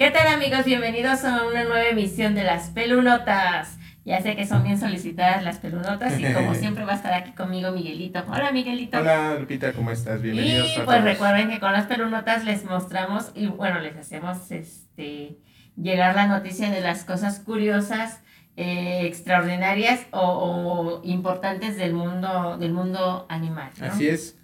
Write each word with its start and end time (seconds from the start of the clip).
¿Qué 0.00 0.10
tal 0.10 0.28
amigos? 0.28 0.64
Bienvenidos 0.64 1.26
a 1.26 1.46
una 1.46 1.64
nueva 1.64 1.84
emisión 1.88 2.34
de 2.34 2.42
las 2.42 2.70
pelunotas. 2.70 3.76
Ya 4.06 4.22
sé 4.22 4.34
que 4.34 4.46
son 4.46 4.62
bien 4.62 4.80
solicitadas 4.80 5.44
las 5.44 5.58
pelunotas 5.58 6.18
y 6.18 6.24
como 6.32 6.54
siempre 6.54 6.86
va 6.86 6.92
a 6.92 6.96
estar 6.96 7.12
aquí 7.12 7.32
conmigo 7.32 7.70
Miguelito. 7.70 8.24
Hola 8.26 8.50
Miguelito. 8.50 8.96
Hola 8.96 9.36
Lupita, 9.38 9.74
¿cómo 9.74 9.90
estás? 9.90 10.22
Bienvenidos. 10.22 10.74
Y 10.74 10.80
pues 10.86 11.04
recuerden 11.04 11.50
que 11.50 11.60
con 11.60 11.74
las 11.74 11.84
pelunotas 11.84 12.46
les 12.46 12.64
mostramos 12.64 13.30
y 13.34 13.48
bueno, 13.48 13.78
les 13.80 13.94
hacemos 13.94 14.50
este 14.50 15.36
llegar 15.76 16.16
la 16.16 16.26
noticia 16.28 16.70
de 16.70 16.80
las 16.80 17.04
cosas 17.04 17.38
curiosas, 17.38 18.22
eh, 18.56 19.02
extraordinarias 19.04 20.06
o, 20.12 21.02
importantes 21.04 21.76
del 21.76 21.92
mundo, 21.92 22.56
del 22.56 22.72
mundo 22.72 23.26
animal. 23.28 23.70
Así 23.82 24.08
es. 24.08 24.39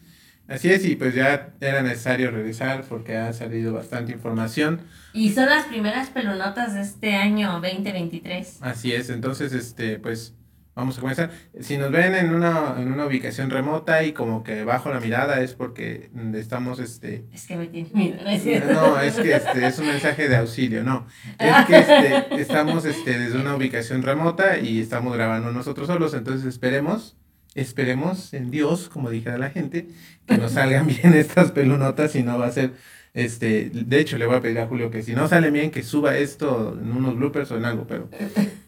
Así 0.49 0.71
es, 0.71 0.85
y 0.85 0.95
pues 0.95 1.15
ya 1.15 1.55
era 1.61 1.83
necesario 1.83 2.31
revisar 2.31 2.85
porque 2.89 3.17
ha 3.17 3.33
salido 3.33 3.73
bastante 3.73 4.13
información. 4.13 4.81
Y 5.13 5.33
son 5.33 5.49
las 5.49 5.65
primeras 5.65 6.11
pelunotas 6.11 6.75
de 6.75 6.83
este 6.83 7.17
año 7.17 7.53
2023. 7.61 8.59
Así 8.61 8.93
es, 8.93 9.11
entonces, 9.11 9.53
este, 9.53 9.99
pues 9.99 10.35
vamos 10.77 10.99
a 10.99 11.01
comenzar. 11.01 11.31
Si 11.59 11.77
nos 11.79 11.91
ven 11.91 12.15
en 12.15 12.33
una, 12.33 12.77
en 12.79 12.93
una 12.93 13.07
ubicación 13.07 13.51
remota 13.51 14.05
y 14.05 14.13
como 14.13 14.45
que 14.45 14.63
bajo 14.63 14.89
la 14.93 15.01
mirada 15.01 15.41
es 15.41 15.55
porque 15.55 16.11
estamos, 16.35 16.79
este... 16.79 17.25
Es 17.33 17.47
que 17.47 17.57
me 17.57 17.67
tiene 17.67 17.91
miedo, 17.93 18.23
¿no 18.23 18.31
es 18.31 18.45
No, 18.67 19.01
es 19.01 19.15
que 19.15 19.35
este, 19.35 19.67
es 19.67 19.79
un 19.81 19.89
mensaje 19.89 20.29
de 20.29 20.37
auxilio, 20.37 20.85
no. 20.85 21.09
Es 21.41 21.67
que 21.67 21.79
este, 21.79 22.41
estamos 22.41 22.85
este, 22.85 23.19
desde 23.19 23.37
una 23.37 23.57
ubicación 23.57 24.03
remota 24.03 24.59
y 24.59 24.81
estamos 24.81 25.13
grabando 25.13 25.51
nosotros 25.51 25.89
solos, 25.89 26.15
entonces 26.15 26.47
esperemos 26.47 27.17
esperemos 27.57 28.33
en 28.35 28.51
Dios, 28.51 28.89
como 28.89 29.11
dijera 29.11 29.39
la 29.39 29.51
gente, 29.51 29.89
que 30.27 30.39
nos 30.39 30.53
salgan 30.53 30.87
bien 30.87 31.15
estas 31.15 31.51
pelunotas 31.51 32.15
y 32.15 32.23
no 32.23 32.39
va 32.39 32.47
a 32.47 32.53
ser, 32.53 32.73
este, 33.15 33.71
de 33.71 33.99
hecho 33.99 34.19
le 34.19 34.27
voy 34.27 34.37
a 34.37 34.41
pedir 34.41 34.59
a 34.61 34.67
Julio 34.67 34.91
que 34.91 35.03
si 35.03 35.15
no 35.15 35.27
sale 35.27 35.51
bien 35.51 35.71
que 35.71 35.83
suba 35.83 36.17
esto 36.17 36.79
en 36.81 36.93
unos 36.93 37.17
bloopers 37.17 37.51
o 37.51 37.57
en 37.57 37.65
algo, 37.65 37.87
pero, 37.87 38.09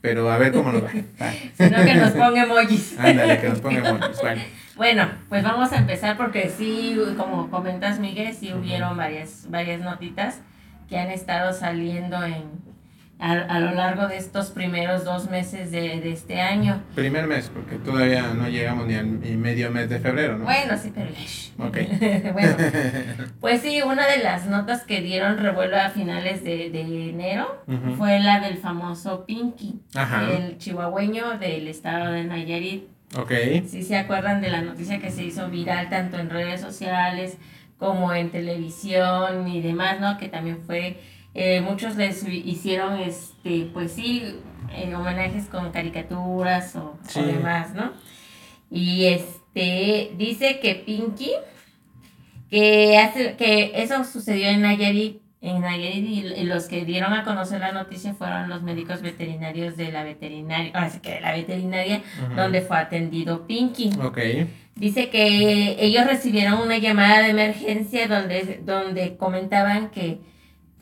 pero 0.01 0.31
a 0.31 0.39
ver 0.39 0.53
cómo 0.53 0.73
nos 0.73 0.83
va. 0.83 0.91
Sino 1.57 1.85
que 1.85 1.95
nos 1.95 2.13
ponga 2.13 2.45
emojis. 2.45 2.97
Ándale, 2.99 3.41
que 3.41 3.49
nos 3.49 3.61
ponga 3.61 3.89
emojis, 3.89 4.21
bueno. 4.21 4.43
Bueno, 4.77 5.11
pues 5.29 5.43
vamos 5.43 5.73
a 5.73 5.79
empezar 5.79 6.17
porque 6.17 6.51
sí, 6.57 6.97
como 7.17 7.51
comentas 7.51 7.99
Miguel, 7.99 8.33
sí 8.33 8.53
hubieron 8.53 8.97
varias, 8.97 9.47
varias 9.51 9.81
notitas 9.81 10.41
que 10.89 10.97
han 10.97 11.11
estado 11.11 11.53
saliendo 11.53 12.25
en, 12.25 12.68
a, 13.19 13.33
a, 13.33 13.61
lo 13.61 13.73
largo 13.73 14.07
de 14.07 14.17
estos 14.17 14.51
primeros 14.51 15.05
dos 15.05 15.29
meses 15.29 15.71
de, 15.71 16.01
de, 16.01 16.13
este 16.13 16.41
año. 16.41 16.83
Primer 16.95 17.27
mes, 17.27 17.51
porque 17.53 17.77
todavía 17.77 18.33
no 18.35 18.49
llegamos 18.49 18.87
ni 18.87 18.95
al 18.95 19.07
medio 19.07 19.71
mes 19.71 19.89
de 19.89 19.99
febrero, 19.99 20.39
¿no? 20.39 20.45
Bueno, 20.45 20.79
sí, 20.79 20.93
pero... 20.95 21.11
Ok. 21.59 21.79
bueno, 22.33 22.57
pues 23.41 23.63
sí, 23.63 23.83
una 23.83 24.07
de 24.07 24.19
las 24.19 24.47
notas 24.47 24.85
que 24.85 25.01
dieron 25.01 25.39
revuelo 25.39 25.77
a 25.77 25.91
finales 25.91 26.45
de, 26.45 26.71
de 26.71 27.11
enero 27.11 27.65
fue 27.97 28.21
la 28.21 28.41
del 28.41 28.59
famoso 28.59 29.27
Pinky, 29.27 29.81
el 30.33 30.59
chihuahueño 30.59 31.39
del 31.39 31.67
estado 31.69 32.13
de 32.13 32.25
Nayarit. 32.25 32.85
Ok. 33.17 33.33
Sí 33.67 33.83
se 33.83 33.97
acuerdan 33.97 34.41
de 34.41 34.51
la 34.51 34.61
noticia 34.61 35.01
que 35.01 35.11
se 35.11 35.25
hizo 35.25 35.49
viral 35.49 35.89
tanto 35.89 36.19
en 36.19 36.31
redes 36.31 36.61
sociales 36.61 37.39
como 37.79 38.13
en 38.13 38.31
televisión 38.31 39.49
y 39.49 39.63
demás, 39.63 40.01
¿no? 40.01 40.19
Que 40.19 40.29
también 40.29 40.59
fue 40.67 41.01
eh, 41.41 41.61
muchos 41.61 41.95
les 41.95 42.27
hicieron, 42.27 42.99
este, 42.99 43.71
pues 43.73 43.93
sí, 43.93 44.41
eh, 44.75 44.93
homenajes 44.93 45.45
con 45.45 45.71
caricaturas 45.71 46.75
o, 46.75 46.99
demás, 47.15 47.75
¿no? 47.75 47.93
Y 48.73 49.05
este, 49.05 50.11
dice 50.17 50.59
que 50.59 50.75
Pinky, 50.75 51.31
que, 52.51 52.99
hace, 52.99 53.37
que 53.37 53.71
eso 53.77 54.03
sucedió 54.03 54.49
en 54.49 54.63
Nayarit, 54.63 55.23
en 55.41 55.61
Nayarit 55.61 56.09
y, 56.09 56.43
los 56.43 56.65
que 56.65 56.85
dieron 56.85 57.13
a 57.13 57.23
conocer 57.23 57.61
la 57.61 57.71
noticia 57.71 58.15
fueron 58.15 58.49
los 58.49 58.63
médicos 58.63 59.01
veterinarios 59.01 59.77
de 59.77 59.93
la 59.93 60.03
veterinaria, 60.03 60.73
así 60.75 60.99
que 60.99 61.13
de 61.13 61.21
la 61.21 61.35
veterinaria 61.35 62.03
donde 62.35 62.63
fue 62.63 62.79
atendido 62.79 63.47
Pinky. 63.47 63.93
Dice 64.75 65.09
que 65.09 65.77
ellos 65.79 66.05
recibieron 66.05 66.61
una 66.61 66.79
llamada 66.79 67.21
de 67.21 67.31
emergencia 67.31 68.09
donde, 68.09 68.61
donde 68.65 69.17
comentaban 69.17 69.91
que 69.91 70.19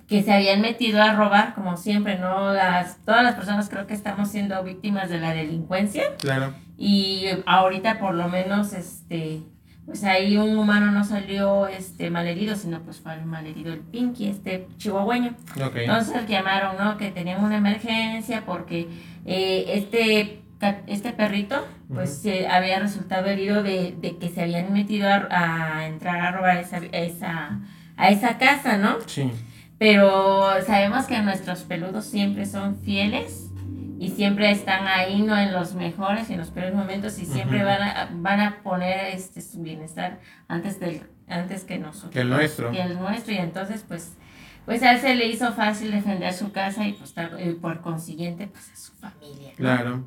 que 0.08 0.22
se 0.22 0.32
habían 0.32 0.60
metido 0.60 1.02
a 1.02 1.14
robar, 1.14 1.54
como 1.54 1.76
siempre, 1.76 2.18
¿no? 2.18 2.52
Las, 2.52 2.98
todas 3.04 3.24
las 3.24 3.34
personas 3.34 3.68
creo 3.68 3.86
que 3.86 3.94
estamos 3.94 4.28
siendo 4.28 4.62
víctimas 4.62 5.10
de 5.10 5.18
la 5.18 5.34
delincuencia. 5.34 6.14
Claro. 6.18 6.54
Y 6.78 7.26
ahorita 7.46 7.98
por 7.98 8.14
lo 8.14 8.28
menos, 8.28 8.72
este, 8.72 9.42
pues 9.84 10.04
ahí 10.04 10.36
un 10.36 10.56
humano 10.56 10.92
no 10.92 11.04
salió 11.04 11.66
este 11.66 12.10
malherido, 12.10 12.54
sino 12.54 12.82
pues 12.82 13.00
fue 13.00 13.16
malherido 13.24 13.72
el 13.72 13.80
Pinky, 13.80 14.28
este 14.28 14.68
chihuahueño. 14.76 15.34
Okay. 15.54 15.84
Entonces 15.84 16.26
llamaron, 16.28 16.76
¿no? 16.76 16.96
Que 16.98 17.10
tenían 17.10 17.42
una 17.42 17.56
emergencia 17.56 18.44
porque 18.46 18.88
eh, 19.24 19.64
este 19.68 20.42
este 20.86 21.12
perrito 21.12 21.66
pues 21.92 22.24
había 22.50 22.78
resultado 22.78 23.26
herido 23.26 23.62
de, 23.62 23.94
de, 24.00 24.16
que 24.16 24.30
se 24.30 24.42
habían 24.42 24.72
metido 24.72 25.06
a, 25.08 25.26
a 25.30 25.86
entrar 25.86 26.18
a 26.18 26.32
robar 26.32 26.56
esa, 26.56 26.78
esa, 26.92 27.60
a 27.96 28.08
esa 28.08 28.38
casa, 28.38 28.78
¿no? 28.78 28.96
Sí. 29.06 29.30
Pero 29.78 30.62
sabemos 30.64 31.06
que 31.06 31.20
nuestros 31.20 31.62
peludos 31.62 32.06
siempre 32.06 32.46
son 32.46 32.78
fieles 32.80 33.50
y 33.98 34.10
siempre 34.10 34.50
están 34.50 34.86
ahí, 34.86 35.22
no 35.22 35.36
en 35.36 35.52
los 35.52 35.74
mejores 35.74 36.28
y 36.30 36.34
en 36.34 36.40
los 36.40 36.50
peores 36.50 36.74
momentos 36.74 37.18
y 37.18 37.26
siempre 37.26 37.64
van, 37.64 37.82
a, 37.82 38.10
van 38.12 38.40
a 38.40 38.62
poner 38.62 39.14
este, 39.14 39.40
su 39.40 39.62
bienestar 39.62 40.20
antes, 40.48 40.80
del, 40.80 41.02
antes 41.28 41.64
que 41.64 41.78
nosotros. 41.78 42.12
Que 42.12 42.20
el 42.20 42.30
nuestro. 42.30 42.70
Que 42.70 42.82
el 42.82 42.98
nuestro 42.98 43.34
y 43.34 43.38
entonces 43.38 43.84
pues, 43.86 44.16
pues 44.64 44.82
a 44.82 44.92
él 44.92 45.00
se 45.00 45.14
le 45.14 45.26
hizo 45.26 45.52
fácil 45.52 45.90
defender 45.90 46.32
su 46.32 46.52
casa 46.52 46.86
y 46.86 46.92
pues 46.92 47.14
por 47.60 47.80
consiguiente 47.80 48.48
pues 48.48 48.70
a 48.72 48.76
su 48.76 48.92
familia. 48.92 49.52
Claro. 49.56 50.04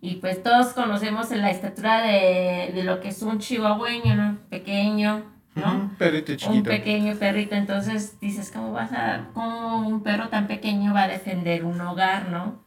Y 0.00 0.16
pues 0.16 0.42
todos 0.42 0.72
conocemos 0.74 1.30
la 1.30 1.50
estatura 1.50 2.02
de, 2.02 2.72
de 2.74 2.84
lo 2.84 3.00
que 3.00 3.08
es 3.08 3.22
un 3.22 3.38
chihuahueño, 3.38 4.14
¿no? 4.14 4.38
Pequeño, 4.50 5.33
¿no? 5.54 5.72
Un 5.72 5.90
perrito 5.90 6.34
chiquito. 6.34 6.52
Un 6.56 6.62
pequeño 6.62 7.14
perrito, 7.16 7.54
entonces 7.54 8.18
dices, 8.20 8.50
¿cómo 8.50 8.72
vas 8.72 8.92
a, 8.92 9.28
cómo 9.34 9.86
un 9.86 10.02
perro 10.02 10.28
tan 10.28 10.46
pequeño 10.46 10.92
va 10.92 11.04
a 11.04 11.08
defender 11.08 11.64
un 11.64 11.80
hogar, 11.80 12.28
no? 12.28 12.62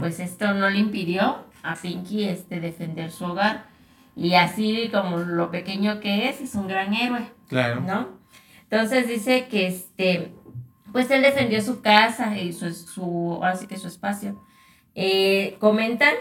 Pues 0.00 0.18
esto 0.18 0.52
no 0.52 0.68
le 0.68 0.80
impidió 0.80 1.44
a 1.62 1.76
Pinky 1.76 2.24
este 2.24 2.58
defender 2.58 3.12
su 3.12 3.24
hogar. 3.24 3.66
Y 4.16 4.34
así 4.34 4.90
como 4.92 5.18
lo 5.18 5.52
pequeño 5.52 6.00
que 6.00 6.28
es, 6.28 6.40
es 6.40 6.56
un 6.56 6.66
gran 6.66 6.92
héroe. 6.92 7.30
Claro. 7.48 7.80
¿No? 7.80 8.08
Entonces 8.68 9.06
dice 9.06 9.46
que 9.48 9.68
este, 9.68 10.32
pues 10.92 11.10
él 11.10 11.22
defendió 11.22 11.62
su 11.62 11.82
casa 11.82 12.36
y 12.36 12.52
su, 12.52 12.72
su 12.72 13.40
así 13.44 13.66
que 13.66 13.78
su 13.78 13.86
espacio. 13.86 14.42
Eh, 14.94 15.56
comentan 15.60 16.14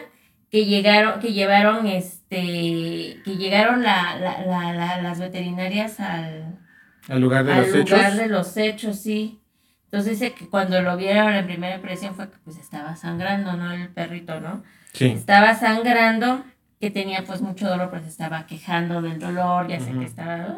que 0.52 0.66
llegaron, 0.66 1.20
que 1.20 1.34
llevaron 1.34 1.88
este, 1.88 2.19
que 2.30 3.36
llegaron 3.38 3.82
la, 3.84 4.18
la, 4.20 4.74
la, 4.74 5.02
las 5.02 5.20
veterinarias 5.20 6.00
al, 6.00 6.60
al 7.08 7.20
lugar 7.22 7.44
de 7.46 7.56
los 7.56 7.76
hechos. 7.76 8.18
de 8.18 8.28
los 8.28 8.58
hechos, 8.58 9.00
sí. 9.00 9.42
Entonces 9.86 10.20
dice 10.20 10.34
que 10.34 10.48
cuando 10.48 10.80
lo 10.82 10.96
vieron 10.98 11.34
en 11.34 11.46
primera 11.48 11.76
impresión 11.76 12.14
fue 12.14 12.30
que 12.30 12.38
pues 12.44 12.58
estaba 12.58 12.96
sangrando, 12.96 13.54
¿no? 13.54 13.72
El 13.72 13.90
perrito, 13.90 14.40
¿no? 14.40 14.64
Sí. 14.94 15.08
Estaba 15.08 15.56
sangrando, 15.56 16.44
que 16.80 16.92
tenía 16.92 17.24
pues 17.26 17.42
mucho 17.42 17.68
dolor, 17.68 17.90
pues 17.90 18.06
estaba 18.06 18.46
quejando 18.46 19.02
del 19.02 19.18
dolor, 19.20 19.68
ya 19.68 19.80
sé 19.80 19.92
que 19.92 20.06
estaba 20.06 20.58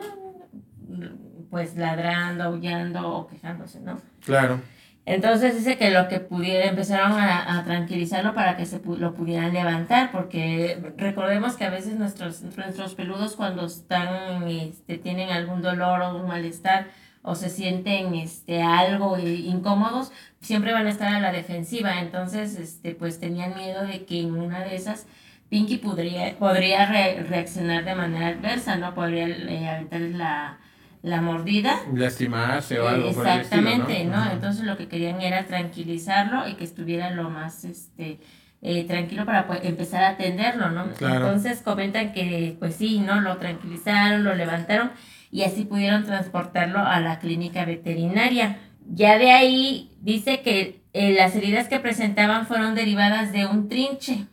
pues 1.50 1.76
ladrando, 1.76 2.44
aullando 2.46 3.08
o 3.09 3.28
quejándose, 3.28 3.80
¿no? 3.80 4.02
Claro. 4.26 4.59
Entonces 5.06 5.56
dice 5.56 5.78
que 5.78 5.90
lo 5.90 6.08
que 6.08 6.20
pudiera, 6.20 6.66
empezaron 6.66 7.14
a, 7.14 7.64
tranquilizarlo 7.66 8.36
para 8.36 8.56
que 8.56 8.66
se 8.66 8.80
lo 8.80 9.14
pudieran 9.14 9.54
levantar, 9.54 10.12
porque 10.12 10.80
recordemos 10.98 11.56
que 11.56 11.66
a 11.66 11.70
veces 11.70 11.96
nuestros, 11.96 12.42
nuestros 12.42 12.96
peludos 12.96 13.36
cuando 13.36 13.66
están, 13.66 14.48
este, 14.48 14.98
tienen 14.98 15.30
algún 15.30 15.62
dolor 15.62 16.02
o 16.02 16.16
un 16.18 16.28
malestar 16.28 16.88
o 17.24 17.36
se 17.36 17.50
sienten 17.50 18.16
este, 18.16 18.62
algo 18.62 19.18
incómodos, 19.18 20.12
siempre 20.40 20.74
van 20.74 20.88
a 20.88 20.92
estar 20.92 21.14
a 21.14 21.20
la 21.20 21.32
defensiva. 21.32 22.00
Entonces, 22.00 22.58
este, 22.58 22.96
pues 22.96 23.20
tenían 23.20 23.56
miedo 23.56 23.84
de 23.84 24.06
que 24.06 24.22
en 24.22 24.36
una 24.36 24.62
de 24.62 24.76
esas 24.76 25.08
Pinky 25.52 25.80
podría, 25.80 26.38
podría 26.40 26.86
reaccionar 26.86 27.84
de 27.84 27.94
manera 27.94 28.28
adversa, 28.28 28.78
¿no? 28.78 28.96
Podría 28.96 29.28
eh, 29.28 29.88
la 30.14 30.59
la 31.02 31.22
mordida. 31.22 31.80
Lastimarse 31.94 32.80
o 32.80 32.88
algo 32.88 33.09
Exactamente, 33.09 34.03
¿no? 34.06 34.32
Entonces 34.32 34.64
lo 34.64 34.78
que 34.78 34.88
querían 34.88 35.22
era 35.22 35.46
tranquilizarlo 35.46 36.48
y 36.48 36.56
que 36.56 36.64
estuviera 36.64 37.09
lo 37.12 37.30
más 37.30 37.64
este 37.66 38.20
eh, 38.62 38.84
tranquilo 38.84 39.26
para 39.26 39.48
empezar 39.64 40.03
a 40.03 40.09
atenderlo, 40.09 40.70
¿no? 40.70 40.86
Entonces 40.86 41.62
comentan 41.62 42.14
que 42.14 42.56
pues 42.59 42.76
sí, 42.76 43.00
¿no? 43.00 43.20
Lo 43.20 43.38
tranquilizaron, 43.38 44.24
lo 44.24 44.36
levantaron 44.36 44.92
y 45.32 45.44
así 45.44 45.66
pudieron 45.66 46.03
transportarlo 46.03 46.80
a 46.80 47.00
la 47.00 47.20
clínica 47.20 47.66
veterinaria. 47.66 48.59
Ya 48.86 49.18
de 49.18 49.32
ahí 49.32 49.92
dice 50.02 50.42
que 50.42 50.82
eh, 50.94 51.14
las 51.14 51.36
heridas 51.36 51.68
que 51.68 51.80
presentaban 51.80 52.46
fueron 52.46 52.76
derivadas 52.76 53.32
de 53.32 53.47
un 53.47 53.70
trinche. 53.70 54.28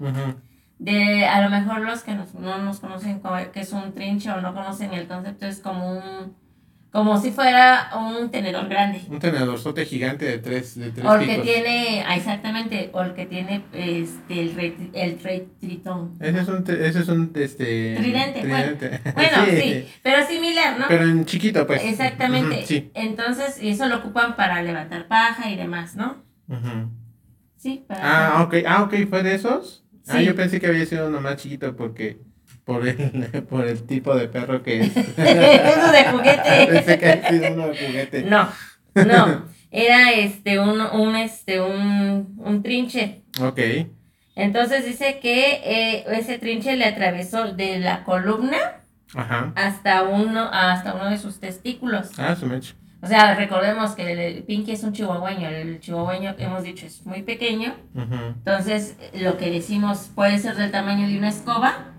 De, 0.79 1.26
a 1.26 1.41
lo 1.41 1.50
mejor 1.50 1.81
los 1.81 2.03
que 2.03 2.14
no 2.14 2.59
nos 2.59 2.81
conocen 2.81 3.21
qué 3.53 3.61
es 3.61 3.73
un 3.73 3.94
trinche 3.94 4.31
o 4.31 4.41
no 4.41 4.55
conocen 4.55 4.93
el 4.93 5.09
concepto, 5.09 5.47
es 5.47 5.59
como 5.61 5.91
un 5.91 6.37
como 6.90 7.20
si 7.20 7.31
fuera 7.31 7.90
un 7.96 8.31
tenedor 8.31 8.69
grande. 8.69 9.02
Un 9.08 9.19
tenedor 9.19 9.58
sote 9.58 9.85
gigante 9.85 10.25
de 10.25 10.38
tres, 10.38 10.79
de 10.79 10.90
tres 10.90 11.06
O 11.06 11.14
el 11.17 11.26
que 11.26 11.38
tiene, 11.38 12.05
ah, 12.06 12.17
exactamente, 12.17 12.90
o 12.93 13.02
el 13.02 13.14
que 13.14 13.26
tiene 13.26 13.64
este, 13.73 14.40
el 14.40 14.55
rey, 14.55 14.90
el 14.94 15.20
rey 15.20 15.49
tritón. 15.61 16.17
Ese 16.20 16.40
es 16.40 16.49
un, 16.49 16.64
ese 16.67 17.00
es 17.00 17.08
un 17.08 17.31
este, 17.35 17.96
Tridente, 17.96 18.40
bueno. 18.46 18.76
tridente. 18.79 19.00
Bueno, 19.14 19.37
sí, 19.46 19.87
pero 20.02 20.26
similar, 20.26 20.79
¿no? 20.79 20.87
Pero 20.88 21.05
en 21.05 21.25
chiquito, 21.26 21.67
pues. 21.67 21.85
Exactamente. 21.85 22.56
Ujú, 22.56 22.67
sí. 22.67 22.90
Entonces, 22.94 23.58
eso 23.61 23.87
lo 23.87 23.96
ocupan 23.96 24.37
para 24.37 24.62
levantar 24.62 25.08
paja 25.08 25.50
y 25.50 25.56
demás, 25.56 25.94
¿no? 25.94 26.25
Ujú. 26.49 26.90
Sí, 27.56 27.85
para... 27.87 28.38
Ah, 28.38 28.43
ok. 28.44 28.55
Ah, 28.67 28.82
ok, 28.85 28.94
¿fue 29.11 29.23
de 29.23 29.35
esos? 29.35 29.85
Ah, 30.08 30.19
Sí. 30.20 30.25
yo 30.25 30.35
pensé 30.35 30.58
que 30.58 30.67
había 30.69 30.87
sido 30.87 31.08
uno 31.08 31.20
más 31.20 31.37
chiquito 31.37 31.76
porque 31.76 32.19
por 32.69 32.87
el, 32.87 33.23
por 33.49 33.67
el 33.67 33.82
tipo 33.85 34.15
de 34.15 34.29
perro 34.29 34.62
que 34.62 34.82
es. 34.82 34.97
Eso 34.97 35.91
de 35.91 36.05
juguete. 36.12 36.99
que 36.99 37.23
sido 37.31 37.55
uno 37.55 37.69
de 37.69 37.87
juguete. 37.87 38.23
No, 38.25 38.47
no. 38.94 39.47
Era 39.70 40.12
este 40.12 40.59
un, 40.59 40.79
un 40.81 41.17
este 41.17 41.62
un, 41.62 42.35
un 42.37 42.62
trinche. 42.62 43.23
Ok. 43.41 43.59
Entonces 44.35 44.85
dice 44.85 45.19
que 45.20 45.62
eh, 45.65 46.05
ese 46.12 46.38
trinche 46.38 46.76
le 46.76 46.85
atravesó 46.85 47.55
de 47.55 47.79
la 47.79 48.05
columna 48.05 48.59
Ajá. 49.14 49.53
hasta 49.56 50.03
uno, 50.03 50.50
hasta 50.53 50.93
uno 50.94 51.09
de 51.09 51.17
sus 51.17 51.41
testículos. 51.41 52.11
Ah, 52.19 52.37
su 52.37 52.44
mecha. 52.44 52.75
O 53.00 53.06
sea, 53.06 53.35
recordemos 53.35 53.93
que 53.93 54.12
el 54.12 54.43
Pinky 54.43 54.73
es 54.73 54.82
un 54.85 54.93
chihuahueño. 54.93 55.49
El 55.49 55.81
chihuahueño, 55.81 56.35
hemos 56.37 56.64
dicho, 56.64 56.85
es 56.85 57.06
muy 57.06 57.23
pequeño. 57.23 57.75
Entonces, 57.94 58.97
lo 59.14 59.38
que 59.38 59.50
decimos 59.50 60.11
puede 60.14 60.38
ser 60.38 60.56
del 60.56 60.71
tamaño 60.71 61.06
de 61.06 61.17
una 61.17 61.29
escoba 61.29 61.94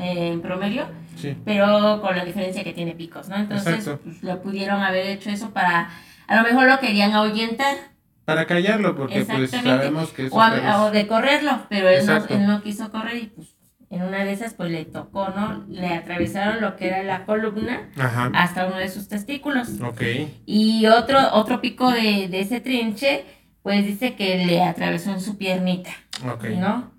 eh, 0.00 0.28
en 0.32 0.40
promedio, 0.40 0.86
Sí. 1.16 1.36
pero 1.44 2.00
con 2.00 2.16
la 2.16 2.24
diferencia 2.24 2.64
que 2.64 2.72
tiene 2.72 2.92
picos, 2.92 3.28
¿no? 3.28 3.36
Entonces, 3.36 3.88
pues, 4.02 4.22
lo 4.22 4.40
pudieron 4.42 4.80
haber 4.82 5.06
hecho 5.06 5.30
eso 5.30 5.50
para, 5.50 5.90
a 6.26 6.36
lo 6.36 6.42
mejor 6.42 6.66
lo 6.68 6.78
querían 6.80 7.12
ahuyentar 7.12 7.76
Para 8.24 8.46
callarlo, 8.46 8.96
porque 8.96 9.24
pues 9.24 9.50
sabemos 9.50 10.10
que 10.10 10.26
esos 10.26 10.36
o, 10.38 10.40
a- 10.40 10.84
o 10.84 10.90
de 10.90 11.06
correrlo, 11.06 11.62
pero 11.68 11.88
él 11.88 12.06
no, 12.06 12.16
él 12.26 12.46
no 12.46 12.62
quiso 12.62 12.90
correr 12.90 13.16
y 13.16 13.26
pues 13.26 13.54
en 13.90 14.02
una 14.02 14.24
de 14.24 14.32
esas 14.32 14.54
pues 14.54 14.70
le 14.70 14.84
tocó, 14.84 15.30
¿no? 15.30 15.64
Le 15.68 15.88
atravesaron 15.88 16.60
lo 16.60 16.76
que 16.76 16.86
era 16.86 17.02
la 17.02 17.24
columna 17.26 17.88
Ajá. 17.98 18.30
hasta 18.34 18.66
uno 18.66 18.76
de 18.76 18.88
sus 18.88 19.08
testículos. 19.08 19.80
Ok. 19.82 20.02
Y 20.46 20.86
otro, 20.86 21.18
otro 21.32 21.60
pico 21.60 21.90
de, 21.90 22.28
de 22.28 22.40
ese 22.40 22.60
trinche, 22.60 23.24
pues 23.64 23.84
dice 23.84 24.14
que 24.14 24.46
le 24.46 24.62
atravesó 24.62 25.10
en 25.10 25.20
su 25.20 25.36
piernita. 25.36 25.90
Ok. 26.32 26.44
¿no? 26.50 26.92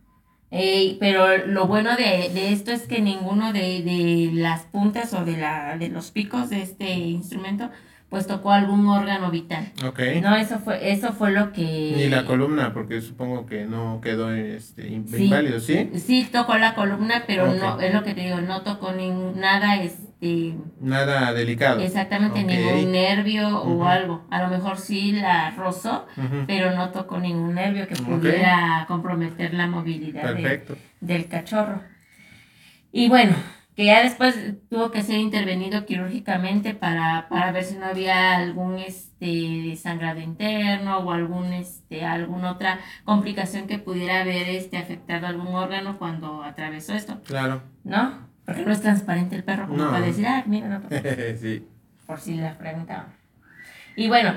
Eh, 0.52 0.98
pero 1.00 1.46
lo 1.48 1.66
bueno 1.68 1.96
de, 1.96 2.30
de 2.34 2.52
esto 2.52 2.72
es 2.72 2.86
que 2.86 3.02
ninguno 3.02 3.54
de, 3.54 3.82
de 3.84 4.30
las 4.34 4.64
puntas 4.64 5.14
o 5.14 5.24
de, 5.24 5.38
la, 5.38 5.78
de 5.78 5.88
los 5.90 6.12
picos 6.12 6.50
de 6.50 6.62
este 6.62 6.92
instrumento 6.94 7.70
pues 8.10 8.28
tocó 8.28 8.52
algún 8.52 8.86
órgano 8.88 9.32
vital. 9.32 9.72
Ok. 9.88 10.00
No, 10.22 10.36
eso 10.36 10.60
fue, 10.60 10.92
eso 10.92 11.14
fue 11.14 11.32
lo 11.32 11.54
que... 11.54 11.94
Ni 11.96 12.10
la 12.10 12.26
columna, 12.26 12.74
porque 12.74 13.00
supongo 13.00 13.46
que 13.46 13.64
no 13.64 14.02
quedó 14.02 14.34
este, 14.34 14.90
in- 14.90 15.08
Sí. 15.08 15.24
inválido, 15.24 15.62
¿sí? 15.62 15.90
Sí 15.96 16.28
tocó 16.30 16.58
la 16.58 16.76
columna, 16.76 17.24
pero 17.26 17.54
no, 17.54 17.80
es 17.80 17.94
lo 17.94 18.04
que 18.04 18.14
te 18.14 18.20
digo, 18.26 18.42
no 18.42 18.64
tocó 18.64 18.92
ningún, 18.92 19.40
nada, 19.40 19.82
este, 19.82 20.11
Nada 20.80 21.34
delicado. 21.34 21.80
exactamente 21.82 22.44
ningún 22.44 22.92
nervio 22.92 23.60
o 23.62 23.86
algo. 23.86 24.26
A 24.30 24.44
lo 24.44 24.50
mejor 24.50 24.78
sí 24.78 25.12
la 25.14 25.52
rozó, 25.52 26.06
pero 26.48 26.72
no 26.76 26.90
tocó 26.92 27.20
ningún 27.20 27.56
nervio 27.56 27.88
que 27.88 27.96
pudiera 27.96 28.86
comprometer 28.88 29.54
la 29.54 29.68
movilidad 29.68 30.36
de, 30.36 30.64
del 31.00 31.28
cachorro. 31.28 31.82
Y 32.92 33.10
bueno, 33.10 33.36
que 33.76 33.86
ya 33.86 34.04
después 34.04 34.36
tuvo 34.70 34.92
que 34.92 35.02
ser 35.02 35.18
intervenido 35.18 35.86
quirúrgicamente 35.86 36.74
para, 36.76 37.28
para 37.30 37.52
ver 37.52 37.64
si 37.64 37.78
no 37.78 37.86
había 37.86 38.36
algún 38.36 38.78
este 38.80 39.76
sangrado 39.78 40.20
interno 40.20 40.98
o 41.00 41.12
algún 41.12 41.54
este 41.54 42.04
alguna 42.06 42.52
otra 42.52 42.80
complicación 43.06 43.68
que 43.68 43.80
pudiera 43.80 44.22
haber 44.22 44.50
este 44.50 44.78
afectado 44.78 45.26
algún 45.26 45.56
órgano 45.56 45.98
cuando 45.98 46.44
atravesó 46.44 46.94
esto, 46.94 47.22
Claro. 47.26 47.64
¿no? 47.84 48.30
Porque 48.46 48.66
no 48.66 48.72
es 48.72 48.82
transparente 48.82 49.36
el 49.36 49.44
perro 49.44 49.68
como 49.68 49.84
No. 49.86 49.92
para 49.92 50.06
decir, 50.06 50.26
ah, 50.28 50.44
mira, 50.48 50.68
no, 50.68 50.82
sí. 51.40 51.66
por 52.08 52.20
si 52.20 52.36
la 52.36 52.58
preguntaban. 52.58 53.08
Y 53.96 54.08
bueno, 54.08 54.34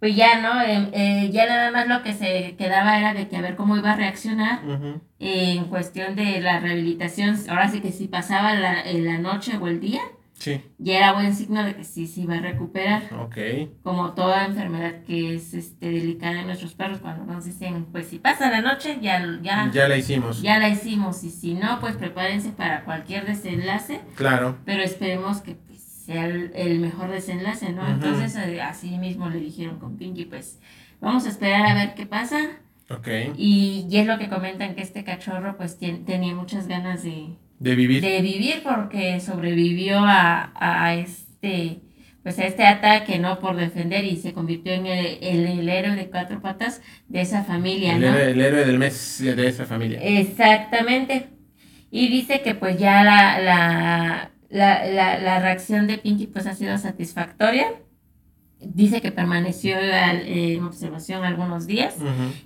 pues 0.00 0.16
ya, 0.16 0.40
¿no? 0.40 0.60
Eh, 0.62 0.90
eh, 0.92 1.30
ya 1.30 1.46
nada 1.46 1.70
más 1.70 1.86
lo 1.88 2.02
que 2.02 2.12
se 2.14 2.56
quedaba 2.56 2.98
era 2.98 3.14
de 3.14 3.28
que 3.28 3.36
a 3.36 3.40
ver 3.40 3.54
cómo 3.56 3.76
iba 3.76 3.92
a 3.92 3.96
reaccionar 3.96 4.64
Ujú. 4.66 5.00
en 5.18 5.64
cuestión 5.66 6.14
de 6.16 6.40
la 6.40 6.60
rehabilitación, 6.60 7.36
ahora 7.48 7.68
sí 7.68 7.80
que 7.80 7.92
si 7.92 8.08
pasaba 8.08 8.54
la, 8.54 8.80
eh, 8.82 9.00
la 9.00 9.18
noche 9.18 9.56
o 9.56 9.66
el 9.68 9.80
día, 9.80 10.00
Sí. 10.36 10.60
ya 10.78 10.98
era 10.98 11.12
buen 11.12 11.34
signo 11.34 11.62
de 11.64 11.76
que 11.76 11.84
sí 11.84 12.06
se 12.06 12.22
iba 12.22 12.34
a 12.34 12.40
recuperar, 12.40 13.02
Ok. 13.20 13.38
como 13.82 14.12
toda 14.14 14.44
enfermedad 14.46 15.02
que 15.06 15.34
es 15.34 15.54
este, 15.54 15.90
delicada 15.90 16.40
en 16.40 16.46
nuestros 16.48 16.74
perros, 16.74 16.98
cuando 16.98 17.24
nos 17.24 17.44
dicen, 17.44 17.86
pues 17.92 18.08
si 18.08 18.18
pasa 18.18 18.50
la 18.50 18.60
noche, 18.60 18.98
ya, 19.00 19.20
ya, 19.42 19.66
ya. 19.66 19.70
Ya 19.72 19.88
la 19.88 19.96
hicimos. 19.96 20.42
la 20.42 20.68
hicimos, 20.68 21.22
y 21.24 21.30
si 21.30 21.54
no, 21.54 21.78
pues 21.80 21.96
prepárense 21.96 22.50
para 22.50 22.84
cualquier 22.84 23.24
desenlace, 23.26 24.00
Claro. 24.16 24.58
pero 24.64 24.82
esperemos 24.82 25.40
que 25.40 25.54
pues, 25.54 25.80
sea 25.80 26.26
el, 26.26 26.50
el 26.54 26.80
mejor 26.80 27.10
desenlace, 27.10 27.72
¿no? 27.72 27.82
Ujú. 27.82 27.92
Entonces, 27.92 28.36
eh, 28.36 28.60
así 28.60 28.98
mismo 28.98 29.30
le 29.30 29.38
dijeron 29.40 29.78
con 29.78 29.96
Pinky, 29.96 30.24
pues 30.26 30.58
vamos 31.00 31.24
a 31.26 31.28
esperar 31.30 31.64
a 31.66 31.74
ver 31.74 31.94
qué 31.94 32.06
pasa. 32.06 32.38
Ok. 32.90 33.08
Y, 33.38 33.86
y 33.88 33.96
es 33.98 34.06
lo 34.06 34.18
que 34.18 34.28
comentan 34.28 34.74
que 34.74 34.82
este 34.82 35.04
cachorro 35.04 35.56
pues 35.56 35.80
tien- 35.80 36.04
tenía 36.04 36.34
muchas 36.34 36.66
ganas 36.68 37.02
de, 37.04 37.38
De 37.58 37.74
vivir. 37.74 38.02
de 38.02 38.20
vivir 38.20 38.62
porque 38.62 39.20
sobrevivió 39.20 39.98
a, 40.00 40.52
a 40.54 40.94
este 40.94 41.80
pues 42.22 42.38
a 42.38 42.46
este 42.46 42.64
ataque 42.66 43.18
no 43.18 43.38
por 43.38 43.54
defender 43.56 44.04
y 44.06 44.16
se 44.16 44.32
convirtió 44.32 44.72
en 44.72 44.86
el, 44.86 45.18
el- 45.20 45.46
el 45.46 45.68
héroe 45.68 45.94
de 45.94 46.08
cuatro 46.08 46.40
patas 46.40 46.80
de 47.06 47.20
esa 47.20 47.44
familia, 47.44 47.96
el, 47.96 48.00
¿no? 48.00 48.06
héroe, 48.08 48.30
el 48.30 48.40
héroe 48.40 48.64
del 48.64 48.78
mes 48.78 49.18
de 49.22 49.46
esa 49.46 49.66
familia. 49.66 50.00
Exactamente. 50.02 51.28
Y 51.90 52.08
dice 52.08 52.40
que 52.40 52.54
pues 52.54 52.78
ya 52.78 53.04
la, 53.04 53.38
la, 53.40 54.30
la, 54.48 54.86
la, 54.86 55.18
la 55.18 55.38
reacción 55.40 55.86
de 55.86 55.98
Pinky 55.98 56.26
pues 56.26 56.46
ha 56.46 56.54
sido 56.54 56.76
satisfactoria. 56.78 57.66
Dice 58.58 59.02
que 59.02 59.12
permaneció 59.12 59.76
en 59.78 60.62
observación 60.64 61.24
algunos 61.24 61.66
días. 61.66 61.96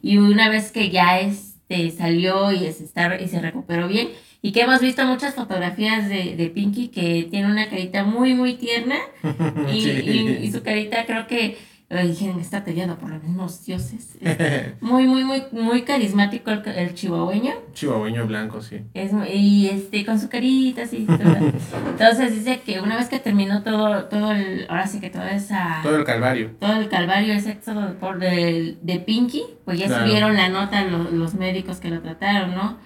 Y 0.03 0.19
una 0.19 0.49
vez 0.49 0.73
que 0.73 0.91
ya 0.91 1.21
este 1.21 1.91
salió 1.93 2.51
y 2.51 2.59
se, 2.73 2.83
está, 2.85 3.21
y 3.21 3.29
se 3.29 3.41
recuperó 3.41 3.87
bien, 3.87 4.09
y 4.43 4.53
que 4.53 4.61
hemos 4.63 4.81
visto 4.81 5.05
muchas 5.07 5.35
fotografías 5.35 6.09
de, 6.09 6.37
de 6.37 6.47
Pinky 6.49 6.89
que 6.89 7.27
tiene 7.31 7.51
una 7.51 7.69
carita 7.69 8.05
muy, 8.05 8.35
muy 8.35 8.55
tierna, 8.55 8.97
y, 9.73 9.81
Sí. 9.81 9.91
y- 9.91 10.45
y 10.47 10.53
su 10.53 10.63
carita 10.63 11.05
creo 11.07 11.27
que 11.27 11.59
eh, 11.91 12.07
dije, 12.07 12.35
está 12.39 12.63
tallado 12.65 12.99
por 12.99 13.09
los 13.09 13.23
mismos 13.23 13.65
dioses. 13.65 14.19
Es 14.21 14.83
muy, 14.83 15.07
muy, 15.07 15.25
muy, 15.25 15.43
muy 15.53 15.83
carismático 15.83 16.51
el, 16.51 16.63
el 16.69 16.93
chihuahueño. 16.95 17.53
Chihuahueño 17.73 18.27
blanco, 18.27 18.61
sí. 18.61 18.83
Es, 18.93 19.11
y 19.33 19.69
este, 19.69 20.05
con 20.05 20.21
su 20.21 20.29
carita 20.29 20.85
toda. 20.87 21.07
Entonces 21.91 22.35
dice 22.35 22.61
que 22.61 22.81
una 22.83 22.97
vez 22.97 23.09
que 23.09 23.19
terminó 23.19 23.63
todo, 23.63 24.05
todo 24.05 24.33
el, 24.33 24.67
ahora 24.69 24.87
sí 24.87 25.01
que 25.01 25.09
toda 25.09 25.31
esa 25.33 25.81
Todo 25.83 25.97
el 25.97 26.05
calvario. 26.05 26.51
todo 26.61 26.77
el 26.79 26.91
calvario 26.91 27.33
ese 27.33 27.53
éxodo 27.53 27.95
por 27.95 28.19
de, 28.19 28.77
de 28.83 28.99
Pinky, 29.01 29.43
pues 29.65 29.79
ya 29.79 29.87
Claro. 29.87 30.07
subieron 30.07 30.37
la 30.37 30.51
nota 30.51 30.85
lo- 30.85 31.11
los 31.11 31.35
médicos 31.35 31.79
que 31.79 31.89
lo 31.89 32.03
trataron, 32.03 32.55
¿no? 32.55 32.77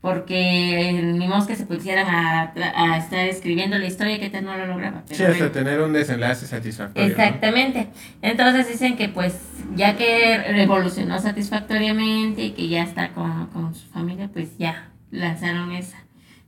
Porque 0.00 0.98
ni 1.14 1.28
modo 1.28 1.46
que 1.46 1.56
se 1.56 1.66
pusieran 1.66 2.06
a, 2.08 2.52
a 2.74 2.96
estar 2.96 3.26
escribiendo 3.26 3.76
la 3.78 3.84
historia 3.86 4.18
que 4.18 4.30
tal 4.30 4.44
no 4.46 4.56
lo 4.56 4.66
lograba. 4.66 5.02
pero 5.06 5.16
Sí, 5.16 5.22
hasta 5.24 5.36
bueno. 5.36 5.50
tener 5.52 5.80
un 5.82 5.92
desenlace 5.92 6.46
satisfactorio. 6.46 7.06
¿no? 7.08 7.12
Exactamente. 7.22 7.88
Entonces 8.22 8.66
dicen 8.68 8.96
que 8.96 9.10
pues 9.10 9.38
ya 9.76 9.96
que 9.98 10.38
revolucionó 10.52 11.18
satisfactoriamente 11.20 12.42
y 12.44 12.50
que 12.52 12.68
ya 12.68 12.82
está 12.82 13.10
con, 13.12 13.48
con 13.48 13.74
su 13.74 13.86
familia, 13.88 14.30
pues 14.32 14.56
ya 14.58 14.90
lanzaron 15.10 15.72
esa. 15.72 15.98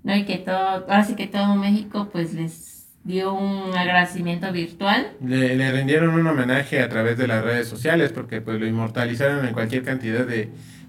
¿No? 0.02 0.16
Y 0.16 0.24
que 0.24 0.38
todo, 0.38 0.56
ahora 0.56 1.04
sí 1.04 1.14
que 1.14 1.26
todo 1.26 1.54
México 1.54 2.08
pues 2.10 2.32
les 2.32 2.88
dio 3.04 3.34
un 3.34 3.76
agradecimiento 3.76 4.50
virtual. 4.50 5.08
Le, 5.22 5.56
le 5.56 5.72
rindieron 5.72 6.14
un 6.14 6.26
homenaje 6.26 6.80
a 6.80 6.88
través 6.88 7.18
de 7.18 7.26
las 7.28 7.44
redes 7.44 7.68
sociales 7.68 8.12
porque 8.12 8.40
pues 8.40 8.58
lo 8.58 8.66
inmortalizaron 8.66 9.44
en 9.46 9.52
cualquier 9.52 9.82
cantidad 9.82 10.24
de, 10.26 10.48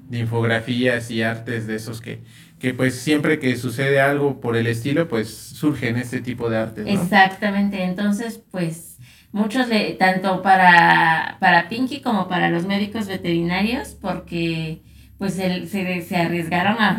de 0.10 0.20
infografías 0.20 1.12
y 1.12 1.24
artes 1.24 1.68
de 1.68 1.76
esos 1.76 2.02
que, 2.02 2.22
que 2.64 2.74
pues 2.74 2.98
siempre 2.98 3.40
que 3.40 3.58
sucede 3.58 4.00
algo 4.00 4.40
por 4.40 4.56
el 4.56 4.68
estilo 4.68 5.10
pues 5.10 5.30
surgen 5.38 5.98
este 5.98 6.22
tipo 6.22 6.50
de 6.50 6.56
artes, 6.60 6.86
¿no? 6.86 6.92
Exactamente, 6.94 7.84
entonces 7.84 8.42
pues 8.52 9.00
muchos 9.34 9.68
le, 9.68 9.92
tanto 9.96 10.42
para, 10.42 11.36
para 11.42 11.68
Pinky 11.68 12.00
como 12.00 12.30
para 12.30 12.50
los 12.50 12.66
médicos 12.66 13.08
veterinarios, 13.08 13.98
porque 14.02 14.82
pues 15.18 15.40
el- 15.40 15.68
se, 15.68 16.04
se 16.04 16.16
arriesgaron 16.16 16.78
a, 16.80 16.90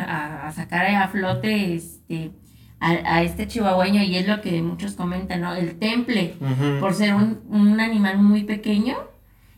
a- 0.45 0.49
a 0.49 0.53
sacar 0.53 0.85
a 0.85 1.09
flote 1.09 1.75
este, 1.75 2.33
a, 2.79 2.91
a 3.17 3.23
este 3.23 3.47
chihuahueño 3.49 4.03
y 4.03 4.17
es 4.17 4.29
lo 4.29 4.43
que 4.43 4.61
muchos 4.61 4.93
comentan, 4.93 5.41
¿no? 5.41 5.55
El 5.55 5.79
temple, 5.79 6.35
por 6.79 6.93
ser 6.93 7.15
un, 7.15 7.41
un 7.49 7.81
animal 7.81 8.19
muy 8.19 8.45
pequeño 8.45 8.99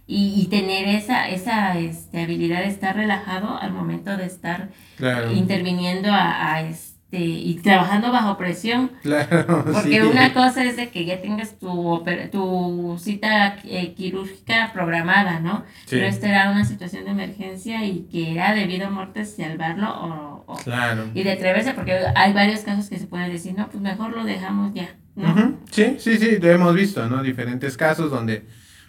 y, 0.06 0.40
y 0.40 0.46
tener 0.46 0.86
esa, 0.88 1.28
esa 1.28 1.76
este, 1.78 2.22
habilidad 2.22 2.60
de 2.60 2.68
estar 2.68 2.94
relajado 2.96 3.58
al 3.58 3.72
momento 3.72 4.16
de 4.16 4.26
estar 4.26 4.68
Claro. 4.96 5.32
interviniendo 5.32 6.10
a, 6.12 6.54
a, 6.54 6.62
este, 6.62 7.18
y 7.18 7.54
trabajando 7.62 8.12
bajo 8.12 8.36
presión. 8.38 8.90
Claro, 9.02 9.64
Porque 9.72 10.02
una 10.04 10.32
cosa 10.32 10.64
es 10.64 10.76
de 10.76 10.90
que 10.90 11.04
ya 11.04 11.20
tengas 11.20 11.58
tu, 11.58 12.02
tu 12.32 12.96
cita 13.00 13.56
eh, 13.64 13.94
quirúrgica 13.94 14.70
programada, 14.72 15.40
¿no? 15.40 15.64
Pero 15.88 16.06
esta 16.06 16.28
era 16.28 16.50
una 16.50 16.64
situación 16.64 17.04
de 17.04 17.10
emergencia 17.12 17.84
y 17.84 18.06
que 18.10 18.32
era 18.32 18.54
debido 18.54 18.86
a 18.86 18.90
muerte 18.90 19.24
salvarlo 19.24 19.88
o, 19.90 20.44
o 20.46 20.54
claro. 20.56 21.08
y 21.14 21.22
de 21.22 21.32
atreverse, 21.32 21.74
porque 21.74 21.98
hay 22.14 22.32
varios 22.32 22.60
casos 22.60 22.88
que 22.88 22.98
se 22.98 23.06
pueden 23.06 23.30
decir, 23.32 23.54
no, 23.56 23.68
pues 23.68 23.82
mejor 23.82 24.10
lo 24.16 24.24
dejamos 24.24 24.72
ya, 24.74 24.88
¿no? 25.14 25.58
Sí, 25.70 25.96
sí, 25.98 26.16
sí, 26.18 26.38
lo 26.40 26.50
hemos 26.50 26.74
visto, 26.74 27.08
¿no? 27.08 27.22
Diferentes 27.22 27.76
casos 27.76 28.10
donde 28.10 28.44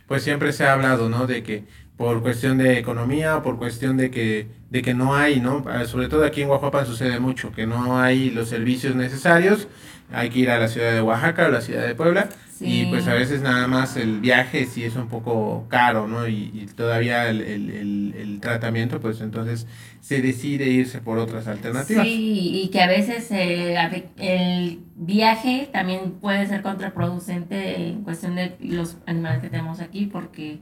pues 0.08 0.24
siempre 0.24 0.54
se 0.54 0.66
ha 0.66 0.74
hablado, 0.74 1.10
¿no? 1.10 1.28
De 1.28 1.44
que 1.44 1.66
por 1.98 2.22
cuestión 2.22 2.58
de 2.58 2.78
economía, 2.78 3.42
por 3.42 3.58
cuestión 3.58 3.98
de 3.98 4.12
que, 4.12 4.48
de 4.70 4.82
que 4.82 4.94
no 4.94 5.16
hay, 5.16 5.40
¿no? 5.40 5.64
Ah, 5.68 5.86
sobre 5.86 6.08
todo 6.08 6.26
aquí 6.26 6.44
en 6.44 6.50
Oaxaca 6.50 6.86
sucede 6.86 7.20
mucho, 7.20 7.52
que 7.52 7.66
no 7.66 8.00
hay 8.00 8.30
los 8.30 8.50
servicios 8.50 8.96
necesarios, 8.96 9.68
hay 10.12 10.30
que 10.30 10.40
ir 10.40 10.50
a 10.52 10.60
la 10.60 10.68
ciudad 10.68 10.94
de 10.94 11.02
Oaxaca 11.02 11.48
o 11.48 11.50
la 11.50 11.62
ciudad 11.62 11.86
de 11.86 11.96
Puebla, 11.96 12.30
y 12.60 12.86
pues 12.86 13.08
a 13.08 13.14
veces 13.14 13.42
nada 13.42 13.68
más 13.68 13.98
el 13.98 14.20
viaje 14.20 14.66
sí 14.66 14.84
es 14.84 14.96
un 14.96 15.08
poco 15.08 15.66
caro, 15.70 16.08
¿no? 16.08 16.28
Y, 16.28 16.68
todavía 16.76 17.30
el, 17.30 17.42
el, 17.42 18.14
el, 18.18 18.40
tratamiento, 18.40 19.00
pues 19.00 19.22
entonces 19.22 19.68
se 20.02 20.22
decide 20.22 20.68
irse 20.68 21.00
por 21.00 21.18
otras 21.18 21.48
alternativas. 21.48 22.06
Sí, 22.06 22.62
y 22.64 22.70
que 22.70 22.82
a 22.82 22.88
veces 22.88 23.28
eh, 23.32 23.76
el 24.18 24.80
viaje 24.96 25.70
también 25.72 26.14
puede 26.14 26.46
ser 26.48 26.62
contraproducente 26.62 27.90
en 27.90 28.04
cuestión 28.04 28.36
de 28.36 28.56
los 28.60 28.98
animales 29.06 29.42
que 29.42 29.50
tenemos 29.50 29.80
aquí, 29.80 30.06
porque 30.06 30.60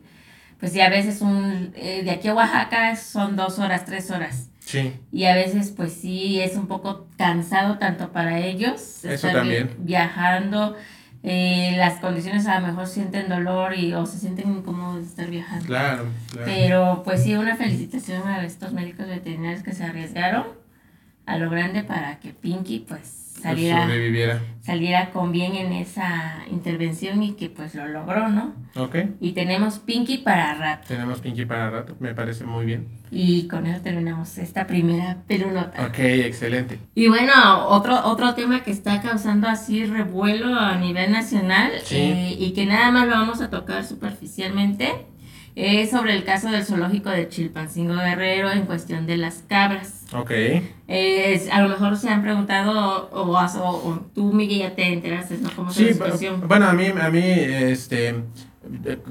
pues 0.60 0.72
sí, 0.72 0.82
a 0.82 0.90
veces 0.90 1.22
un, 1.22 1.74
eh, 1.76 2.02
de 2.04 2.12
aquí 2.12 2.28
a 2.28 2.34
Oaxaca 2.34 2.96
son 2.96 3.36
dos 3.36 3.60
horas, 3.60 3.86
tres 3.86 4.10
horas. 4.10 4.50
Sí. 4.60 4.94
Y 5.12 5.26
a 5.26 5.36
veces 5.36 5.72
pues 5.76 5.94
sí 5.94 6.40
es 6.40 6.56
un 6.56 6.68
poco 6.68 7.08
cansado 7.18 7.78
tanto 7.78 8.12
para 8.12 8.40
ellos. 8.40 9.06
Eso 9.06 9.30
también. 9.30 9.70
Viajando. 9.80 10.76
Eh, 11.28 11.74
las 11.78 12.00
condiciones 12.00 12.46
a 12.46 12.60
lo 12.60 12.68
mejor 12.68 12.86
sienten 12.86 13.28
dolor 13.30 13.76
y 13.76 13.96
o 13.96 14.06
se 14.06 14.20
sienten 14.20 14.52
incómodos 14.52 14.98
de 14.98 15.08
estar 15.08 15.28
viajando. 15.28 15.66
Claro, 15.66 16.06
claro. 16.32 16.46
Pero 16.46 17.02
pues 17.04 17.24
sí, 17.24 17.36
una 17.36 17.56
felicitación 17.56 18.28
a 18.28 18.46
estos 18.46 18.74
médicos 18.74 19.08
veterinarios 19.08 19.64
que 19.64 19.74
se 19.74 19.84
arriesgaron 19.86 20.46
a 21.26 21.38
lo 21.38 21.50
grande 21.50 21.84
para 21.84 22.20
que 22.20 22.30
Pinky 22.30 22.86
pues 22.88 23.25
saliera, 23.42 24.40
saliera 24.62 25.12
con 25.12 25.32
bien 25.32 25.56
en 25.56 25.74
esa 25.74 26.44
intervención 26.50 27.22
y 27.24 27.34
que 27.34 27.50
pues 27.50 27.76
lo 27.76 27.88
logró, 27.88 28.30
¿no? 28.30 28.54
Ok. 28.76 28.96
Y 29.20 29.34
tenemos 29.34 29.80
Pinky 29.80 30.20
para 30.20 30.56
rato. 30.56 30.88
Tenemos 30.88 31.20
Pinky 31.20 31.46
para 31.46 31.70
rato, 31.70 31.96
me 32.00 32.14
parece 32.14 32.44
muy 32.44 32.66
bien. 32.66 32.88
Y 33.12 33.48
con 33.48 33.66
eso 33.66 33.82
terminamos 33.82 34.38
esta 34.38 34.68
primera 34.68 35.18
pelota. 35.28 35.86
Ok, 35.88 36.00
excelente. 36.00 36.80
Y 36.96 37.08
bueno, 37.08 37.68
otro, 37.68 38.06
otro 38.06 38.34
tema 38.34 38.64
que 38.64 38.72
está 38.72 39.02
causando 39.02 39.48
así 39.48 39.86
revuelo 39.86 40.58
a 40.58 40.78
nivel 40.78 41.12
nacional 41.12 41.72
eh, 41.92 42.36
y 42.38 42.54
que 42.54 42.66
nada 42.66 42.92
más 42.92 43.08
lo 43.08 43.14
vamos 43.14 43.42
a 43.42 43.50
tocar 43.50 43.86
superficialmente 43.86 45.06
es 45.56 45.92
sobre 45.92 46.14
el 46.14 46.26
caso 46.26 46.50
del 46.50 46.66
zoológico 46.66 47.10
de 47.10 47.30
Chilpancingo 47.30 47.96
Guerrero 47.96 48.52
en 48.52 48.66
cuestión 48.66 49.08
de 49.08 49.18
las 49.18 49.44
cabras. 49.48 49.95
Ok. 50.16 50.32
Es, 50.88 51.50
a 51.50 51.62
lo 51.62 51.70
mejor 51.70 51.98
se 51.98 52.10
han 52.10 52.22
preguntado, 52.22 53.10
o, 53.12 53.32
o, 53.32 54.00
tú, 54.14 54.32
Miguel, 54.34 54.60
ya 54.60 54.76
te 54.76 54.94
enteraste, 54.94 55.38
¿no? 55.38 55.50
¿Cómo 55.56 55.72
sí, 55.72 55.86
la 55.86 55.94
situación? 55.94 56.48
Bueno, 56.48 56.68
a 56.68 56.74
mí, 56.74 56.88
a 56.88 57.10
mí, 57.10 57.24
este, 57.24 58.16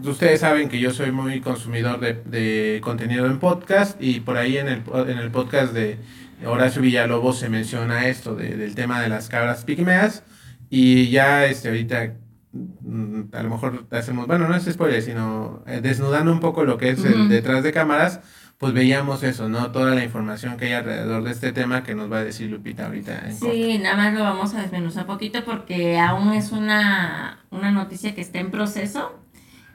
ustedes 0.02 0.40
saben 0.40 0.68
que 0.68 0.78
yo 0.78 0.92
soy 0.92 1.12
muy 1.12 1.40
consumidor 1.40 2.00
de, 2.00 2.14
de 2.14 2.80
contenido 2.82 3.26
en 3.26 3.38
podcast 3.38 4.00
y 4.02 4.20
por 4.20 4.36
ahí 4.36 4.56
en 4.56 4.68
el, 4.68 4.82
en 5.08 5.18
el 5.18 5.30
podcast 5.30 5.72
de 5.72 5.98
Horacio 6.44 6.82
Villalobos 6.82 7.38
se 7.38 7.48
menciona 7.48 8.06
esto 8.08 8.34
de, 8.34 8.56
del 8.56 8.74
tema 8.74 9.00
de 9.00 9.08
las 9.08 9.28
cabras 9.28 9.64
pigmeas 9.64 10.22
y 10.70 11.10
ya 11.10 11.46
este, 11.46 11.68
ahorita 11.68 12.14
Mm, 12.54 13.34
a 13.34 13.42
lo 13.42 13.50
mejor 13.50 13.86
hacemos, 13.90 14.28
bueno, 14.28 14.46
no 14.46 14.54
es 14.54 14.64
spoiler, 14.64 15.02
sino 15.02 15.64
eh, 15.66 15.80
desnudando 15.82 16.30
un 16.30 16.38
poco 16.38 16.64
lo 16.64 16.78
que 16.78 16.90
es 16.90 17.04
el 17.04 17.28
detrás 17.28 17.64
de 17.64 17.72
cámaras, 17.72 18.20
pues 18.64 18.72
veíamos 18.72 19.22
eso, 19.22 19.46
¿no? 19.46 19.72
Toda 19.72 19.94
la 19.94 20.02
información 20.02 20.56
que 20.56 20.64
hay 20.64 20.72
alrededor 20.72 21.22
de 21.22 21.32
este 21.32 21.52
tema 21.52 21.82
que 21.82 21.94
nos 21.94 22.10
va 22.10 22.20
a 22.20 22.24
decir 22.24 22.50
Lupita 22.50 22.86
ahorita. 22.86 23.30
sí, 23.30 23.76
nada 23.76 23.94
más 23.94 24.14
lo 24.14 24.20
vamos 24.20 24.54
a 24.54 24.62
desmenuzar 24.62 25.04
poquito 25.04 25.44
porque 25.44 25.98
aún 25.98 26.32
es 26.32 26.50
una, 26.50 27.44
una 27.50 27.70
noticia 27.70 28.14
que 28.14 28.22
está 28.22 28.38
en 28.38 28.50
proceso 28.50 29.20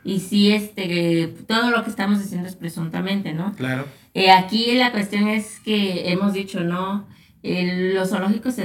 y 0.03 0.21
sí, 0.21 0.51
este, 0.53 1.35
todo 1.47 1.69
lo 1.69 1.83
que 1.83 1.91
estamos 1.91 2.17
diciendo 2.17 2.47
es 2.47 2.55
presuntamente, 2.55 3.31
¿no? 3.31 3.53
Claro. 3.53 3.85
Eh, 4.15 4.31
aquí 4.31 4.73
la 4.73 4.91
cuestión 4.91 5.27
es 5.27 5.59
que 5.59 6.11
hemos 6.11 6.33
dicho, 6.33 6.61
¿no? 6.61 7.05
los 7.43 8.09
zoológicos 8.09 8.55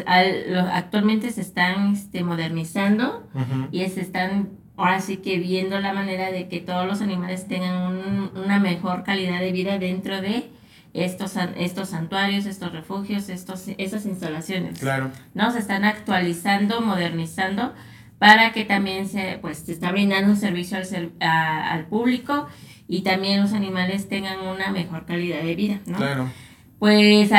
actualmente 0.73 1.31
se 1.33 1.43
están 1.43 1.93
este, 1.93 2.25
modernizando 2.25 3.29
y 3.71 3.87
se 3.89 4.01
están 4.01 4.49
ahora 4.77 5.01
sí 5.01 5.19
que 5.19 5.39
viendo 5.39 5.79
la 5.81 5.93
manera 5.93 6.31
de 6.31 6.49
que 6.49 6.61
todos 6.61 6.87
los 6.87 7.01
animales 7.01 7.47
tengan 7.47 8.31
una 8.35 8.59
mejor 8.59 9.05
calidad 9.05 9.41
de 9.41 9.53
vida 9.53 9.79
dentro 9.79 10.21
de 10.21 10.51
estos, 10.93 11.35
estos 11.57 11.89
santuarios, 11.89 12.47
estos 12.47 12.73
refugios, 12.73 13.29
estos, 13.29 13.69
estas 13.79 14.07
instalaciones. 14.07 14.79
Claro. 14.79 15.11
¿no? 15.35 15.51
Se 15.53 15.59
están 15.59 15.85
actualizando, 15.85 16.81
modernizando 16.81 17.73
para 18.19 18.53
que 18.53 18.65
también 18.65 19.09
se, 19.09 19.39
pues, 19.41 19.59
se 19.59 19.73
está 19.73 19.93
brindando 19.93 20.31
un 20.31 20.37
servicio 20.37 20.79
al, 20.79 21.13
al 21.21 21.87
público 21.87 22.47
y 22.87 23.03
también 23.03 23.41
los 23.41 23.53
animales 23.53 24.09
tengan 24.09 24.41
una 24.41 24.71
mejor 24.71 25.05
calidad 25.05 25.43
de 25.43 25.55
vida, 25.55 25.81
¿no? 25.87 25.97
Claro. 25.97 26.31
Pues 26.79 27.31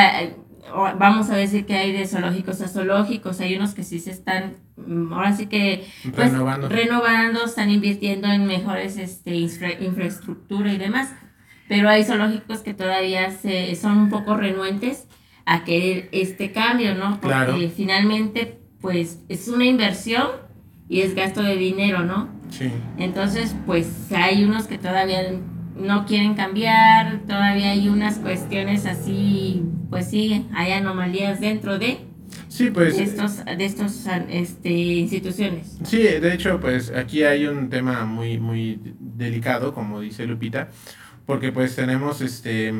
vamos 0.74 1.30
a 1.30 1.36
decir 1.36 1.66
que 1.66 1.74
hay 1.74 1.92
de 1.92 2.06
zoológicos 2.06 2.60
a 2.60 2.68
zoológicos, 2.68 3.40
hay 3.40 3.56
unos 3.56 3.74
que 3.74 3.82
sí 3.82 3.98
se 3.98 4.10
están, 4.10 4.56
mm, 4.76 5.12
ahora 5.12 5.32
sí 5.34 5.46
que 5.46 5.86
pues, 6.14 6.32
renovando. 6.32 6.68
renovando, 6.68 7.44
están 7.44 7.70
invirtiendo 7.70 8.28
en 8.28 8.46
mejores 8.46 8.96
este, 8.96 9.34
infraestructura 9.34 10.72
y 10.72 10.78
demás, 10.78 11.10
pero 11.68 11.88
hay 11.88 12.04
zoológicos 12.04 12.60
que 12.60 12.74
todavía 12.74 13.30
se, 13.30 13.74
son 13.74 13.98
un 13.98 14.10
poco 14.10 14.36
renuentes 14.36 15.06
a 15.44 15.64
querer 15.64 16.08
este 16.12 16.52
cambio, 16.52 16.94
¿no? 16.94 17.20
Porque 17.20 17.72
finalmente, 17.74 18.58
pues, 18.80 19.20
es 19.28 19.48
una 19.48 19.64
inversión 19.64 20.28
y 20.88 21.00
es 21.00 21.14
gasto 21.14 21.42
de 21.42 21.56
dinero, 21.56 22.04
¿no? 22.04 22.28
Sí. 22.50 22.70
Entonces, 22.98 23.54
pues, 23.64 24.10
hay 24.12 24.44
unos 24.44 24.66
que 24.66 24.78
todavía 24.78 25.22
no 25.76 26.06
quieren 26.06 26.34
cambiar, 26.34 27.20
todavía 27.26 27.70
hay 27.70 27.88
unas 27.88 28.18
cuestiones 28.18 28.86
así, 28.86 29.62
pues 29.90 30.10
sí, 30.10 30.46
hay 30.54 30.72
anomalías 30.72 31.40
dentro 31.40 31.78
de 31.78 31.98
sí, 32.48 32.70
pues, 32.70 32.98
estos, 32.98 33.44
de 33.44 33.64
estos 33.64 34.06
este, 34.28 34.70
instituciones. 34.70 35.78
Sí, 35.84 35.98
de 35.98 36.34
hecho, 36.34 36.58
pues 36.60 36.90
aquí 36.90 37.22
hay 37.22 37.46
un 37.46 37.68
tema 37.68 38.04
muy, 38.04 38.38
muy 38.38 38.80
delicado, 38.98 39.74
como 39.74 40.00
dice 40.00 40.26
Lupita, 40.26 40.68
porque 41.26 41.52
pues 41.52 41.76
tenemos 41.76 42.20
este 42.20 42.72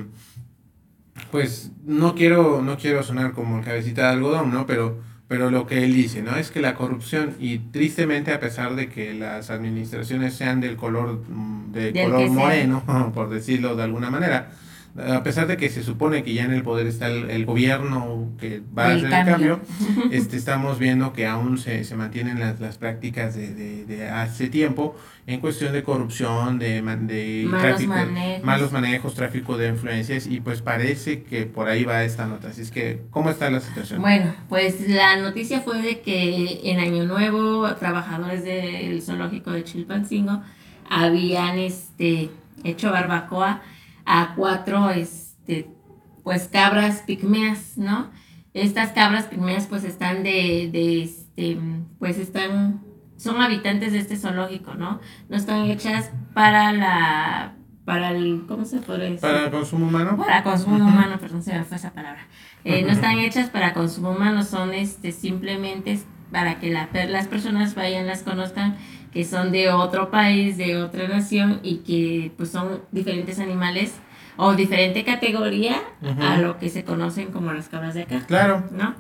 pues 1.31 1.73
no 1.85 2.15
quiero, 2.15 2.63
no 2.63 2.77
quiero 2.77 3.03
sonar 3.03 3.33
como 3.33 3.59
el 3.59 3.65
cabecita 3.65 4.03
de 4.03 4.09
algodón, 4.09 4.53
¿no? 4.53 4.67
Pero 4.67 5.01
pero 5.29 5.51
lo 5.51 5.67
que 5.67 5.85
él 5.85 5.95
dice, 5.95 6.23
¿no? 6.23 6.37
Es 6.37 6.51
que 6.51 6.61
la 6.61 6.75
corrupción, 6.75 7.35
y 7.41 7.59
tristemente 7.59 8.33
a 8.33 8.39
pesar 8.39 8.77
de 8.77 8.89
que 8.89 9.13
las 9.13 9.51
administraciones 9.51 10.35
sean 10.35 10.61
del 10.61 10.77
color, 10.77 11.25
mm, 11.29 11.73
de 11.73 11.93
color 11.93 12.31
moreno, 12.31 12.83
por 13.15 13.29
decirlo 13.29 13.75
de 13.75 13.83
alguna 13.83 14.11
manera, 14.11 14.53
a 14.99 15.23
pesar 15.23 15.47
de 15.47 15.57
que 15.57 15.69
se 15.69 15.83
supone 15.83 16.23
que 16.23 16.33
ya 16.35 16.45
en 16.45 16.53
el 16.53 16.63
poder 16.63 16.87
está 16.87 17.09
el, 17.09 17.45
gobierno 17.45 18.33
que 18.39 18.63
va 18.77 18.85
a 18.85 18.95
hacer 18.95 19.05
el 19.05 19.11
cambio, 19.11 19.61
este, 20.11 20.37
estamos 20.37 20.79
viendo 20.79 21.13
que 21.13 21.27
aún 21.27 21.59
se, 21.59 21.85
se 21.85 21.97
mantienen 21.97 22.41
las, 22.41 22.61
las 22.61 22.79
prácticas 22.79 23.35
de, 23.35 23.55
de, 23.55 23.85
de, 23.85 24.09
hace 24.09 24.49
tiempo 24.49 24.97
en 25.27 25.41
cuestión 25.41 25.73
de 25.73 25.83
corrupción, 25.83 26.59
de, 26.59 26.83
de 26.83 26.83
malos, 26.83 27.63
tráfico, 27.63 27.93
manejos. 27.93 28.45
malos 28.45 28.73
manejos, 28.73 29.15
tráfico 29.15 29.57
de 29.57 29.69
influencias 29.69 30.27
y 30.27 30.41
pues 30.41 30.63
parece 30.63 31.23
que 31.23 31.47
por 31.47 31.69
ahí 31.69 31.85
va 31.85 32.05
esta 32.05 32.27
nota. 32.27 32.49
Así 32.49 32.63
es 32.63 32.71
que, 32.71 33.03
¿cómo 33.11 33.31
está 33.31 33.51
la 33.51 33.61
situación? 33.61 34.01
Bueno, 34.01 34.35
pues 34.49 34.89
la 34.89 35.17
noticia 35.17 35.61
fue 35.61 35.83
de 35.83 36.01
que 36.01 36.61
en 36.65 36.81
Año 36.81 37.05
Nuevo 37.05 37.75
trabajadores 37.75 38.45
del 38.45 39.03
zoológico 39.03 39.51
de 39.51 39.65
Chilpancingo 39.65 40.43
habían 40.89 41.59
este, 41.59 42.31
hecho 42.65 42.91
barbacoa 42.91 43.63
a 44.07 44.35
cuatro, 44.35 44.91
este, 44.91 45.69
pues 46.23 46.49
cabras 46.49 47.03
pigmeas, 47.07 47.77
¿no? 47.77 48.11
Estas 48.55 48.93
cabras 48.93 49.25
pigmeas 49.25 49.67
pues 49.67 49.85
están 49.85 50.23
de, 50.23 50.71
de 50.73 51.03
este, 51.03 51.59
pues 51.99 52.17
están, 52.19 52.81
son 53.17 53.43
habitantes 53.43 53.93
de 53.93 53.99
este 53.99 54.17
zoológico, 54.17 54.75
¿no? 54.75 55.01
No 55.29 55.37
están 55.37 55.67
hechas 55.67 56.11
para 56.33 56.73
la, 56.73 57.57
para 57.85 58.11
el, 58.11 58.45
¿cómo 58.49 58.65
se 58.65 58.79
puede 58.79 59.05
decir? 59.05 59.21
Para 59.21 59.45
el 59.45 59.51
consumo 59.51 59.89
humano. 59.89 60.17
Para 60.17 60.43
consumo 60.43 60.77
humano, 60.77 61.19
perdón, 61.21 61.43
se 61.43 61.53
me 61.53 61.65
fue 61.65 61.77
esa 61.77 61.93
palabra. 61.93 62.27
Eh, 62.65 62.83
no 62.83 62.93
están 62.93 63.19
hechas 63.19 63.51
para 63.51 63.75
consumo 63.75 64.11
humano, 64.11 64.43
son 64.43 64.73
este, 64.73 65.13
simplemente 65.13 65.99
para 66.33 66.59
que 66.59 66.71
la, 66.71 66.89
las 67.09 67.29
personas 67.29 67.75
vayan, 67.75 68.07
las 68.07 68.23
conozcan 68.23 68.77
que 69.17 69.25
son 69.25 69.51
de 69.51 69.71
otro 69.71 70.11
país, 70.11 70.59
de 70.59 70.77
otra 70.77 71.09
nación 71.09 71.61
y 71.63 71.77
que 71.77 72.33
pues 72.37 72.51
son 72.51 72.83
diferentes 72.93 73.39
animales 73.39 73.95
o 74.37 74.53
diferente 74.53 75.05
categoría 75.05 75.81
a 76.21 76.37
lo 76.37 76.59
que 76.59 76.69
se 76.69 76.85
conocen 76.85 77.33
como 77.33 77.51
las 77.55 77.71
cabras 77.71 77.95
de 77.95 78.03
acá. 78.03 78.27
Claro. 78.27 78.69
¿No? 78.73 78.95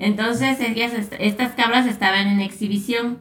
Entonces, 0.00 0.58
ellas, 0.58 0.92
estas 1.20 1.52
cabras 1.52 1.86
estaban 1.86 2.26
en 2.26 2.40
exhibición. 2.40 3.18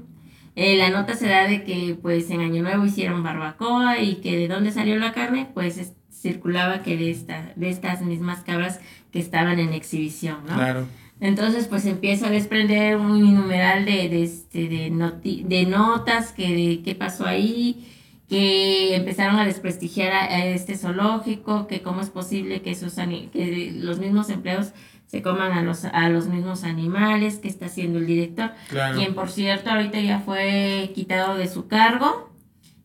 Eh, 0.56 0.76
la 0.76 0.90
nota 0.90 1.14
se 1.14 1.28
da 1.28 1.48
de 1.48 1.64
que 1.64 1.96
pues 2.02 2.32
en 2.32 2.42
Año 2.42 2.64
Nuevo 2.64 2.84
hicieron 2.84 3.22
barbacoa 3.22 4.00
y 4.00 4.16
que 4.16 4.36
de 4.36 4.48
dónde 4.48 4.72
salió 4.72 4.98
la 4.98 5.12
carne, 5.12 5.52
pues 5.54 5.94
circulaba 6.12 6.82
que 6.82 6.98
de, 6.98 7.12
esta, 7.12 7.54
de 7.58 7.70
estas 7.70 8.02
mismas 8.02 8.40
cabras 8.40 8.80
que 9.12 9.20
estaban 9.20 9.60
en 9.60 9.74
exhibición, 9.74 10.40
¿no? 10.48 10.56
Claro. 10.56 10.88
Entonces, 11.22 11.68
pues 11.68 11.86
empieza 11.86 12.28
a 12.28 12.32
desprender 12.32 12.98
un 12.98 13.36
numeral 13.36 13.86
de, 13.86 14.08
de, 14.10 14.24
este, 14.24 14.70
de, 14.70 15.44
de 15.46 15.66
notas, 15.66 16.32
que 16.32 16.56
de 16.56 16.82
qué 16.82 16.96
pasó 16.96 17.26
ahí, 17.26 17.86
que 18.30 18.96
empezaron 18.96 19.38
a 19.38 19.46
desprestigiar 19.46 20.14
a, 20.14 20.46
este 20.46 20.78
zoológico, 20.78 21.68
que 21.68 21.82
cómo 21.82 22.02
es 22.02 22.10
posible 22.10 22.62
que, 22.62 22.72
esos, 22.72 22.94
que 22.94 23.72
los 23.76 24.00
mismos 24.00 24.30
empleados 24.30 24.72
se 25.08 25.24
coman 25.24 25.54
a 25.54 25.64
los, 25.64 25.86
a 25.86 26.08
los 26.10 26.28
mismos 26.28 26.64
animales, 26.64 27.40
que 27.40 27.48
está 27.48 27.66
haciendo 27.66 27.98
el 27.98 28.06
director, 28.06 28.52
quien 28.96 29.16
por 29.16 29.32
cierto 29.32 29.72
ahorita 29.72 30.00
ya 30.00 30.20
fue 30.20 30.92
quitado 30.94 31.36
de 31.36 31.48
su 31.48 31.68
cargo 31.68 32.32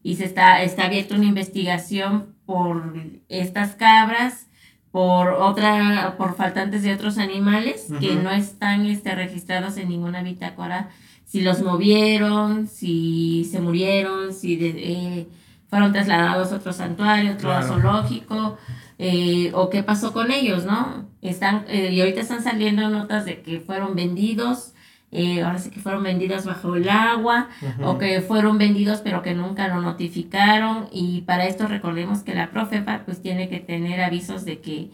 y 0.02 0.16
se 0.16 0.24
está, 0.24 0.62
está 0.62 0.86
abierta 0.86 1.16
una 1.16 1.26
investigación 1.26 2.34
por 2.46 2.94
estas 3.28 3.74
cabras, 3.74 4.46
por 4.94 5.30
otra, 5.30 6.14
por 6.16 6.36
faltantes 6.36 6.84
de 6.84 6.94
otros 6.94 7.18
animales 7.18 7.88
que 7.98 8.14
no 8.14 8.30
están 8.30 8.86
este, 8.86 9.12
registrados 9.12 9.76
en 9.76 9.88
ninguna 9.88 10.22
bitácora, 10.22 10.88
si 11.24 11.40
los 11.40 11.62
movieron, 11.62 12.68
si 12.68 13.44
se 13.50 13.58
murieron, 13.58 14.32
si 14.32 14.56
eh, 14.62 15.26
fueron 15.66 15.92
trasladados 15.92 16.52
a 16.52 16.56
otro 16.58 16.72
santuario, 16.72 17.32
otro 17.32 17.60
zoológico, 17.64 18.56
eh, 19.00 19.50
o 19.52 19.68
qué 19.68 19.82
pasó 19.82 20.12
con 20.12 20.30
ellos, 20.30 20.64
¿no? 20.64 21.08
Están, 21.22 21.64
eh, 21.66 21.90
y 21.92 22.00
ahorita 22.00 22.20
están 22.20 22.44
saliendo 22.44 22.88
notas 22.88 23.24
de 23.24 23.42
que 23.42 23.58
fueron 23.58 23.96
vendidos, 23.96 24.74
eh, 25.14 25.42
ahora 25.42 25.58
sí 25.58 25.70
que 25.70 25.80
fueron 25.80 26.02
vendidos 26.02 26.44
bajo 26.44 26.76
el 26.76 26.88
agua, 26.88 27.48
o 27.82 27.96
que 27.96 28.20
fueron 28.20 28.58
vendidos 28.58 29.00
pero 29.00 29.22
que 29.22 29.32
nunca 29.32 29.68
lo 29.68 29.80
notificaron, 29.80 30.88
y 30.92 31.22
para 31.22 31.46
esto 31.46 31.66
recordemos 31.68 32.22
que 32.22 32.34
la 32.34 32.50
Profepa 32.50 33.02
pues 33.06 33.22
tiene 33.22 33.48
que 33.48 33.60
tener 33.60 34.02
avisos 34.02 34.44
de 34.44 34.60
que 34.60 34.90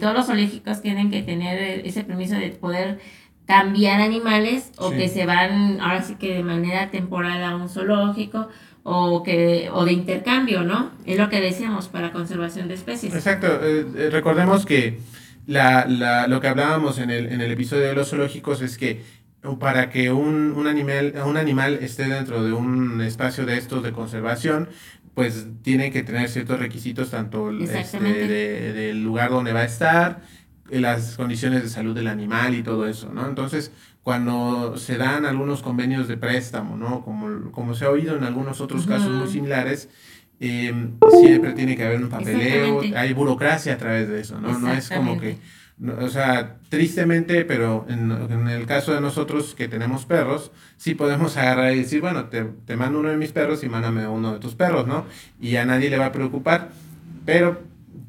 todos 0.00 0.14
los 0.14 0.26
zoológicos 0.26 0.80
tienen 0.80 1.10
que 1.10 1.22
tener 1.22 1.86
ese 1.86 2.04
permiso 2.04 2.34
de 2.36 2.50
poder 2.50 3.00
cambiar 3.46 4.00
animales 4.00 4.72
o 4.78 4.90
que 4.90 5.08
se 5.08 5.26
van 5.26 5.80
ahora 5.80 6.02
sí 6.02 6.14
que 6.14 6.34
de 6.34 6.42
manera 6.42 6.90
temporal 6.90 7.44
a 7.44 7.54
un 7.56 7.68
zoológico 7.68 8.48
o, 8.82 9.22
que, 9.22 9.70
o 9.72 9.84
de 9.84 9.92
intercambio, 9.92 10.62
¿no? 10.62 10.90
Es 11.06 11.18
lo 11.18 11.28
que 11.28 11.40
decíamos 11.40 11.88
para 11.88 12.12
conservación 12.12 12.68
de 12.68 12.74
especies. 12.74 13.14
Exacto. 13.14 13.46
Eh, 13.62 13.86
eh, 13.96 14.10
recordemos 14.10 14.64
que 14.66 14.98
la, 15.46 15.86
la, 15.86 16.26
lo 16.26 16.40
que 16.40 16.48
hablábamos 16.48 16.98
en 16.98 17.10
el, 17.10 17.32
en 17.32 17.40
el 17.40 17.50
episodio 17.50 17.86
de 17.86 17.94
los 17.94 18.10
zoológicos 18.10 18.62
es 18.62 18.78
que 18.78 19.02
para 19.58 19.90
que 19.90 20.10
un, 20.10 20.52
un, 20.56 20.66
animal, 20.66 21.14
un 21.26 21.36
animal 21.36 21.78
esté 21.82 22.04
dentro 22.04 22.42
de 22.42 22.52
un 22.52 23.00
espacio 23.02 23.44
de 23.44 23.58
estos 23.58 23.82
de 23.82 23.92
conservación, 23.92 24.68
pues 25.14 25.46
tiene 25.62 25.90
que 25.90 26.02
tener 26.02 26.28
ciertos 26.28 26.58
requisitos, 26.58 27.10
tanto 27.10 27.50
este, 27.50 28.00
de, 28.00 28.72
del 28.72 29.02
lugar 29.02 29.30
donde 29.30 29.52
va 29.52 29.60
a 29.60 29.64
estar, 29.64 30.22
las 30.70 31.16
condiciones 31.16 31.62
de 31.62 31.68
salud 31.68 31.94
del 31.94 32.08
animal 32.08 32.54
y 32.54 32.62
todo 32.62 32.88
eso, 32.88 33.12
¿no? 33.12 33.28
Entonces, 33.28 33.70
cuando 34.02 34.76
se 34.76 34.96
dan 34.96 35.24
algunos 35.24 35.62
convenios 35.62 36.08
de 36.08 36.16
préstamo, 36.16 36.76
¿no? 36.76 37.02
Como, 37.04 37.52
como 37.52 37.74
se 37.74 37.84
ha 37.84 37.90
oído 37.90 38.16
en 38.16 38.24
algunos 38.24 38.60
otros 38.60 38.86
casos 38.86 39.10
muy 39.10 39.28
similares, 39.28 39.88
em, 40.40 40.92
siempre 41.20 41.52
tiene 41.52 41.76
que 41.76 41.84
haber 41.84 42.02
un 42.02 42.08
papeleo, 42.08 42.80
hay 42.96 43.12
burocracia 43.12 43.74
a 43.74 43.78
través 43.78 44.08
de 44.08 44.20
eso, 44.20 44.40
¿no? 44.40 44.58
No 44.58 44.72
es 44.72 44.88
como 44.88 45.20
que, 45.20 45.36
o 46.00 46.08
sea, 46.08 46.56
tristemente, 46.68 47.44
pero 47.44 47.84
en, 47.88 48.10
en, 48.12 48.48
el 48.48 48.64
caso 48.66 48.94
de 48.94 49.00
nosotros 49.00 49.54
que 49.54 49.68
tenemos 49.68 50.06
perros, 50.06 50.52
sí 50.76 50.94
podemos 50.94 51.36
agarrar 51.36 51.72
y 51.72 51.78
decir, 51.78 52.00
bueno, 52.00 52.26
te, 52.26 52.44
te 52.44 52.76
mando 52.76 53.00
uno 53.00 53.10
de 53.10 53.16
mis 53.16 53.32
perros 53.32 53.64
y 53.64 53.68
mándame 53.68 54.06
uno 54.06 54.34
de 54.34 54.38
tus 54.38 54.54
perros, 54.54 54.86
¿no? 54.86 55.04
Y 55.40 55.56
a 55.56 55.64
nadie 55.66 55.90
le 55.90 55.98
va 55.98 56.06
a 56.06 56.12
preocupar, 56.12 56.70
pero 57.24 57.60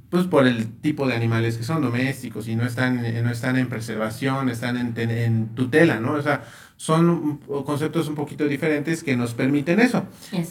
pues 0.09 0.27
por 0.27 0.47
el 0.47 0.71
tipo 0.79 1.07
de 1.07 1.15
animales 1.15 1.57
que 1.57 1.63
son 1.63 1.81
domésticos 1.81 2.47
y 2.47 2.55
no 2.55 2.65
están, 2.65 3.01
no 3.23 3.31
están 3.31 3.57
en 3.57 3.67
preservación, 3.67 4.49
están 4.49 4.77
en, 4.77 5.09
en 5.09 5.47
tutela, 5.55 5.99
¿no? 5.99 6.13
O 6.13 6.21
sea, 6.21 6.43
son 6.77 7.37
conceptos 7.65 8.07
un 8.07 8.15
poquito 8.15 8.47
diferentes 8.47 9.03
que 9.03 9.17
nos 9.17 9.33
permiten 9.33 9.79
eso. 9.79 10.05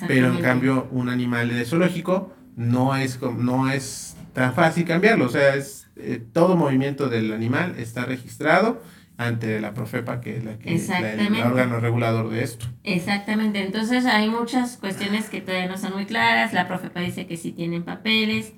Pero 0.06 0.32
en 0.34 0.42
cambio, 0.42 0.88
un 0.90 1.08
animal 1.08 1.48
de 1.48 1.64
zoológico 1.64 2.32
no 2.56 2.96
es, 2.96 3.20
no 3.22 3.70
es 3.70 4.16
tan 4.32 4.54
fácil 4.54 4.84
cambiarlo. 4.84 5.26
O 5.26 5.30
sea, 5.30 5.54
es, 5.54 5.83
eh, 5.96 6.22
todo 6.32 6.56
movimiento 6.56 7.08
del 7.08 7.32
animal 7.32 7.76
está 7.78 8.04
registrado 8.04 8.82
ante 9.16 9.60
la 9.60 9.74
Profepa, 9.74 10.20
que 10.20 10.38
es 10.38 10.44
la 10.44 10.58
que 10.58 10.74
el 10.74 11.42
órgano 11.42 11.78
regulador 11.78 12.30
de 12.30 12.42
esto. 12.42 12.66
Exactamente. 12.82 13.64
Entonces 13.64 14.06
hay 14.06 14.28
muchas 14.28 14.76
cuestiones 14.76 15.28
que 15.28 15.40
todavía 15.40 15.68
no 15.68 15.78
son 15.78 15.92
muy 15.92 16.04
claras. 16.04 16.52
La 16.52 16.66
Profepa 16.66 17.00
dice 17.00 17.26
que 17.26 17.36
sí 17.36 17.52
tienen 17.52 17.84
papeles 17.84 18.52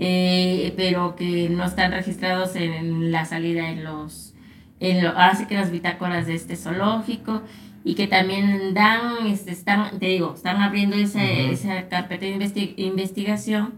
eh, 0.00 0.74
pero 0.76 1.16
que 1.16 1.48
no 1.48 1.64
están 1.64 1.90
registrados 1.90 2.54
en 2.54 3.10
la 3.10 3.24
salida 3.24 3.68
en 3.68 3.82
los, 3.82 4.32
en 4.78 5.02
lo, 5.02 5.10
ahora 5.10 5.34
sí 5.34 5.46
que 5.46 5.56
las 5.56 5.72
bitácoras 5.72 6.28
de 6.28 6.36
este 6.36 6.54
zoológico 6.54 7.42
y 7.82 7.96
que 7.96 8.06
también 8.06 8.74
dan, 8.74 9.26
este, 9.26 9.50
están, 9.50 9.98
te 9.98 10.06
digo, 10.06 10.34
están 10.36 10.62
abriendo 10.62 10.94
esa, 10.94 11.24
esa 11.24 11.88
carpeta 11.88 12.26
de 12.26 12.74
investigación 12.76 13.74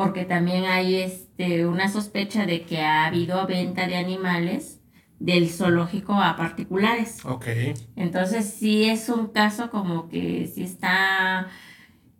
porque 0.00 0.24
también 0.24 0.64
hay 0.64 0.94
este, 0.94 1.66
una 1.66 1.90
sospecha 1.90 2.46
de 2.46 2.62
que 2.62 2.80
ha 2.80 3.04
habido 3.04 3.46
venta 3.46 3.86
de 3.86 3.96
animales 3.96 4.80
del 5.18 5.50
zoológico 5.50 6.14
a 6.14 6.38
particulares. 6.38 7.22
Ok. 7.26 7.46
Entonces 7.96 8.46
sí 8.46 8.84
es 8.88 9.10
un 9.10 9.26
caso 9.26 9.70
como 9.70 10.08
que 10.08 10.46
sí 10.46 10.62
está 10.62 11.48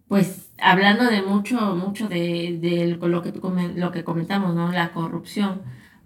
pues 0.09 0.51
hablando 0.59 1.05
de 1.05 1.23
mucho, 1.23 1.75
mucho 1.75 2.07
de, 2.07 2.59
de 2.61 2.99
lo, 3.01 3.23
que 3.23 3.33
lo 3.75 3.93
que 3.93 4.05
comentamos, 4.05 4.55
¿no? 4.55 4.71
La 4.73 4.93
corrupción, 4.93 5.63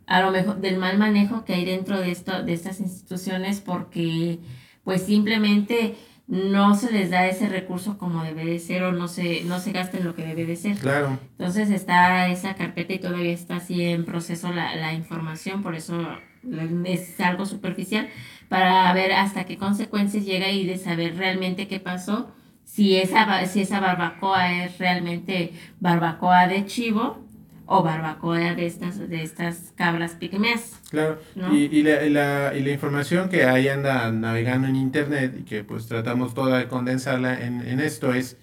a 0.07 0.21
lo 0.21 0.31
mejor 0.31 0.61
del 0.61 0.79
mal 0.79 0.97
manejo 0.97 1.45
que 1.45 1.55
hay 1.55 1.65
dentro 1.65 1.99
de, 1.99 2.13
esto, 2.13 2.45
de 2.45 2.53
estas 2.53 2.79
instituciones 2.79 3.61
porque 3.61 4.39
pues 4.85 5.03
simplemente 5.03 5.97
no 6.27 6.75
se 6.75 6.91
les 6.91 7.11
da 7.11 7.27
ese 7.27 7.49
recurso 7.49 7.99
como 7.99 8.23
debe 8.25 8.45
de 8.45 8.59
ser 8.59 8.83
o 8.85 8.93
no 8.93 9.09
se, 9.09 9.45
no 9.45 9.59
se 9.59 9.73
gasta 9.73 9.99
en 9.99 10.05
lo 10.05 10.15
que 10.15 10.25
debe 10.25 10.47
de 10.47 10.57
ser. 10.57 10.79
Claro. 10.79 11.19
Entonces 11.33 11.71
está 11.71 12.29
esa 12.29 12.55
carpeta 12.55 12.95
y 12.95 12.99
todavía 12.99 13.33
está 13.33 13.57
así 13.57 13.83
en 13.83 14.05
proceso 14.05 14.53
la, 14.53 14.75
la 14.77 14.95
información, 14.95 15.63
por 15.63 15.75
eso 15.75 16.07
es 16.85 17.21
algo 17.21 17.47
superficial, 17.47 18.09
para 18.49 18.93
ver 18.93 19.13
hasta 19.13 19.45
qué 19.45 19.57
consecuencias 19.57 20.25
llega 20.25 20.51
y 20.51 20.67
de 20.67 20.79
saber 20.79 21.17
realmente 21.17 21.69
qué 21.69 21.81
pasó 21.81 22.33
si 22.65 22.97
esa, 22.97 23.45
si 23.47 23.61
esa 23.61 23.81
barbacoa 23.81 24.65
es 24.65 24.79
realmente 24.79 25.53
barbacoa 25.81 26.49
de 26.49 26.65
chivo 26.67 27.25
o 27.67 27.83
barbacoa 27.83 28.55
de 28.55 28.67
estas, 28.67 28.99
de 28.99 29.23
estas 29.23 29.73
cabras 29.75 30.13
pigmeas. 30.13 30.81
Claro, 30.91 31.19
y, 31.53 31.65
y, 31.65 31.83
la, 31.83 32.03
la, 32.09 32.57
y 32.57 32.63
la 32.63 32.71
información 32.71 33.29
que 33.29 33.45
ahí 33.45 33.69
anda 33.69 34.11
navegando 34.13 34.69
en 34.69 34.77
internet 34.77 35.35
y 35.41 35.43
que 35.45 35.65
pues 35.65 35.87
tratamos 35.87 36.35
toda 36.35 36.59
de 36.59 36.69
condensarla 36.69 37.45
en, 37.45 37.67
en 37.67 37.81
esto 37.81 38.13
es, 38.13 38.37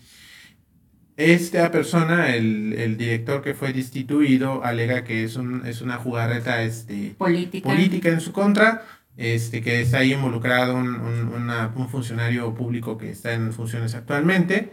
esta 1.18 1.72
persona, 1.72 2.36
el, 2.36 2.74
el, 2.74 2.98
director 2.98 3.42
que 3.42 3.54
fue 3.54 3.74
destituido, 3.74 4.64
alega 4.64 5.04
que 5.04 5.24
es, 5.24 5.36
un, 5.36 5.66
es 5.68 5.82
una 5.82 5.98
jugarreta 5.98 6.64
este, 6.64 7.14
política. 7.18 7.70
política 7.70 8.10
en 8.10 8.22
su 8.22 8.32
contra, 8.32 8.84
este, 9.18 9.62
que 9.62 9.82
está 9.82 10.00
ahí 10.00 10.14
involucrado 10.14 10.76
un, 10.76 10.90
un, 10.96 11.90
funcionario 11.90 12.54
público 12.56 12.98
que 12.98 13.12
está 13.12 13.34
en 13.34 13.54
funciones 13.54 13.94
actualmente 13.94 14.72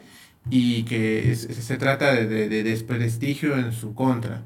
y 0.50 0.84
que 0.84 1.34
se 1.34 1.76
trata 1.76 2.12
de, 2.14 2.48
de, 2.48 2.62
desprestigio 2.62 3.56
en 3.56 3.72
su 3.72 3.94
contra. 3.94 4.42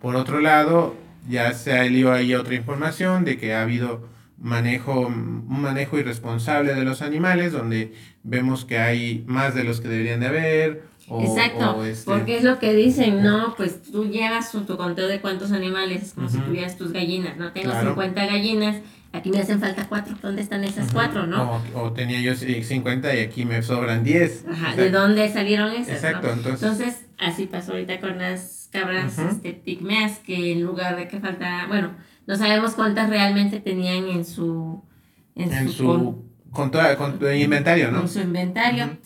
Por 0.00 0.16
otro 0.16 0.40
lado, 0.40 0.96
ya 1.28 1.52
se 1.52 1.72
ha 1.72 1.84
leído 1.84 2.12
ahí 2.12 2.34
otra 2.34 2.54
información 2.54 3.24
de 3.24 3.38
que 3.38 3.54
ha 3.54 3.62
habido 3.62 4.08
manejo, 4.38 5.00
un 5.00 5.60
manejo 5.60 5.98
irresponsable 5.98 6.74
de 6.74 6.84
los 6.84 7.02
animales, 7.02 7.52
donde 7.52 7.94
vemos 8.22 8.64
que 8.64 8.78
hay 8.78 9.24
más 9.26 9.54
de 9.54 9.64
los 9.64 9.80
que 9.80 9.88
deberían 9.88 10.20
de 10.20 10.26
haber. 10.26 10.92
Exacto, 11.08 11.84
este 11.84 12.10
porque 12.10 12.38
es 12.38 12.44
lo 12.44 12.58
que 12.58 12.74
dicen, 12.74 13.22
¿no? 13.22 13.54
Pues 13.56 13.82
tú 13.82 14.08
llevas 14.08 14.50
tu, 14.52 14.76
conteo 14.76 15.08
de 15.08 15.20
cuántos 15.20 15.52
animales, 15.52 16.12
como 16.14 16.28
si 16.28 16.38
tuvieras 16.38 16.78
tus 16.78 16.92
gallinas, 16.92 17.36
¿no? 17.36 17.52
Tengo 17.52 17.72
50 17.78 18.26
gallinas 18.26 18.76
aquí 19.12 19.30
me 19.30 19.40
hacen 19.40 19.60
falta 19.60 19.86
cuatro, 19.88 20.16
¿dónde 20.20 20.42
están 20.42 20.64
esas 20.64 20.92
cuatro, 20.92 21.26
no? 21.26 21.62
O, 21.74 21.92
tenía 21.92 22.20
yo 22.20 22.34
50 22.34 23.14
y 23.14 23.20
aquí 23.20 23.44
me 23.44 23.62
sobran 23.62 24.04
10. 24.04 24.46
Ajá, 24.50 24.76
¿de 24.76 24.90
dónde 24.90 25.30
salieron 25.32 25.72
esas? 25.72 25.96
Exacto, 25.96 26.32
entonces... 26.32 26.62
entonces... 26.62 27.06
así 27.18 27.46
pasó 27.46 27.72
ahorita 27.72 28.00
con 28.00 28.18
las 28.18 28.68
cabras 28.72 29.18
este, 29.18 29.52
pigmeas, 29.52 30.18
que 30.18 30.52
en 30.52 30.62
lugar 30.62 30.96
de 30.96 31.08
que 31.08 31.20
faltara, 31.20 31.66
bueno, 31.66 31.94
no 32.26 32.36
sabemos 32.36 32.74
cuántas 32.74 33.10
realmente 33.10 33.60
tenían 33.60 34.08
en 34.08 34.24
su... 34.24 34.82
En, 35.34 35.68
su, 35.68 36.22
con, 36.50 36.70
con, 36.70 37.34
inventario, 37.34 37.90
¿no? 37.90 38.00
Con 38.00 38.08
su 38.08 38.20
inventario 38.20 38.98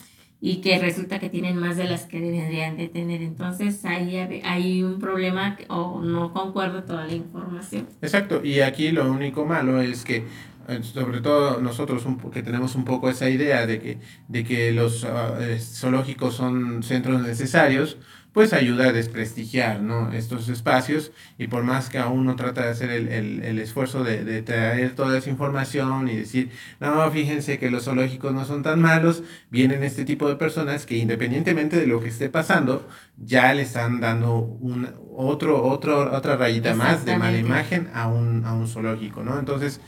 y 0.47 0.59
que 0.59 0.79
resulta 0.79 1.19
que 1.19 1.29
tienen 1.29 1.57
más 1.57 1.77
de 1.77 1.87
las 1.87 2.05
que 2.05 2.21
deberían 2.21 2.77
de 2.77 2.87
tener. 2.87 3.21
Entonces 3.21 3.85
ahí 3.85 4.17
hay 4.45 4.85
un 4.85 5.01
problema 5.01 5.59
o 5.67 6.01
no 6.01 6.33
concuerda 6.33 6.85
toda 6.85 7.05
la 7.05 7.15
información. 7.15 7.89
Exacto, 8.01 8.45
y 8.45 8.61
aquí 8.61 8.93
lo 8.93 9.11
único 9.11 9.45
malo 9.45 9.81
es 9.81 10.05
que 10.05 10.23
eh, 10.69 10.81
sobre 10.85 11.21
todo 11.21 11.61
nosotros 11.61 12.07
que 12.33 12.45
tenemos 12.45 12.77
un 12.77 12.85
poco 12.85 13.11
esa 13.11 13.29
idea 13.29 13.67
de 13.67 13.81
que, 13.81 13.99
de 14.29 14.45
que 14.45 14.71
los 14.71 15.03
ah, 15.03 15.37
zoológicos 15.59 16.37
son 16.37 16.85
centros 16.85 17.23
necesarios, 17.23 17.99
pues 18.37 18.53
ayuda 18.53 18.89
a 18.89 18.93
desprestigiar 18.93 19.81
¿no? 19.81 20.13
estos 20.13 20.51
espacios 20.51 21.11
y 21.39 21.47
por 21.47 21.63
más 21.63 21.89
que 21.89 21.97
aún 21.97 22.27
no 22.27 22.37
trata 22.37 22.65
de 22.65 22.69
hacer 22.69 22.91
el, 22.91 23.09
el, 23.09 23.43
el 23.43 23.59
esfuerzo 23.59 24.05
de, 24.05 24.27
de, 24.27 24.43
traer 24.43 24.95
toda 24.95 25.17
esa 25.17 25.31
información 25.31 26.07
y 26.07 26.17
decir, 26.17 26.51
no, 26.79 27.11
fíjense 27.11 27.59
que 27.59 27.71
los 27.71 27.85
zoológicos 27.85 28.35
no 28.35 28.45
son 28.45 28.63
tan 28.63 28.79
malos, 28.79 29.23
vienen 29.49 29.83
este 29.83 30.05
tipo 30.05 30.29
de 30.29 30.37
personas 30.37 30.85
que 30.85 30.99
independientemente 30.99 31.81
de 31.81 31.87
lo 31.87 31.99
que 31.99 32.09
esté 32.09 32.29
pasando, 32.29 32.87
ya 33.17 33.55
le 33.55 33.63
están 33.63 34.01
dando 34.01 34.37
un, 34.37 34.87
otro, 35.17 35.67
otro, 35.67 36.15
otra 36.15 36.37
rayita 36.37 36.75
más 36.75 37.07
de 37.07 37.17
mala 37.17 37.39
imagen 37.39 37.89
a 37.95 38.07
un, 38.07 38.45
a 38.45 38.53
un 38.53 38.69
zoológico, 38.69 39.25
¿no? 39.25 39.39
Entonces, 39.39 39.81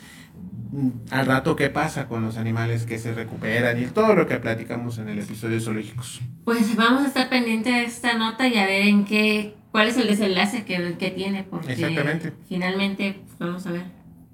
al 1.11 1.27
rato 1.27 1.57
qué 1.57 1.71
pasa 1.71 2.07
con 2.09 2.23
los 2.23 2.37
animales 2.37 2.85
que 2.85 2.99
se 2.99 3.15
recuperan 3.15 3.83
y 3.83 3.87
todo 3.87 4.15
lo 4.15 4.27
que 4.27 4.37
platicamos 4.37 4.99
en 4.99 5.09
el 5.09 5.19
episodio 5.19 5.55
de 5.55 5.61
zoológicos. 5.61 6.21
Pues 6.45 6.77
vamos 6.77 7.03
a 7.03 7.07
estar 7.09 7.29
pendientes 7.29 7.73
de 7.73 7.85
esta 7.85 8.15
nota 8.17 8.47
y 8.49 8.59
a 8.59 8.67
ver 8.67 8.83
en 8.83 9.05
qué, 9.05 9.55
cuál 9.71 9.89
es 9.89 9.97
el 9.97 10.09
desenlace 10.09 10.65
que, 10.65 10.97
que 10.99 11.11
tiene, 11.11 11.45
porque 11.45 11.73
Exactamente. 11.73 12.33
finalmente 12.49 13.21
pues, 13.27 13.39
vamos 13.39 13.67
a 13.67 13.73
ver 13.73 13.85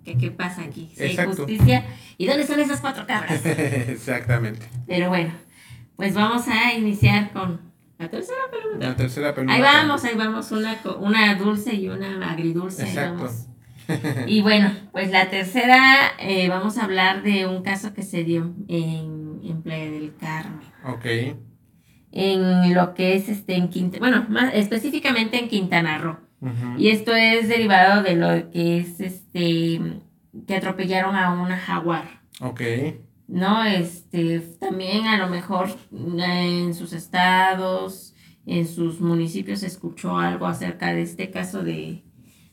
qué, 0.05 0.17
qué 0.17 0.31
pasa 0.31 0.63
aquí, 0.63 0.93
si 0.95 1.03
hay 1.03 1.17
justicia 1.17 1.85
y 2.19 2.27
dónde 2.27 2.43
están 2.43 2.61
esas 2.61 2.81
cuatro 2.81 3.07
cabras. 3.07 3.45
Exactamente. 3.47 4.67
Pero 4.87 5.09
bueno, 5.09 5.33
pues 5.97 6.15
vamos 6.15 6.47
a 6.49 6.75
iniciar 6.75 7.33
con 7.33 7.61
la 7.99 8.11
tercera 8.11 8.41
pregunta. 8.51 8.89
La 8.89 8.97
tercera 8.97 9.35
pregunta. 9.35 9.55
Ahí 9.55 9.63
vamos, 9.63 10.05
ahí 10.05 10.17
vamos, 10.17 10.51
una, 10.51 10.79
una 10.99 11.35
dulce 11.37 11.75
y 11.75 11.89
una 11.89 12.31
agridulce. 12.31 12.83
Exacto. 12.83 13.31
y 14.27 14.41
bueno, 14.43 14.73
pues 14.93 15.11
la 15.11 15.31
tercera, 15.31 16.13
eh, 16.19 16.49
vamos 16.49 16.79
a 16.79 16.85
hablar 16.85 17.23
de 17.23 17.47
un 17.47 17.63
caso 17.63 17.95
que 17.95 18.03
se 18.03 18.25
dio 18.25 18.55
en, 18.69 19.41
en 19.45 19.63
Playa 19.63 19.91
del 19.91 20.15
Carmen. 20.17 20.61
Ok. 20.85 21.37
En 22.13 22.75
lo 22.75 22.95
que 22.95 23.17
es 23.17 23.29
este, 23.29 23.57
en 23.57 23.69
Quintana, 23.69 23.99
bueno, 24.01 24.27
más 24.29 24.55
específicamente 24.55 25.39
en 25.39 25.49
Quintana 25.49 25.99
Roo. 25.99 26.19
Y 26.77 26.89
esto 26.89 27.15
es 27.15 27.49
derivado 27.49 28.03
de 28.03 28.17
lo 28.17 28.51
que 28.51 28.79
es 28.79 29.01
este, 29.01 29.81
que 30.47 30.57
atropellaron 30.57 31.17
a 31.17 31.33
una 31.33 31.57
jaguar. 31.57 32.21
Ok. 32.41 32.61
¿No? 33.29 33.65
Este, 33.65 34.41
también 34.61 35.07
a 35.07 35.17
lo 35.17 35.29
mejor 35.29 35.69
en 35.91 36.75
sus 36.75 36.93
estados, 36.93 38.15
en 38.45 38.67
sus 38.67 39.01
municipios 39.01 39.61
se 39.61 39.67
escuchó 39.67 40.19
algo 40.19 40.47
acerca 40.47 40.93
de 40.93 41.03
este 41.03 41.31
caso 41.31 41.65
de, 41.65 42.05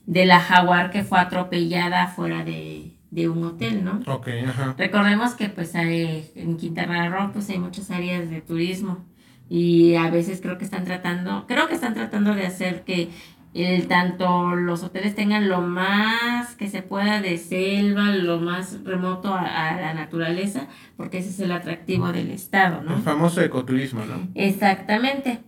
de 0.06 0.26
la 0.26 0.40
jaguar 0.40 0.92
que 0.92 1.04
fue 1.04 1.20
atropellada 1.20 2.08
fuera 2.08 2.44
de, 2.44 2.98
un 3.30 3.44
hotel, 3.44 3.84
¿no? 3.84 4.00
Ok, 4.08 4.30
ajá. 4.48 4.76
Recordemos 4.78 5.34
que 5.34 5.50
pues 5.50 5.76
hay, 5.76 6.32
en 6.36 6.58
Quintana 6.58 7.10
Roo 7.10 7.32
pues 7.34 7.50
hay 7.50 7.60
muchas 7.60 7.92
áreas 7.92 8.30
de 8.30 8.42
turismo 8.42 9.06
y 9.50 9.96
a 9.96 10.10
veces 10.10 10.40
creo 10.42 10.58
que 10.58 10.66
están 10.66 10.86
tratando, 10.86 11.46
creo 11.48 11.68
que 11.68 11.76
están 11.76 11.94
tratando 11.94 12.34
de 12.34 12.46
hacer 12.46 12.84
que 12.84 13.10
el, 13.54 13.88
tanto 13.88 14.56
los 14.56 14.82
hoteles 14.82 15.14
tengan 15.14 15.50
lo 15.50 15.62
más 15.62 16.56
que 16.56 16.70
se 16.70 16.82
pueda 16.82 17.22
de 17.22 17.38
selva, 17.38 18.12
lo 18.12 18.40
más 18.40 18.82
remoto 18.86 19.34
a, 19.34 19.70
a, 19.70 19.82
la 19.82 19.94
naturaleza, 19.94 20.68
porque 20.96 21.18
ese 21.18 21.30
es 21.30 21.40
el 21.42 21.52
atractivo 21.52 22.14
del 22.14 22.32
estado, 22.32 22.82
¿no? 22.82 22.96
El 22.96 23.02
famoso 23.02 23.42
ecoturismo, 23.42 24.06
¿no? 24.06 24.30
Exactamente. 24.36 25.40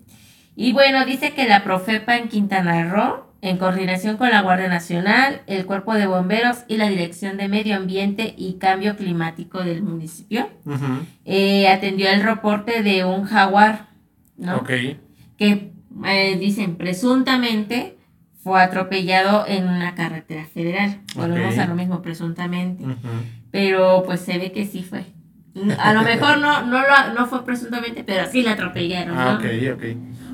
Y 0.55 0.73
bueno, 0.73 1.05
dice 1.05 1.33
que 1.33 1.47
la 1.47 1.63
Profepa 1.63 2.17
en 2.17 2.27
Quintana 2.27 2.91
Roo 2.91 3.32
en 3.43 3.57
coordinación 3.57 4.15
con 4.15 4.29
la 4.29 4.41
Guardia 4.41 4.69
Nacional, 4.69 5.41
el 5.47 5.65
Cuerpo 5.65 5.93
de 5.95 6.07
Bomberos 6.07 6.59
y 6.69 6.77
la 6.77 6.87
Dirección 6.87 7.35
de 7.35 7.49
Medio 7.49 7.75
Ambiente 7.75 8.33
y 8.37 8.53
Cambio 8.53 8.95
Climático 8.95 9.65
del 9.65 9.83
municipio, 9.83 10.47
eh, 11.25 11.67
atendió 11.67 12.09
el 12.09 12.23
reporte 12.23 12.83
de 12.83 13.03
un 13.03 13.25
jaguar, 13.25 13.89
¿no? 14.37 14.63
Que 14.63 15.73
eh, 16.05 16.37
dicen 16.39 16.77
presuntamente 16.77 17.97
fue 18.41 18.61
atropellado 18.61 19.45
en 19.45 19.67
una 19.67 19.93
carretera 19.93 20.45
federal. 20.45 21.01
Volvemos 21.13 21.57
a 21.57 21.65
lo 21.67 21.75
mismo, 21.75 22.01
presuntamente. 22.01 22.85
Pero 23.51 24.03
pues 24.05 24.21
se 24.21 24.37
ve 24.37 24.53
que 24.53 24.65
sí 24.65 24.83
fue. 24.83 25.03
A 25.79 25.93
lo 25.93 26.01
mejor 26.01 26.39
no, 26.39 26.65
no, 26.65 26.79
lo, 26.79 27.13
no 27.13 27.27
fue 27.27 27.43
presuntamente, 27.43 28.05
pero 28.05 28.25
sí 28.31 28.41
la 28.41 28.53
atropellaron. 28.53 29.17
Ah, 29.17 29.37
ok, 29.37 29.45
ok. 29.75 29.83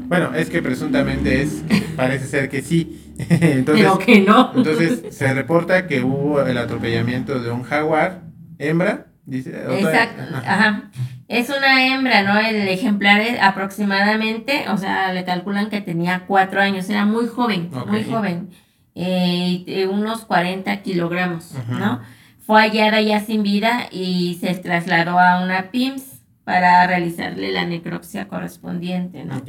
Bueno, 0.10 0.34
es 0.34 0.50
que 0.50 0.62
presuntamente 0.64 1.44
es, 1.44 1.64
parece 1.96 2.26
ser 2.26 2.50
que 2.50 2.64
sí. 2.64 3.14
entonces, 3.30 3.86
Pero 3.86 4.00
que 4.00 4.22
no. 4.22 4.52
entonces 4.56 5.16
se 5.16 5.34
reporta 5.34 5.88
que 5.88 6.02
hubo 6.02 6.42
el 6.42 6.58
atropellamiento 6.58 7.40
de 7.40 7.52
un 7.52 7.62
jaguar, 7.62 8.24
hembra, 8.58 9.06
dice. 9.26 9.52
Exacto, 9.52 10.24
ajá. 10.36 10.90
Es 11.28 11.50
una 11.50 11.86
hembra, 11.86 12.24
¿no? 12.24 12.40
El 12.40 12.68
ejemplar 12.70 13.22
es 13.22 13.40
aproximadamente, 13.40 14.66
o 14.70 14.78
sea, 14.78 15.14
le 15.14 15.24
calculan 15.26 15.70
que 15.70 15.80
tenía 15.80 16.24
cuatro 16.26 16.60
años, 16.60 16.90
era 16.90 17.06
muy 17.06 17.28
joven, 17.28 17.70
muy 17.86 18.04
joven, 18.04 18.50
eh, 18.96 19.88
unos 19.92 20.26
40 20.26 20.82
kilogramos, 20.82 21.54
¿no? 21.70 22.02
Fue 22.48 22.62
hallada 22.62 23.00
ya 23.02 23.20
sin 23.20 23.44
vida 23.44 23.90
y 23.92 24.40
se 24.42 24.56
trasladó 24.56 25.20
a 25.20 25.44
una 25.44 25.70
PIMS 25.70 26.19
para 26.44 26.88
realizarle 26.88 27.52
la 27.52 27.66
necropsia 27.66 28.28
correspondiente, 28.28 29.24
¿no? 29.24 29.42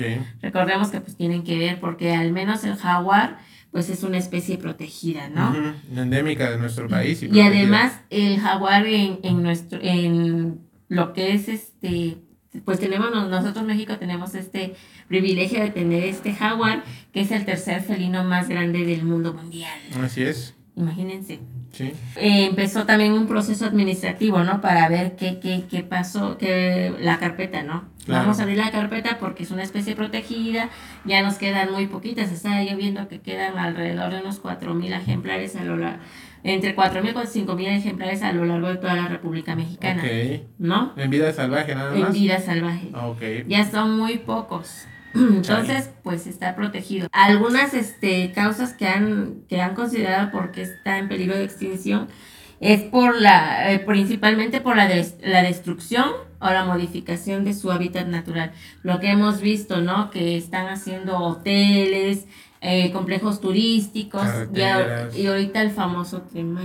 Recordemos 0.42 0.88
que 0.90 1.00
pues 1.00 1.16
tienen 1.16 1.44
que 1.44 1.59
ver 1.59 1.81
porque 1.81 2.14
al 2.14 2.33
menos 2.33 2.64
el 2.64 2.76
jaguar 2.76 3.38
pues 3.70 3.88
es 3.88 4.03
una 4.03 4.18
especie 4.18 4.59
protegida, 4.59 5.29
¿no? 5.29 5.55
Endémica 5.94 6.50
de 6.50 6.59
nuestro 6.59 6.88
país. 6.88 7.22
Y, 7.22 7.40
además 7.40 8.00
el 8.11 8.40
jaguar 8.40 8.87
en, 8.87 9.20
en, 9.22 9.42
nuestro, 9.42 9.79
en 9.81 10.61
lo 10.88 11.12
que 11.12 11.35
es 11.35 11.48
este, 11.48 12.18
pues 12.64 12.81
tenemos, 12.81 13.11
nosotros 13.12 13.59
en 13.59 13.66
México 13.66 13.96
tenemos 13.96 14.35
este 14.35 14.74
privilegio 15.09 15.61
de 15.61 15.70
tener 15.70 16.05
este 16.05 16.35
jaguar, 16.35 16.83
que 17.12 17.20
es 17.20 17.31
el 17.31 17.44
tercer 17.44 17.83
felino 17.83 18.24
más 18.24 18.48
grande 18.48 18.85
del 18.85 19.05
mundo 19.05 19.33
mundial. 19.33 19.79
Así 20.03 20.22
es. 20.22 20.55
Imagínense. 20.81 21.40
Eh, 21.79 22.47
empezó 22.47 22.85
también 22.85 23.12
un 23.12 23.27
proceso 23.27 23.64
administrativo, 23.64 24.43
¿no? 24.43 24.61
Para 24.61 24.88
ver 24.88 25.14
qué, 25.16 25.38
qué, 25.38 25.64
qué 25.71 25.83
pasó, 25.83 26.37
que 26.37 26.93
la 26.99 27.19
carpeta, 27.19 27.62
¿no? 27.62 27.85
Vamos 28.09 28.40
a 28.40 28.43
abrir 28.43 28.59
la 28.59 28.71
carpeta 28.73 29.19
porque 29.21 29.45
es 29.45 29.51
una 29.51 29.62
especie 29.62 29.95
protegida, 29.95 30.69
ya 31.05 31.23
nos 31.23 31.37
quedan 31.37 31.71
muy 31.71 31.87
poquitas, 31.87 32.33
está 32.33 32.62
yo 32.64 32.77
viendo 32.77 33.07
que 33.09 33.21
quedan 33.21 33.57
alrededor 33.57 34.12
de 34.12 34.21
unos 34.21 34.43
4.000 34.43 34.97
ejemplares 34.97 35.55
a 35.55 35.62
lo 35.62 35.77
largo, 35.77 36.03
entre 36.43 36.75
4.000 36.75 37.11
y 37.11 37.45
5.000 37.45 37.77
ejemplares 37.77 38.23
a 38.23 38.33
lo 38.33 38.47
largo 38.47 38.69
de 38.69 38.77
toda 38.77 38.97
la 38.97 39.07
República 39.07 39.55
Mexicana. 39.55 40.03
¿No? 40.59 40.93
En 40.97 41.11
vida 41.11 41.33
salvaje 41.33 41.75
nada 41.75 41.93
más. 41.93 42.09
En 42.09 42.12
vida 42.12 42.40
salvaje. 42.40 42.90
Ah, 42.95 43.12
ya 43.47 43.71
son 43.71 43.97
muy 43.97 44.19
pocos. 44.19 44.87
Entonces, 45.14 45.90
pues 46.03 46.27
está 46.27 46.55
protegido. 46.55 47.09
Algunas 47.12 47.75
este, 47.75 48.33
causas 48.33 48.75
que 48.75 48.87
han, 48.87 49.42
que 49.49 49.61
han 49.61 49.75
considerado 49.75 50.31
porque 50.31 50.62
está 50.62 50.99
en 50.99 51.09
peligro 51.09 51.37
de 51.37 51.44
extinción 51.44 52.09
es 52.61 52.83
por 52.83 53.18
la, 53.18 53.73
eh, 53.73 53.79
principalmente 53.79 54.61
por 54.61 54.77
la, 54.77 54.88
la 55.23 55.42
destrucción 55.42 56.11
o 56.40 56.51
la 56.51 56.64
modificación 56.64 57.44
de 57.44 57.55
su 57.55 57.70
hábitat 57.73 58.07
natural. 58.07 58.53
Lo 58.83 59.01
que 59.01 59.11
hemos 59.11 59.40
visto, 59.40 59.81
¿no? 59.81 60.11
Que 60.11 60.37
están 60.37 60.68
haciendo 60.68 61.18
hoteles, 61.18 62.27
eh, 62.62 62.92
complejos 62.92 63.40
turísticos 63.40 64.27
y, 64.55 65.27
ahorita 65.27 65.62
el 65.62 65.70
famoso 65.70 66.20
Tren 66.23 66.59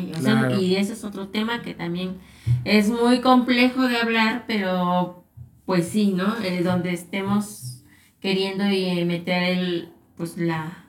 y 0.59 0.75
ese 0.75 0.91
es 0.91 1.05
otro 1.05 1.29
tema 1.29 1.61
que 1.61 1.73
también 1.73 2.17
es 2.65 2.89
muy 2.89 3.21
complejo 3.21 3.87
de 3.87 3.95
hablar, 3.95 4.43
pero 4.45 5.23
pues 5.65 5.87
sí, 5.87 6.11
¿no? 6.11 6.35
Eh, 6.43 6.63
donde 6.63 6.91
estemos 6.91 7.74
queriendo 8.25 8.67
y 8.71 9.05
meter 9.05 9.43
el, 9.43 9.89
pues 10.17 10.35
la, 10.37 10.85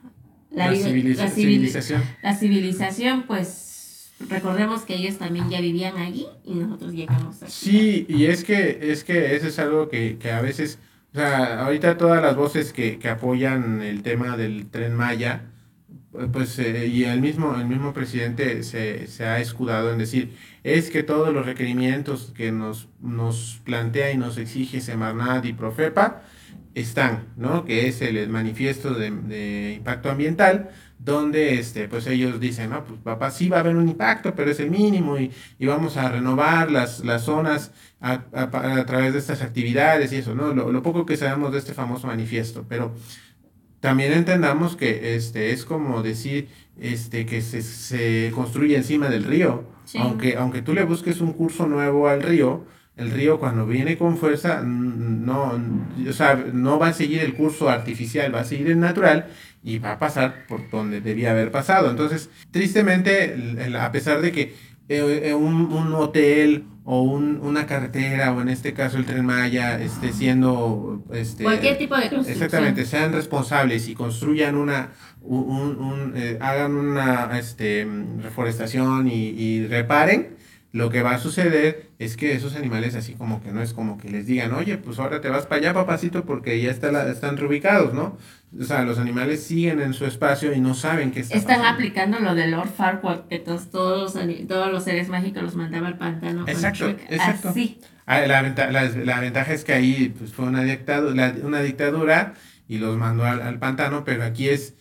la, 0.50 0.74
civilización. 0.74 2.02
La 2.22 2.34
civilización, 2.34 3.24
pues 3.26 4.10
recordemos 4.28 4.82
que 4.82 4.94
ellos 4.94 5.18
también 5.18 5.50
ya 5.50 5.60
vivían 5.60 5.98
allí 5.98 6.26
y 6.44 6.54
nosotros 6.54 6.94
llegamos 6.94 7.42
aquí. 7.42 7.52
Sí, 7.52 8.06
y 8.08 8.24
es 8.24 8.42
que, 8.42 8.78
es 8.90 9.04
que 9.04 9.36
eso 9.36 9.48
es 9.48 9.58
algo 9.58 9.90
que, 9.90 10.16
que 10.18 10.30
a 10.30 10.40
veces, 10.40 10.78
o 11.12 11.18
sea, 11.18 11.60
ahorita 11.66 11.98
todas 11.98 12.22
las 12.22 12.36
voces 12.36 12.72
que, 12.72 12.98
que 12.98 13.10
apoyan 13.10 13.82
el 13.82 14.02
tema 14.02 14.38
del 14.38 14.70
tren 14.70 14.94
Maya, 14.94 15.42
pues 16.32 16.58
eh, 16.58 16.86
y 16.86 17.04
el 17.04 17.20
mismo 17.20 17.54
el 17.56 17.66
mismo 17.66 17.92
presidente 17.92 18.62
se, 18.62 19.06
se, 19.06 19.26
ha 19.26 19.38
escudado 19.38 19.92
en 19.92 19.98
decir 19.98 20.34
es 20.64 20.88
que 20.88 21.02
todos 21.02 21.34
los 21.34 21.44
requerimientos 21.44 22.32
que 22.34 22.52
nos, 22.52 22.88
nos 23.02 23.60
plantea 23.64 24.12
y 24.12 24.16
nos 24.16 24.38
exige 24.38 24.80
Semarnat 24.80 25.44
y 25.44 25.52
Profepa 25.52 26.22
están, 26.76 27.24
¿no? 27.38 27.64
Que 27.64 27.88
es 27.88 28.02
el 28.02 28.28
manifiesto 28.28 28.92
de, 28.92 29.72
impacto 29.78 30.10
ambiental, 30.10 30.68
donde 30.98 31.58
este, 31.58 31.88
pues 31.88 32.06
ellos 32.06 32.38
dicen, 32.38 32.68
no, 32.70 32.84
pues 32.84 33.00
papá, 33.02 33.30
sí 33.30 33.48
va 33.48 33.56
a 33.56 33.60
haber 33.60 33.76
un 33.76 33.88
impacto, 33.88 34.34
pero 34.34 34.50
es 34.50 34.60
el 34.60 34.70
mínimo 34.70 35.18
y, 35.18 35.32
vamos 35.60 35.96
a 35.96 36.10
renovar 36.10 36.70
las, 36.70 37.02
las 37.02 37.22
zonas 37.22 37.72
a, 38.00 38.24
través 38.86 39.14
de 39.14 39.18
estas 39.18 39.40
actividades 39.40 40.12
y 40.12 40.16
eso, 40.16 40.34
¿no? 40.34 40.52
Lo, 40.52 40.82
poco 40.82 41.06
que 41.06 41.16
sabemos 41.16 41.50
de 41.52 41.60
este 41.60 41.72
famoso 41.72 42.08
manifiesto, 42.08 42.66
pero 42.68 42.94
también 43.80 44.12
entendamos 44.12 44.76
que 44.76 45.16
este 45.16 45.52
es 45.52 45.64
como 45.64 46.02
decir 46.02 46.48
este 46.78 47.24
que 47.24 47.40
se, 47.40 47.62
se 47.62 48.30
construye 48.34 48.76
encima 48.76 49.08
del 49.08 49.24
río. 49.24 49.64
Aunque, 49.98 50.36
aunque 50.36 50.62
tú 50.62 50.74
le 50.74 50.82
busques 50.82 51.20
un 51.20 51.32
curso 51.32 51.66
nuevo 51.66 52.08
al 52.08 52.22
río, 52.22 52.66
el 52.96 53.10
río 53.10 53.38
cuando 53.38 53.66
viene 53.66 53.98
con 53.98 54.16
fuerza 54.16 54.62
no, 54.62 55.60
o 56.08 56.12
sea, 56.12 56.34
no 56.52 56.78
va 56.78 56.88
a 56.88 56.92
seguir 56.92 57.20
el 57.20 57.34
curso 57.34 57.68
artificial, 57.68 58.34
va 58.34 58.40
a 58.40 58.44
seguir 58.44 58.68
el 58.70 58.80
natural 58.80 59.26
y 59.62 59.78
va 59.78 59.92
a 59.92 59.98
pasar 59.98 60.46
por 60.48 60.70
donde 60.70 61.00
debía 61.00 61.32
haber 61.32 61.50
pasado. 61.50 61.90
Entonces, 61.90 62.30
tristemente, 62.50 63.36
a 63.78 63.92
pesar 63.92 64.22
de 64.22 64.32
que 64.32 64.54
eh, 64.88 65.22
eh, 65.24 65.34
un, 65.34 65.72
un, 65.72 65.92
hotel 65.94 66.64
o 66.84 67.02
un, 67.02 67.40
una 67.42 67.66
carretera 67.66 68.32
o 68.32 68.40
en 68.40 68.48
este 68.48 68.72
caso 68.72 68.98
el 68.98 69.04
tren 69.04 69.26
Maya 69.26 69.80
esté 69.82 70.12
siendo 70.12 71.02
este 71.12 71.42
cualquier 71.42 71.76
tipo 71.76 71.96
de 71.96 72.02
construcción 72.02 72.44
exactamente 72.44 72.84
sean 72.84 73.12
responsables 73.12 73.88
y 73.88 73.94
construyan 73.96 74.54
una 74.54 74.90
un, 75.22 75.76
un, 75.80 76.12
eh, 76.14 76.38
hagan 76.40 76.76
una 76.76 77.36
este 77.36 77.84
reforestación 78.22 79.08
y, 79.08 79.30
y 79.30 79.66
reparen 79.66 80.35
lo 80.76 80.90
que 80.90 81.00
va 81.00 81.14
a 81.14 81.18
suceder 81.18 81.88
es 81.98 82.18
que 82.18 82.34
esos 82.34 82.54
animales 82.54 82.94
así 82.96 83.14
como 83.14 83.42
que 83.42 83.50
no 83.50 83.62
es 83.62 83.72
como 83.72 83.96
que 83.96 84.10
les 84.10 84.26
digan, 84.26 84.52
oye, 84.52 84.76
pues 84.76 84.98
ahora 84.98 85.22
te 85.22 85.30
vas 85.30 85.46
para 85.46 85.62
allá, 85.62 85.72
papacito, 85.72 86.26
porque 86.26 86.60
ya 86.60 86.70
está 86.70 86.92
la, 86.92 87.10
están 87.10 87.38
reubicados, 87.38 87.94
¿no? 87.94 88.18
O 88.60 88.62
sea, 88.62 88.82
los 88.82 88.98
animales 88.98 89.42
siguen 89.42 89.80
en 89.80 89.94
su 89.94 90.04
espacio 90.04 90.52
y 90.52 90.60
no 90.60 90.74
saben 90.74 91.12
qué 91.12 91.20
está 91.20 91.38
Están 91.38 91.64
aplicando 91.64 92.18
lo 92.18 92.34
de 92.34 92.48
Lord 92.48 92.68
Farquaad, 92.68 93.26
que 93.26 93.38
todos, 93.38 93.70
todos, 93.70 94.18
todos 94.46 94.70
los 94.70 94.84
seres 94.84 95.08
mágicos 95.08 95.42
los 95.42 95.56
mandaba 95.56 95.86
al 95.86 95.96
pantano. 95.96 96.44
Exacto, 96.46 96.90
exacto. 97.08 97.54
Ah, 98.04 98.20
la, 98.26 98.42
la, 98.42 99.20
ventaja 99.20 99.54
es 99.54 99.64
que 99.64 99.72
ahí 99.72 100.14
pues, 100.18 100.34
fue 100.34 100.44
una 100.44 100.62
dictadura, 100.62 101.34
una 101.42 101.62
dictadura 101.62 102.34
y 102.68 102.76
los 102.76 102.98
mandó 102.98 103.24
al, 103.24 103.40
al, 103.40 103.58
pantano, 103.58 104.04
pero 104.04 104.24
aquí 104.24 104.50
es, 104.50 104.74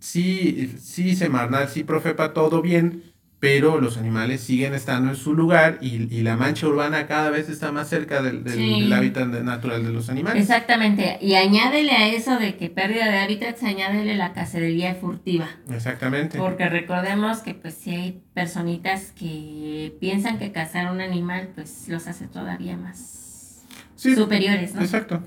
sí, 0.00 0.74
sí, 0.80 1.14
Semarnat, 1.14 1.68
sí, 1.68 1.84
Profepa, 1.84 2.32
todo 2.32 2.62
bien, 2.62 3.02
pero 3.40 3.80
los 3.80 3.96
animales 3.96 4.40
siguen 4.40 4.74
estando 4.74 5.10
en 5.10 5.16
su 5.16 5.34
lugar 5.34 5.78
y, 5.80 6.12
y 6.12 6.22
la 6.22 6.36
mancha 6.36 6.66
urbana 6.66 7.06
cada 7.06 7.30
vez 7.30 7.48
está 7.48 7.70
más 7.70 7.88
cerca 7.88 8.20
del, 8.20 8.42
del, 8.42 8.92
hábitat 8.92 9.28
natural 9.28 9.84
de 9.84 9.92
los 9.92 10.08
animales. 10.10 10.42
Exactamente, 10.42 11.18
y 11.20 11.34
añádele 11.34 11.92
a 11.92 12.08
eso 12.08 12.38
de 12.38 12.56
que 12.56 12.68
pérdida 12.68 13.10
de 13.10 13.18
hábitats, 13.18 13.62
añádele 13.62 14.16
la 14.16 14.32
cacería 14.32 14.94
furtiva. 14.96 15.48
Exactamente. 15.70 16.38
Porque 16.38 16.68
recordemos 16.68 17.38
que 17.38 17.54
pues 17.54 17.74
si 17.74 17.90
hay 17.90 18.22
personitas 18.34 19.12
que 19.12 19.96
piensan 20.00 20.38
que 20.38 20.50
cazar 20.50 20.90
un 20.92 21.00
animal 21.00 21.50
pues 21.54 21.86
los 21.88 22.08
hace 22.08 22.26
todavía 22.26 22.76
más 22.76 23.64
superiores, 23.96 24.74
¿no? 24.74 24.82
Exacto. 24.82 25.22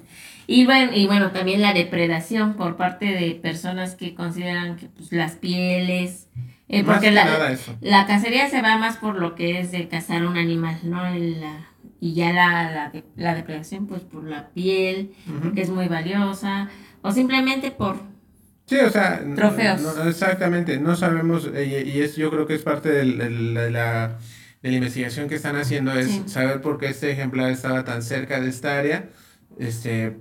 Y 0.47 0.65
bueno, 0.65 0.91
y 0.93 1.05
bueno, 1.07 1.31
también 1.31 1.61
la 1.61 1.73
depredación 1.73 2.55
por 2.55 2.75
parte 2.75 3.05
de 3.05 3.35
personas 3.35 3.95
que 3.95 4.13
consideran 4.15 4.75
que 4.75 4.87
pues, 4.87 5.13
las 5.13 5.33
pieles, 5.33 6.27
eh, 6.71 6.85
porque 6.85 7.11
la, 7.11 7.57
la 7.81 8.07
cacería 8.07 8.49
se 8.49 8.61
va 8.61 8.77
más 8.77 8.95
por 8.95 9.19
lo 9.19 9.35
que 9.35 9.59
es 9.59 9.73
de 9.73 9.89
cazar 9.89 10.25
un 10.25 10.37
animal, 10.37 10.79
¿no? 10.83 11.03
La, 11.03 11.67
y 11.99 12.13
ya 12.13 12.31
la, 12.31 12.71
la, 12.71 12.91
la, 13.17 13.35
depredación, 13.35 13.87
pues 13.87 14.03
por 14.03 14.23
la 14.23 14.49
piel, 14.49 15.13
que 15.53 15.61
es 15.61 15.69
muy 15.69 15.89
valiosa, 15.89 16.69
o 17.01 17.11
simplemente 17.11 17.71
por 17.71 17.97
sí, 18.67 18.77
o 18.77 18.89
sea, 18.89 19.21
trofeos. 19.35 19.81
exactamente, 20.05 20.79
no 20.79 20.95
sabemos, 20.95 21.45
y, 21.53 21.99
es, 21.99 22.15
yo 22.15 22.31
creo 22.31 22.47
que 22.47 22.55
es 22.55 22.61
parte 22.63 22.89
de, 22.89 23.03
la, 23.05 24.17
de 24.61 24.69
la 24.69 24.75
investigación 24.77 25.27
que 25.27 25.35
están 25.35 25.57
haciendo, 25.57 25.91
es 25.91 26.21
saber 26.27 26.61
por 26.61 26.77
qué 26.77 26.87
este 26.87 27.11
ejemplar 27.11 27.51
estaba 27.51 27.83
tan 27.83 28.01
cerca 28.01 28.39
de 28.39 28.49
esta 28.49 28.79
área, 28.79 29.09
este, 29.59 30.15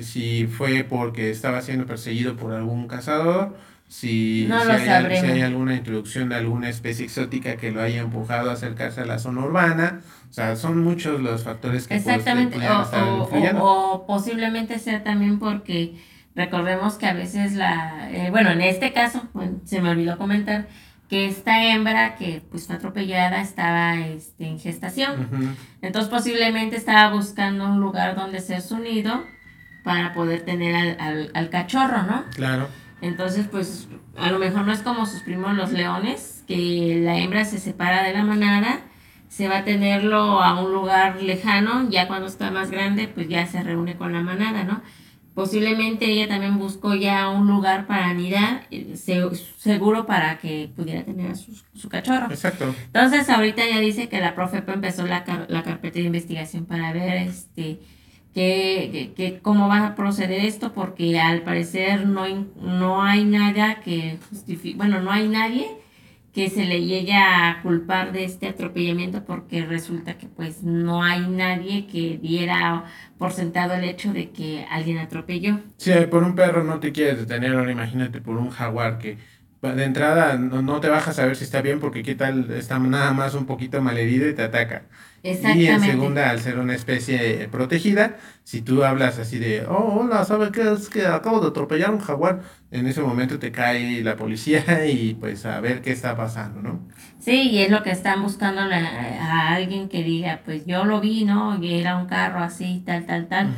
si 0.00 0.48
fue 0.48 0.82
porque 0.82 1.30
estaba 1.30 1.62
siendo 1.62 1.86
perseguido 1.86 2.36
por 2.36 2.52
algún 2.52 2.88
cazador, 2.88 3.56
si, 3.92 4.46
no 4.48 4.58
si, 4.64 4.70
hay, 4.70 5.16
si, 5.18 5.26
hay, 5.26 5.42
alguna 5.42 5.74
introducción 5.74 6.30
de 6.30 6.36
alguna 6.36 6.70
especie 6.70 7.04
exótica 7.04 7.58
que 7.58 7.72
lo 7.72 7.82
haya 7.82 8.00
empujado 8.00 8.48
a 8.48 8.54
acercarse 8.54 9.02
a 9.02 9.04
la 9.04 9.18
zona 9.18 9.44
urbana. 9.44 10.00
O 10.30 10.32
sea, 10.32 10.56
son 10.56 10.82
muchos 10.82 11.20
los 11.20 11.44
factores 11.44 11.88
que 11.88 11.96
Exactamente, 11.96 12.56
o, 12.66 13.28
o, 13.60 14.06
posiblemente 14.06 14.78
sea 14.78 15.04
también 15.04 15.38
porque 15.38 16.00
recordemos 16.34 16.94
que 16.94 17.04
a 17.04 17.12
veces 17.12 17.52
la, 17.52 18.10
eh, 18.10 18.30
bueno, 18.30 18.48
en 18.52 18.62
este 18.62 18.94
caso, 18.94 19.28
se 19.64 19.82
me 19.82 19.90
olvidó 19.90 20.16
comentar, 20.16 20.68
que 21.10 21.26
esta 21.26 21.62
hembra 21.62 22.14
que 22.14 22.42
pues 22.50 22.66
fue 22.66 22.76
atropellada 22.76 23.42
estaba 23.42 23.98
este, 23.98 24.46
en 24.46 24.58
gestación. 24.58 25.54
Entonces 25.82 26.10
posiblemente 26.10 26.76
estaba 26.76 27.12
buscando 27.12 27.66
un 27.66 27.78
lugar 27.78 28.16
donde 28.16 28.40
ser 28.40 28.62
su 28.62 28.78
nido 28.78 29.22
para 29.84 30.14
poder 30.14 30.46
tener 30.46 30.74
al, 30.74 30.96
al, 30.98 31.30
al 31.34 31.50
cachorro, 31.50 32.04
¿no? 32.04 32.24
Claro. 32.34 32.68
Entonces, 33.02 33.48
pues 33.50 33.88
a 34.16 34.30
lo 34.30 34.38
mejor 34.38 34.64
no 34.64 34.72
es 34.72 34.80
como 34.80 35.06
sus 35.06 35.22
primos 35.22 35.54
los 35.54 35.72
leones, 35.72 36.44
que 36.46 37.00
la 37.02 37.18
hembra 37.18 37.44
se 37.44 37.58
separa 37.58 38.04
de 38.04 38.12
la 38.12 38.22
manada, 38.22 38.80
se 39.28 39.48
va 39.48 39.58
a 39.58 39.64
tenerlo 39.64 40.40
a 40.40 40.62
un 40.62 40.72
lugar 40.72 41.20
lejano, 41.20 41.90
ya 41.90 42.06
cuando 42.06 42.28
está 42.28 42.50
más 42.50 42.70
grande, 42.70 43.08
pues 43.08 43.28
ya 43.28 43.46
se 43.46 43.62
reúne 43.62 43.96
con 43.96 44.12
la 44.12 44.20
manada, 44.20 44.62
¿no? 44.64 44.82
Posiblemente 45.34 46.04
ella 46.04 46.28
también 46.28 46.58
buscó 46.58 46.94
ya 46.94 47.30
un 47.30 47.48
lugar 47.48 47.86
para 47.86 48.06
anidar, 48.06 48.66
eh, 48.70 48.94
seguro 49.56 50.06
para 50.06 50.38
que 50.38 50.70
pudiera 50.76 51.02
tener 51.04 51.30
a 51.32 51.34
su, 51.34 51.60
su 51.74 51.88
cachorro. 51.88 52.26
Exacto. 52.26 52.72
Entonces, 52.84 53.28
ahorita 53.30 53.66
ya 53.66 53.80
dice 53.80 54.08
que 54.08 54.20
la 54.20 54.34
profe 54.34 54.62
empezó 54.66 55.06
la, 55.06 55.24
la 55.48 55.62
carpeta 55.62 55.98
de 55.98 56.04
investigación 56.04 56.66
para 56.66 56.92
ver 56.92 57.16
este 57.16 57.80
que, 58.34 59.12
que, 59.16 59.40
cómo 59.40 59.68
va 59.68 59.86
a 59.88 59.94
proceder 59.94 60.44
esto, 60.44 60.72
porque 60.72 61.18
al 61.20 61.42
parecer 61.42 62.06
no 62.06 62.24
no 62.56 63.02
hay 63.02 63.24
nada 63.24 63.80
que 63.80 64.18
justifique, 64.30 64.76
bueno, 64.76 65.00
no 65.00 65.10
hay 65.10 65.28
nadie 65.28 65.66
que 66.32 66.48
se 66.48 66.64
le 66.64 66.84
llegue 66.84 67.12
a 67.14 67.60
culpar 67.62 68.12
de 68.12 68.24
este 68.24 68.48
atropellamiento 68.48 69.24
porque 69.24 69.66
resulta 69.66 70.16
que 70.16 70.28
pues 70.28 70.62
no 70.62 71.02
hay 71.02 71.28
nadie 71.28 71.86
que 71.86 72.18
diera 72.18 72.84
por 73.18 73.32
sentado 73.32 73.74
el 73.74 73.84
hecho 73.84 74.12
de 74.14 74.30
que 74.30 74.66
alguien 74.70 74.98
atropelló. 74.98 75.60
Sí, 75.76 75.92
por 76.10 76.22
un 76.24 76.34
perro 76.34 76.64
no 76.64 76.80
te 76.80 76.90
quieres 76.92 77.18
detener, 77.18 77.54
ahora 77.54 77.70
imagínate 77.70 78.22
por 78.22 78.38
un 78.38 78.48
jaguar 78.48 78.98
que 78.98 79.18
de 79.60 79.84
entrada 79.84 80.38
no, 80.38 80.62
no 80.62 80.80
te 80.80 80.88
bajas 80.88 81.18
a 81.18 81.26
ver 81.26 81.36
si 81.36 81.44
está 81.44 81.60
bien 81.60 81.78
porque 81.80 82.02
qué 82.02 82.14
tal 82.14 82.50
está 82.50 82.78
nada 82.78 83.12
más 83.12 83.34
un 83.34 83.46
poquito 83.46 83.80
malherido 83.82 84.28
y 84.28 84.34
te 84.34 84.42
ataca. 84.42 84.86
Y 85.24 85.66
en 85.66 85.80
segunda, 85.80 86.30
al 86.30 86.40
ser 86.40 86.58
una 86.58 86.74
especie 86.74 87.46
protegida, 87.48 88.16
si 88.42 88.60
tú 88.60 88.82
hablas 88.82 89.20
así 89.20 89.38
de, 89.38 89.64
oh, 89.66 90.00
hola, 90.00 90.24
¿sabe 90.24 90.50
qué? 90.50 90.72
Es 90.72 90.88
que 90.88 91.06
acabo 91.06 91.40
de 91.40 91.48
atropellar 91.48 91.92
un 91.92 92.00
jaguar, 92.00 92.40
en 92.72 92.88
ese 92.88 93.02
momento 93.02 93.38
te 93.38 93.52
cae 93.52 94.02
la 94.02 94.16
policía 94.16 94.84
y 94.90 95.14
pues 95.14 95.46
a 95.46 95.60
ver 95.60 95.80
qué 95.80 95.92
está 95.92 96.16
pasando, 96.16 96.60
¿no? 96.60 96.80
Sí, 97.20 97.50
y 97.50 97.58
es 97.60 97.70
lo 97.70 97.84
que 97.84 97.92
están 97.92 98.20
buscando 98.20 98.62
a 98.62 99.54
alguien 99.54 99.88
que 99.88 100.02
diga, 100.02 100.40
pues 100.44 100.66
yo 100.66 100.84
lo 100.84 101.00
vi, 101.00 101.24
¿no? 101.24 101.62
Y 101.62 101.78
era 101.78 101.96
un 101.96 102.06
carro 102.06 102.40
así, 102.40 102.82
tal, 102.84 103.06
tal, 103.06 103.28
tal. 103.28 103.48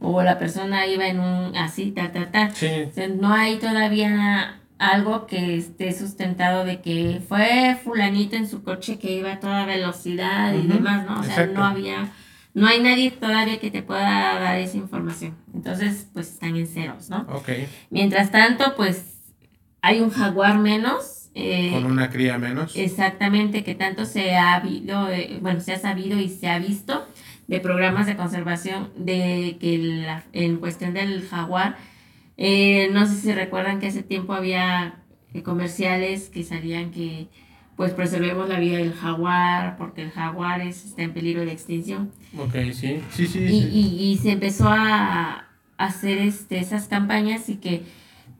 O 0.00 0.24
la 0.24 0.40
persona 0.40 0.88
iba 0.88 1.06
en 1.06 1.20
un 1.20 1.56
así, 1.56 1.92
tal, 1.92 2.10
tal, 2.10 2.32
tal. 2.32 2.50
Sí. 2.52 2.90
no 3.20 3.32
hay 3.32 3.58
todavía 3.58 4.61
algo 4.82 5.26
que 5.26 5.56
esté 5.56 5.92
sustentado 5.92 6.64
de 6.64 6.80
que 6.80 7.22
fue 7.28 7.78
fulanito 7.84 8.34
en 8.34 8.48
su 8.48 8.64
coche 8.64 8.98
que 8.98 9.12
iba 9.12 9.34
a 9.34 9.40
toda 9.40 9.64
velocidad 9.64 10.52
y 10.54 10.66
demás, 10.66 11.06
¿no? 11.06 11.20
O 11.20 11.22
sea, 11.22 11.46
no 11.46 11.64
había, 11.64 12.10
no 12.52 12.66
hay 12.66 12.82
nadie 12.82 13.12
todavía 13.12 13.60
que 13.60 13.70
te 13.70 13.82
pueda 13.84 14.40
dar 14.40 14.58
esa 14.58 14.76
información. 14.76 15.36
Entonces, 15.54 16.08
pues 16.12 16.30
están 16.30 16.56
en 16.56 16.66
ceros, 16.66 17.10
¿no? 17.10 17.26
Ok. 17.28 17.48
Mientras 17.90 18.32
tanto, 18.32 18.74
pues 18.76 19.18
hay 19.82 20.00
un 20.00 20.10
jaguar 20.10 20.58
menos. 20.58 21.30
Eh, 21.34 21.70
Con 21.72 21.86
una 21.86 22.10
cría 22.10 22.36
menos. 22.38 22.74
Exactamente, 22.74 23.62
que 23.62 23.76
tanto 23.76 24.04
se 24.04 24.34
ha 24.34 24.54
habido, 24.54 25.08
eh, 25.08 25.38
bueno, 25.40 25.60
se 25.60 25.74
ha 25.74 25.78
sabido 25.78 26.18
y 26.18 26.28
se 26.28 26.48
ha 26.48 26.58
visto 26.58 27.06
de 27.46 27.60
programas 27.60 28.06
de 28.06 28.16
conservación 28.16 28.90
de 28.96 29.58
que 29.60 29.78
la, 29.78 30.24
en 30.32 30.56
cuestión 30.56 30.92
del 30.92 31.26
jaguar 31.28 31.76
eh, 32.44 32.88
no 32.90 33.06
sé 33.06 33.14
si 33.14 33.32
recuerdan 33.32 33.78
que 33.78 33.86
hace 33.86 34.02
tiempo 34.02 34.32
había 34.32 35.04
eh, 35.32 35.44
comerciales 35.44 36.28
que 36.28 36.42
salían 36.42 36.90
que 36.90 37.28
pues 37.76 37.92
preservemos 37.92 38.48
la 38.48 38.58
vida 38.58 38.78
del 38.78 38.94
jaguar 38.94 39.76
porque 39.76 40.02
el 40.02 40.10
jaguar 40.10 40.60
está 40.60 41.02
en 41.02 41.12
peligro 41.12 41.44
de 41.44 41.52
extinción. 41.52 42.10
Ok, 42.36 42.54
sí, 42.72 43.00
sí, 43.12 43.28
sí. 43.28 43.38
Y, 43.38 44.18
se 44.20 44.32
empezó 44.32 44.66
a, 44.68 45.50
hacer 45.78 46.18
este, 46.18 46.58
esas 46.58 46.88
campañas 46.88 47.48
y 47.48 47.58
que 47.58 47.84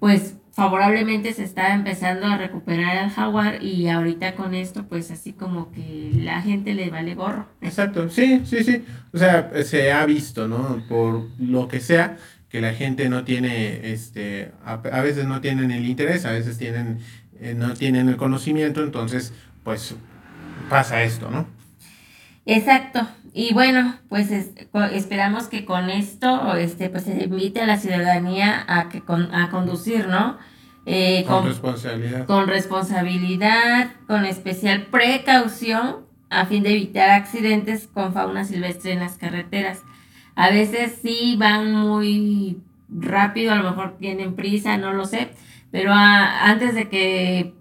pues 0.00 0.34
favorablemente 0.50 1.32
se 1.32 1.44
está 1.44 1.72
empezando 1.72 2.26
a 2.26 2.36
recuperar 2.36 2.98
al 2.98 3.10
jaguar 3.10 3.62
y 3.62 3.88
ahorita 3.88 4.34
con 4.34 4.54
esto 4.54 4.84
pues 4.88 5.12
así 5.12 5.32
como 5.32 5.70
que 5.70 6.10
la 6.16 6.42
gente 6.42 6.74
le 6.74 6.90
vale 6.90 7.14
gorro. 7.14 7.46
Exacto, 7.60 8.08
sí, 8.08 8.42
sí, 8.46 8.64
sí. 8.64 8.84
O 9.12 9.18
sea, 9.18 9.52
se 9.62 9.92
ha 9.92 10.04
visto, 10.06 10.48
¿no? 10.48 10.82
Por 10.88 11.28
lo 11.38 11.68
que 11.68 11.78
sea, 11.78 12.18
que 12.52 12.60
la 12.60 12.74
gente 12.74 13.08
no 13.08 13.24
tiene, 13.24 13.92
este, 13.92 14.52
a, 14.62 14.76
veces 14.76 15.24
no 15.24 15.40
tienen 15.40 15.70
el 15.70 15.86
interés, 15.86 16.26
a 16.26 16.32
veces 16.32 16.58
tienen, 16.58 16.98
eh, 17.40 17.54
no 17.56 17.72
tienen 17.72 18.10
el 18.10 18.18
conocimiento, 18.18 18.84
entonces, 18.84 19.32
pues 19.64 19.96
pasa 20.68 21.02
esto, 21.02 21.30
¿no? 21.30 21.46
Exacto. 22.44 23.08
Y 23.32 23.54
bueno, 23.54 23.96
pues 24.10 24.30
esperamos 24.30 25.48
que 25.48 25.64
con 25.64 25.88
esto 25.88 26.54
este, 26.56 26.90
pues, 26.90 27.04
se 27.04 27.24
invite 27.24 27.62
a 27.62 27.66
la 27.66 27.78
ciudadanía 27.78 28.62
a, 28.68 28.90
que 28.90 29.00
con, 29.00 29.34
a 29.34 29.48
conducir, 29.48 30.08
¿no? 30.08 30.36
Eh, 30.84 31.24
con, 31.26 31.46
responsabilidad. 31.46 32.26
Con 32.26 32.48
responsabilidad, 32.48 33.92
con 34.06 34.26
especial 34.26 34.88
precaución 34.90 36.04
a 36.28 36.44
fin 36.44 36.62
de 36.64 36.72
evitar 36.72 37.08
accidentes 37.08 37.86
con 37.86 38.12
fauna 38.12 38.44
silvestre 38.44 38.92
en 38.92 38.98
las 38.98 39.16
carreteras. 39.16 39.78
A 40.34 40.50
veces 40.50 40.98
sí 41.02 41.36
van 41.38 41.72
muy 41.72 42.58
rápido, 42.88 43.52
a 43.52 43.56
lo 43.56 43.64
mejor 43.70 43.96
tienen 43.98 44.34
prisa, 44.34 44.76
no 44.76 44.92
lo 44.92 45.04
sé, 45.04 45.30
pero 45.70 45.92
antes 45.92 46.74
de 46.74 46.88
que 46.88 47.54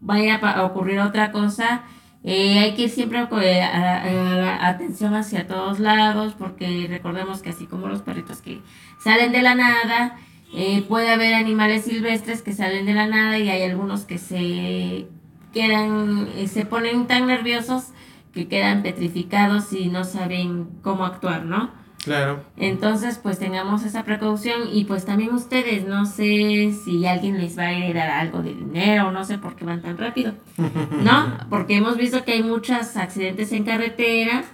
vaya 0.00 0.36
a 0.36 0.64
ocurrir 0.64 1.00
otra 1.00 1.32
cosa, 1.32 1.82
eh, 2.22 2.58
hay 2.58 2.74
que 2.74 2.84
ir 2.84 2.90
siempre 2.90 3.18
a, 3.18 4.68
atención 4.68 5.14
hacia 5.14 5.46
todos 5.46 5.78
lados, 5.78 6.34
porque 6.38 6.86
recordemos 6.88 7.42
que 7.42 7.50
así 7.50 7.66
como 7.66 7.88
los 7.88 8.02
perritos 8.02 8.40
que 8.40 8.60
salen 9.02 9.32
de 9.32 9.42
la 9.42 9.54
nada, 9.54 10.16
eh, 10.54 10.82
puede 10.88 11.10
haber 11.10 11.34
animales 11.34 11.84
silvestres 11.84 12.42
que 12.42 12.52
salen 12.52 12.86
de 12.86 12.94
la 12.94 13.06
nada 13.06 13.38
y 13.38 13.50
hay 13.50 13.62
algunos 13.62 14.04
que 14.04 14.18
se 14.18 15.06
quedan, 15.52 16.28
eh, 16.36 16.46
se 16.48 16.64
ponen 16.64 17.06
tan 17.06 17.26
nerviosos 17.26 17.88
que 18.32 18.48
quedan 18.48 18.82
petrificados 18.82 19.72
y 19.72 19.88
no 19.88 20.04
saben 20.04 20.68
cómo 20.82 21.04
actuar, 21.04 21.44
¿no? 21.44 21.83
Claro. 22.04 22.44
Entonces, 22.58 23.18
pues 23.18 23.38
tengamos 23.38 23.82
esa 23.84 24.04
precaución 24.04 24.68
y 24.70 24.84
pues 24.84 25.06
también 25.06 25.32
ustedes, 25.32 25.86
no 25.86 26.04
sé 26.04 26.72
si 26.84 27.06
alguien 27.06 27.40
les 27.40 27.58
va 27.58 27.62
a 27.62 27.72
heredar 27.72 28.10
algo 28.10 28.42
de 28.42 28.54
dinero, 28.54 29.10
no 29.10 29.24
sé 29.24 29.38
por 29.38 29.56
qué 29.56 29.64
van 29.64 29.80
tan 29.80 29.96
rápido, 29.96 30.34
¿no? 31.02 31.38
Porque 31.48 31.76
hemos 31.76 31.96
visto 31.96 32.24
que 32.24 32.32
hay 32.32 32.42
muchos 32.42 32.96
accidentes 32.98 33.52
en 33.52 33.64
carretera, 33.64 34.44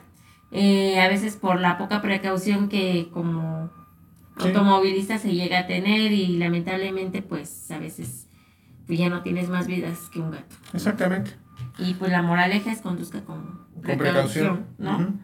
eh, 0.52 1.00
a 1.00 1.08
veces 1.08 1.36
por 1.36 1.60
la 1.60 1.76
poca 1.76 2.00
precaución 2.00 2.68
que 2.68 3.08
como 3.12 3.70
automovilista 4.36 5.18
se 5.18 5.32
llega 5.34 5.60
a 5.60 5.66
tener 5.66 6.12
y 6.12 6.38
lamentablemente 6.38 7.20
pues 7.20 7.70
a 7.70 7.78
veces 7.78 8.28
pues, 8.86 8.98
ya 8.98 9.08
no 9.08 9.22
tienes 9.22 9.48
más 9.48 9.66
vidas 9.66 10.08
que 10.12 10.20
un 10.20 10.30
gato. 10.30 10.54
Exactamente. 10.72 11.32
Y 11.78 11.94
pues 11.94 12.12
la 12.12 12.22
moraleja 12.22 12.70
es 12.70 12.80
conduzca 12.80 13.22
con, 13.22 13.60
precaución, 13.82 14.66
¿no? 14.78 15.18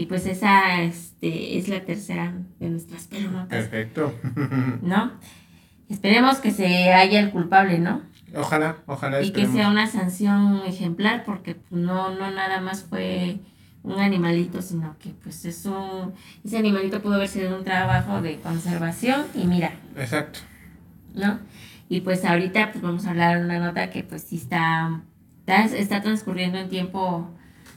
Y 0.00 0.06
pues 0.06 0.24
esa 0.24 0.80
este, 0.80 1.58
es 1.58 1.68
la 1.68 1.80
tercera 1.80 2.32
de 2.58 2.70
nuestras 2.70 3.06
preguntas. 3.06 3.48
Perfecto. 3.48 4.18
¿No? 4.80 5.12
Esperemos 5.90 6.38
que 6.38 6.52
se 6.52 6.90
haya 6.90 7.20
el 7.20 7.30
culpable, 7.30 7.78
¿no? 7.78 8.00
Ojalá, 8.34 8.78
ojalá. 8.86 9.20
Y 9.20 9.30
que 9.32 9.46
sea 9.46 9.68
una 9.68 9.86
sanción 9.88 10.62
ejemplar, 10.66 11.24
porque 11.24 11.54
pues, 11.54 11.82
no, 11.82 12.14
no 12.14 12.30
nada 12.30 12.62
más 12.62 12.82
fue 12.82 13.40
un 13.82 14.00
animalito, 14.00 14.62
sino 14.62 14.96
que 14.98 15.10
pues 15.22 15.44
es 15.44 15.66
un, 15.66 16.14
ese 16.46 16.56
animalito 16.56 17.02
pudo 17.02 17.16
haber 17.16 17.28
sido 17.28 17.54
un 17.54 17.64
trabajo 17.64 18.22
de 18.22 18.40
conservación 18.40 19.26
y 19.34 19.46
mira. 19.46 19.74
Exacto. 19.98 20.38
¿No? 21.12 21.40
Y 21.90 22.00
pues 22.00 22.24
ahorita 22.24 22.72
pues 22.72 22.80
vamos 22.82 23.04
a 23.04 23.10
hablar 23.10 23.38
de 23.38 23.44
una 23.44 23.58
nota 23.58 23.90
que 23.90 24.02
pues 24.02 24.22
sí 24.22 24.36
está, 24.36 25.02
está, 25.40 25.64
está 25.64 26.00
transcurriendo 26.00 26.56
en 26.56 26.70
tiempo 26.70 27.28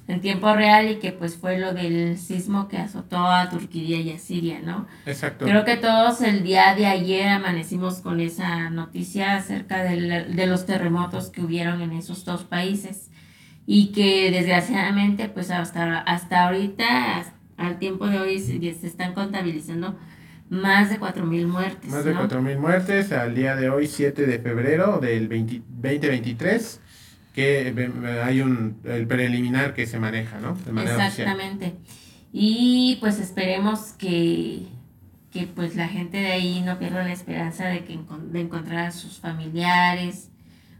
en 0.08 0.20
tiempo 0.20 0.54
real 0.54 0.90
y 0.90 0.96
que 0.96 1.12
pues 1.14 1.38
fue 1.38 1.58
lo 1.58 1.74
del 1.74 2.18
sismo 2.18 2.68
que 2.68 2.78
azotó 2.78 3.26
a 3.26 3.50
Turquía 3.50 4.00
y 4.00 4.12
a 4.12 4.20
Siria, 4.20 4.60
¿no? 4.62 4.86
Exacto. 5.06 5.46
Creo 5.46 5.64
que 5.64 5.78
todos 5.78 6.22
el 6.22 6.44
día 6.44 6.76
de 6.76 6.86
ayer 6.86 7.28
amanecimos 7.30 8.00
con 8.00 8.20
esa 8.20 8.70
noticia 8.70 9.38
acerca 9.38 9.84
de 9.84 10.48
los 10.48 10.66
terremotos 10.66 11.30
que 11.30 11.42
hubieron 11.42 11.82
en 11.82 11.94
esos 11.94 12.26
dos 12.26 12.44
países 12.44 13.10
y 13.66 13.94
que 13.94 14.30
desgraciadamente 14.32 15.30
pues 15.30 15.52
hasta, 15.52 16.00
hasta 16.00 16.48
ahorita, 16.48 17.24
al 17.56 17.80
tiempo 17.80 18.08
de 18.08 18.20
hoy, 18.20 18.40
se, 18.40 18.58
están 18.86 19.14
contabilizando 19.14 19.98
más 20.50 20.90
de 20.90 21.00
4.000 21.00 21.48
muertes. 21.48 21.90
Más 21.90 22.04
de 22.04 22.14
4.000 22.14 22.58
muertes 22.58 23.14
al 23.14 23.34
día 23.36 23.56
de 23.56 23.70
hoy, 23.70 23.88
7 23.88 24.26
de 24.26 24.40
febrero 24.40 25.00
del 25.00 25.30
2023 25.30 26.82
que 27.34 27.74
hay 28.24 28.42
un 28.42 28.78
el 28.84 29.08
preliminar 29.08 29.74
que 29.74 29.88
se 29.88 30.00
maneja, 30.00 30.40
¿no? 30.40 30.56
Exactamente. 30.82 31.74
Y 32.32 32.98
pues 33.00 33.20
esperemos 33.20 33.94
que, 33.94 34.68
que 35.32 35.48
pues 35.48 35.76
la 35.76 35.88
gente 35.88 36.18
de 36.18 36.32
ahí 36.32 36.62
no 36.62 36.78
pierda 36.80 37.04
la 37.04 37.12
esperanza 37.12 37.66
de 37.66 37.84
que 37.84 38.00
de 38.32 38.40
encontrar 38.40 38.88
a 38.88 38.92
sus 38.92 39.20
familiares 39.20 40.30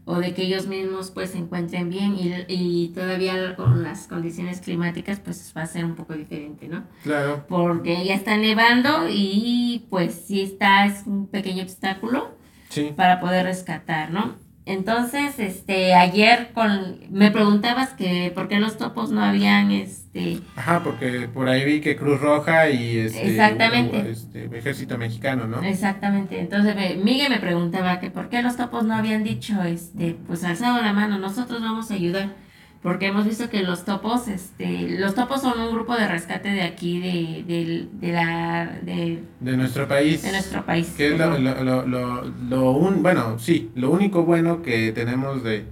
o 0.04 0.16
de 0.16 0.34
que 0.34 0.42
ellos 0.42 0.66
mismos 0.66 1.10
pues 1.10 1.30
se 1.30 1.38
encuentren 1.38 1.90
bien 1.90 2.16
y, 2.16 2.44
y 2.48 2.88
todavía 2.88 3.56
con 3.56 3.82
las 3.82 4.06
condiciones 4.06 4.60
climáticas 4.60 5.18
pues 5.18 5.52
va 5.56 5.62
a 5.62 5.66
ser 5.66 5.84
un 5.84 5.96
poco 5.96 6.14
diferente, 6.14 6.68
¿no? 6.68 6.84
Claro. 7.02 7.46
Porque 7.48 8.04
ya 8.04 8.14
está 8.14 8.36
nevando 8.36 9.08
y 9.08 9.86
pues 9.90 10.24
sí 10.26 10.42
está, 10.42 10.86
es 10.86 11.04
un 11.06 11.26
pequeño 11.26 11.62
obstáculo 11.62 12.36
sí. 12.68 12.92
para 12.94 13.20
poder 13.20 13.46
rescatar, 13.46 14.10
¿no? 14.10 14.43
Entonces, 14.66 15.38
este, 15.38 15.94
ayer 15.94 16.52
con, 16.54 17.00
me 17.10 17.30
preguntabas 17.30 17.90
que 17.90 18.32
por 18.34 18.48
qué 18.48 18.60
los 18.60 18.78
topos 18.78 19.10
no 19.10 19.22
habían, 19.22 19.70
este... 19.70 20.40
Ajá, 20.56 20.82
porque 20.82 21.28
por 21.32 21.48
ahí 21.48 21.64
vi 21.64 21.80
que 21.82 21.96
Cruz 21.96 22.18
Roja 22.20 22.70
y 22.70 22.98
este, 22.98 23.30
Exactamente. 23.30 24.10
este 24.10 24.44
Ejército 24.56 24.96
Mexicano, 24.96 25.46
¿no? 25.46 25.62
Exactamente. 25.62 26.40
Entonces, 26.40 26.74
Miguel 26.96 27.28
me 27.28 27.40
preguntaba 27.40 28.00
que 28.00 28.10
por 28.10 28.30
qué 28.30 28.40
los 28.40 28.56
topos 28.56 28.84
no 28.84 28.94
habían 28.94 29.22
dicho, 29.22 29.62
este, 29.64 30.16
pues 30.26 30.44
alzado 30.44 30.80
la 30.80 30.94
mano, 30.94 31.18
nosotros 31.18 31.60
vamos 31.60 31.90
a 31.90 31.94
ayudar 31.94 32.43
porque 32.84 33.06
hemos 33.06 33.24
visto 33.24 33.48
que 33.48 33.62
los 33.62 33.86
topos, 33.86 34.28
este, 34.28 34.98
los 34.98 35.14
topos 35.14 35.40
son 35.40 35.58
un 35.58 35.72
grupo 35.72 35.96
de 35.96 36.06
rescate 36.06 36.50
de 36.50 36.60
aquí, 36.60 37.00
de, 37.00 37.42
de, 37.42 37.88
de 37.90 38.12
la, 38.12 38.78
de, 38.82 39.22
de 39.40 39.56
nuestro 39.56 39.88
país. 39.88 40.22
De 40.22 40.32
nuestro 40.32 40.66
país. 40.66 40.92
Que 40.94 41.14
es 41.14 41.18
lo, 41.18 41.38
lo, 41.38 41.86
lo, 41.86 42.24
lo, 42.50 42.70
un, 42.72 43.02
bueno, 43.02 43.38
sí, 43.38 43.70
lo 43.74 43.90
único 43.90 44.24
bueno 44.24 44.60
que 44.60 44.92
tenemos 44.92 45.42
de, 45.42 45.64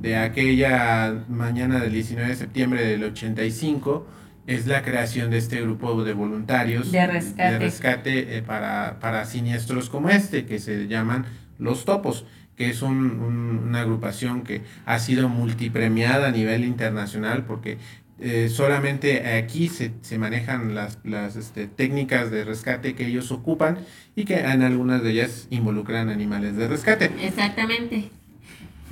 de 0.00 0.16
aquella 0.16 1.14
mañana 1.28 1.78
del 1.78 1.92
19 1.92 2.30
de 2.30 2.34
septiembre 2.34 2.84
del 2.84 3.04
85 3.04 4.04
es 4.48 4.66
la 4.66 4.82
creación 4.82 5.30
de 5.30 5.38
este 5.38 5.60
grupo 5.60 6.02
de 6.02 6.14
voluntarios 6.14 6.90
de 6.90 7.06
rescate, 7.06 7.52
de 7.52 7.58
rescate 7.60 8.38
eh, 8.38 8.42
para, 8.42 8.98
para 8.98 9.24
siniestros 9.24 9.88
como 9.88 10.08
este, 10.10 10.46
que 10.46 10.58
se 10.58 10.88
llaman 10.88 11.26
los 11.60 11.84
topos 11.84 12.26
que 12.56 12.70
es 12.70 12.82
un, 12.82 13.20
una 13.68 13.82
agrupación 13.82 14.42
que 14.42 14.62
ha 14.84 14.98
sido 14.98 15.28
multipremiada 15.28 16.28
a 16.28 16.30
nivel 16.30 16.64
internacional 16.64 17.44
porque 17.44 17.78
eh, 18.18 18.48
solamente 18.48 19.36
aquí 19.36 19.68
se, 19.68 19.92
se 20.00 20.18
manejan 20.18 20.74
las, 20.74 20.98
las 21.04 21.36
este, 21.36 21.66
técnicas 21.66 22.30
de 22.30 22.44
rescate 22.44 22.94
que 22.94 23.06
ellos 23.06 23.30
ocupan 23.30 23.78
y 24.14 24.24
que 24.24 24.38
en 24.40 24.62
algunas 24.62 25.02
de 25.02 25.10
ellas 25.10 25.46
involucran 25.50 26.08
animales 26.08 26.56
de 26.56 26.66
rescate. 26.66 27.10
Exactamente. 27.20 28.10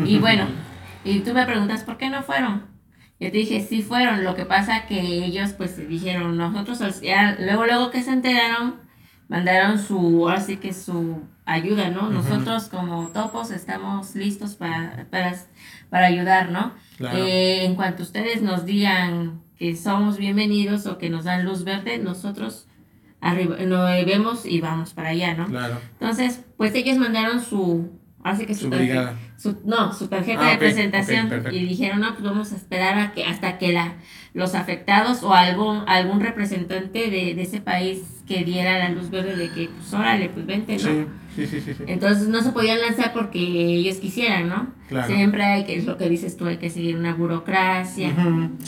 Y 0.05 0.19
bueno, 0.19 0.47
y 1.05 1.21
tú 1.21 1.33
me 1.33 1.47
preguntas, 1.47 1.85
¿por 1.85 1.97
qué 1.97 2.11
no 2.11 2.23
fueron? 2.23 2.65
Yo 3.21 3.31
te 3.31 3.39
dije, 3.39 3.65
sí 3.67 3.81
fueron, 3.81 4.25
lo 4.25 4.35
que 4.35 4.45
pasa 4.45 4.87
que 4.87 5.01
ellos 5.01 5.53
pues 5.53 5.89
dijeron, 5.89 6.37
nosotros, 6.37 6.81
luego, 7.39 7.65
luego 7.65 7.91
que 7.91 8.03
se 8.03 8.11
enteraron, 8.11 8.75
mandaron 9.29 9.79
su, 9.79 10.29
así 10.29 10.57
que 10.57 10.73
su 10.73 11.23
ayuda, 11.45 11.91
¿no? 11.91 12.11
Nosotros 12.11 12.69
como 12.69 13.09
topos 13.09 13.51
estamos 13.51 14.15
listos 14.15 14.55
para, 14.55 15.07
para, 15.11 15.35
para 15.91 16.07
ayudar, 16.07 16.51
¿no? 16.51 16.73
Eh, 17.01 17.65
en 17.65 17.75
cuanto 17.75 18.03
ustedes 18.03 18.43
nos 18.43 18.65
digan 18.65 19.43
que 19.59 19.77
somos 19.77 20.17
bienvenidos 20.17 20.87
o 20.87 20.99
que 20.99 21.11
nos 21.11 21.25
dan 21.25 21.45
luz 21.45 21.65
verde, 21.65 21.99
nosotros 21.99 22.67
arriba, 23.21 23.57
nos 23.67 24.07
vemos 24.07 24.47
y 24.47 24.61
vamos 24.61 24.93
para 24.95 25.11
allá, 25.11 25.35
¿no? 25.35 25.47
Claro. 25.47 25.79
Entonces, 25.93 26.45
pues 26.57 26.75
ellos 26.75 26.99
mandaron 26.99 27.41
su, 27.43 27.91
así 28.25 28.47
que 28.47 28.55
su, 28.55 28.69
tarjeta, 28.69 29.15
no, 29.65 29.93
su 29.93 30.09
tarjeta 30.09 30.49
ah, 30.49 30.51
de 30.51 30.57
presentación 30.57 31.31
y 31.53 31.67
dijeron, 31.67 32.01
no, 32.01 32.13
pues 32.15 32.25
vamos 32.25 32.53
a 32.53 32.57
esperar 32.57 32.99
a 32.99 33.13
que 33.13 33.25
hasta 33.25 33.59
que 33.59 33.73
la 33.73 33.95
los 34.35 34.57
afectados 34.57 35.23
o 35.23 35.33
algún, 35.33 35.85
algún 35.87 36.21
representante 36.21 37.09
de, 37.09 37.35
de 37.35 37.43
ese 37.43 37.61
país 37.61 38.03
que 38.27 38.45
diera 38.45 38.79
la 38.79 38.89
luz 38.89 39.09
verde 39.09 39.37
de 39.37 39.49
que, 39.51 39.69
pues 39.69 39.95
órale, 39.95 40.29
pues 40.29 40.45
vente, 40.45 40.77
¿no? 40.77 41.07
Sí, 41.37 41.47
sí, 41.47 41.61
sí, 41.61 41.75
sí. 41.75 41.85
Entonces 41.87 42.27
no 42.27 42.43
se 42.43 42.51
podían 42.51 42.81
lanzar 42.81 43.13
porque 43.13 43.39
ellos 43.39 43.99
quisieran, 43.99 44.49
¿no? 44.49 44.73
Claro. 44.89 45.07
Siempre 45.07 45.45
hay 45.45 45.65
que, 45.65 45.77
es 45.77 45.85
lo 45.85 45.97
que 45.97 46.09
dices 46.09 46.37
tú, 46.37 46.47
hay 46.47 46.57
que 46.57 46.69
seguir 46.69 46.97
una 46.97 47.15
burocracia, 47.15 48.13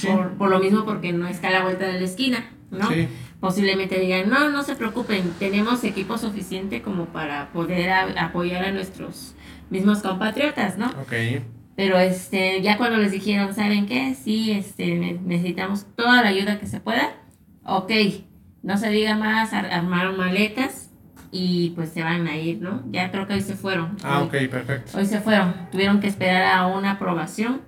por, 0.07 0.35
por, 0.35 0.51
lo 0.51 0.61
mismo 0.61 0.85
porque 0.85 1.13
no 1.13 1.27
está 1.27 1.49
a 1.49 1.53
la 1.53 1.63
vuelta 1.65 1.87
de 1.87 1.99
la 1.99 2.07
esquina, 2.07 2.49
¿no? 2.71 2.89
Sí. 2.89 3.09
Posiblemente 3.41 3.99
digan, 3.99 4.31
no, 4.31 4.51
no 4.51 4.63
se 4.63 4.77
preocupen, 4.77 5.33
tenemos 5.41 5.83
equipo 5.83 6.17
suficiente 6.17 6.81
como 6.81 7.07
para 7.07 7.51
poder 7.53 7.91
apoyar 7.91 8.65
a 8.65 8.71
nuestros 8.71 9.35
mismos 9.71 10.01
compatriotas, 10.03 10.79
¿no? 10.79 10.87
Ok. 10.87 11.13
Pero 11.77 11.99
este, 11.99 12.63
ya 12.63 12.79
cuando 12.79 12.97
les 12.97 13.13
dijeron, 13.13 13.55
¿saben 13.55 13.87
qué? 13.87 14.15
Sí, 14.15 14.53
este, 14.53 14.95
necesitamos 14.95 15.87
toda 15.95 16.23
la 16.23 16.29
ayuda 16.29 16.59
que 16.59 16.67
se 16.67 16.81
pueda. 16.81 17.15
Ok, 17.65 17.93
no 18.63 18.79
se 18.79 18.89
diga 18.91 19.17
más, 19.17 19.53
armaron 19.53 20.17
maletas 20.17 20.91
y 21.31 21.71
pues 21.71 21.91
se 21.91 22.03
van 22.03 22.27
a 22.29 22.37
ir, 22.37 22.63
¿no? 22.63 22.83
Ya 22.91 23.11
creo 23.11 23.27
que 23.27 23.35
hoy 23.35 23.43
se 23.43 23.57
fueron. 23.57 23.97
Ah, 24.03 24.23
ok, 24.23 24.33
perfecto. 24.51 24.97
Hoy 24.97 25.05
se 25.05 25.21
fueron. 25.21 25.55
Tuvieron 25.71 26.01
que 26.01 26.07
esperar 26.07 26.57
a 26.57 26.67
una 26.67 26.93
aprobación 26.93 27.61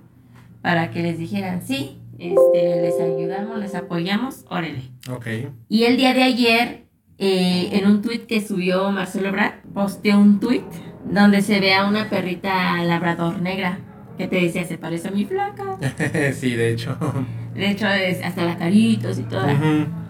para 0.61 0.89
que 0.89 1.03
les 1.03 1.19
dijeran, 1.19 1.61
sí, 1.61 1.99
este, 2.17 2.81
les 2.81 2.99
ayudamos, 2.99 3.59
les 3.59 3.75
apoyamos, 3.75 4.45
órale. 4.49 4.89
Ok. 5.09 5.27
Y 5.69 5.83
el 5.83 5.97
día 5.97 6.13
de 6.15 6.23
ayer, 6.23 6.85
eh, 7.19 7.69
en 7.73 7.85
un 7.85 8.01
tuit 8.01 8.25
que 8.25 8.41
subió 8.41 8.91
Marcelo 8.91 9.31
Brad, 9.31 9.53
posteó 9.73 10.19
un 10.19 10.39
tuit 10.39 10.63
donde 11.05 11.41
se 11.41 11.59
ve 11.59 11.73
a 11.73 11.85
una 11.87 12.09
perrita 12.09 12.77
labrador 12.83 13.41
negra 13.41 13.79
que 14.17 14.27
te 14.27 14.35
decía, 14.41 14.65
se 14.65 14.77
parece 14.77 15.07
a 15.07 15.11
mi 15.11 15.25
flaca. 15.25 15.63
sí, 16.33 16.55
de 16.55 16.71
hecho. 16.73 16.97
De 17.53 17.69
hecho, 17.71 17.87
es 17.87 18.21
hasta 18.23 18.43
las 18.43 18.57
caritos 18.57 19.17
y 19.19 19.23
toda, 19.23 19.55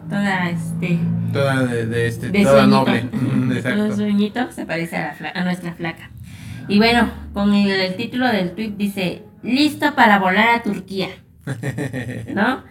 toda 0.09 0.49
este, 0.49 0.97
Toda 1.31 1.63
de, 1.65 1.85
de 1.85 2.07
este, 2.07 2.29
de 2.29 2.43
toda 2.43 2.63
sueñito. 2.63 2.77
noble. 2.85 3.03
Ujú, 3.13 3.41
Todo 3.47 3.53
Exacto. 3.55 3.95
sueñito 3.95 4.51
se 4.51 4.65
parece 4.65 4.97
a, 4.97 5.01
la 5.09 5.15
fla- 5.15 5.31
a 5.35 5.43
nuestra 5.43 5.73
flaca. 5.73 6.09
Y 6.67 6.77
bueno, 6.77 7.09
con 7.33 7.53
el, 7.53 7.69
el 7.71 7.95
título 7.95 8.27
del 8.27 8.51
tweet 8.51 8.73
dice, 8.77 9.23
listo 9.43 9.93
para 9.95 10.17
volar 10.19 10.49
a 10.55 10.63
Turquía, 10.63 11.09
¿no? 12.33 12.63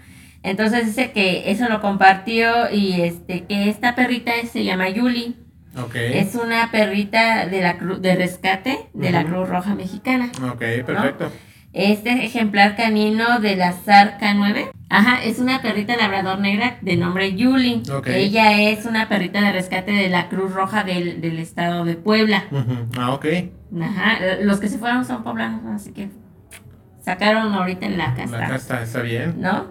Entonces 0.43 0.87
dice 0.87 1.11
que 1.13 1.51
eso 1.51 1.69
lo 1.69 1.81
compartió 1.81 2.71
y 2.73 3.01
este 3.01 3.45
que 3.45 3.69
esta 3.69 3.95
perrita 3.95 4.33
se 4.51 4.65
llama 4.65 4.89
Yuli. 4.89 5.37
Es 5.97 6.35
una 6.35 6.71
perrita 6.71 7.47
de 7.47 7.61
la 7.63 7.79
Cru- 7.79 7.99
de 7.99 8.15
rescate 8.17 8.79
de 8.95 9.11
la. 9.11 9.25
Cruz 9.25 9.49
Roja 9.49 9.75
Mexicana. 9.75 10.31
Ok, 10.51 10.59
perfecto. 10.87 11.31
Este 11.73 12.25
ejemplar 12.25 12.77
canino 12.77 13.41
de 13.41 13.55
la 13.57 13.73
Zarca 13.73 14.33
9. 14.35 14.71
Ajá, 14.89 15.23
es 15.23 15.39
una 15.39 15.61
perrita 15.61 15.97
labrador 15.97 16.39
negra 16.39 16.79
de 16.81 16.97
nombre 16.97 17.35
Yuli. 17.37 17.83
Ok. 17.95 18.07
Ella 18.09 18.61
es 18.71 18.87
una 18.87 19.09
perrita 19.09 19.41
de 19.43 19.53
rescate 19.53 19.93
de 19.93 20.09
la 20.09 20.29
Cruz 20.29 20.53
Roja 20.55 20.83
del, 20.83 21.21
del 21.21 21.39
estado 21.39 21.85
de 21.85 21.95
Puebla. 21.95 22.45
Ujú. 22.51 22.89
Ah, 22.99 23.13
ok. 23.13 23.27
Ajá, 23.83 24.19
los 24.43 24.61
que 24.61 24.69
se 24.69 24.79
fueron 24.79 25.05
son 25.05 25.23
poblanos, 25.23 25.61
así 25.67 25.93
que 25.93 26.09
sacaron 27.05 27.53
ahorita 27.53 27.87
en 27.87 27.99
la 27.99 28.09
La 28.09 28.15
casa, 28.15 28.47
casta 28.49 28.83
está 28.83 29.03
bien. 29.03 29.35
¿no? 29.41 29.67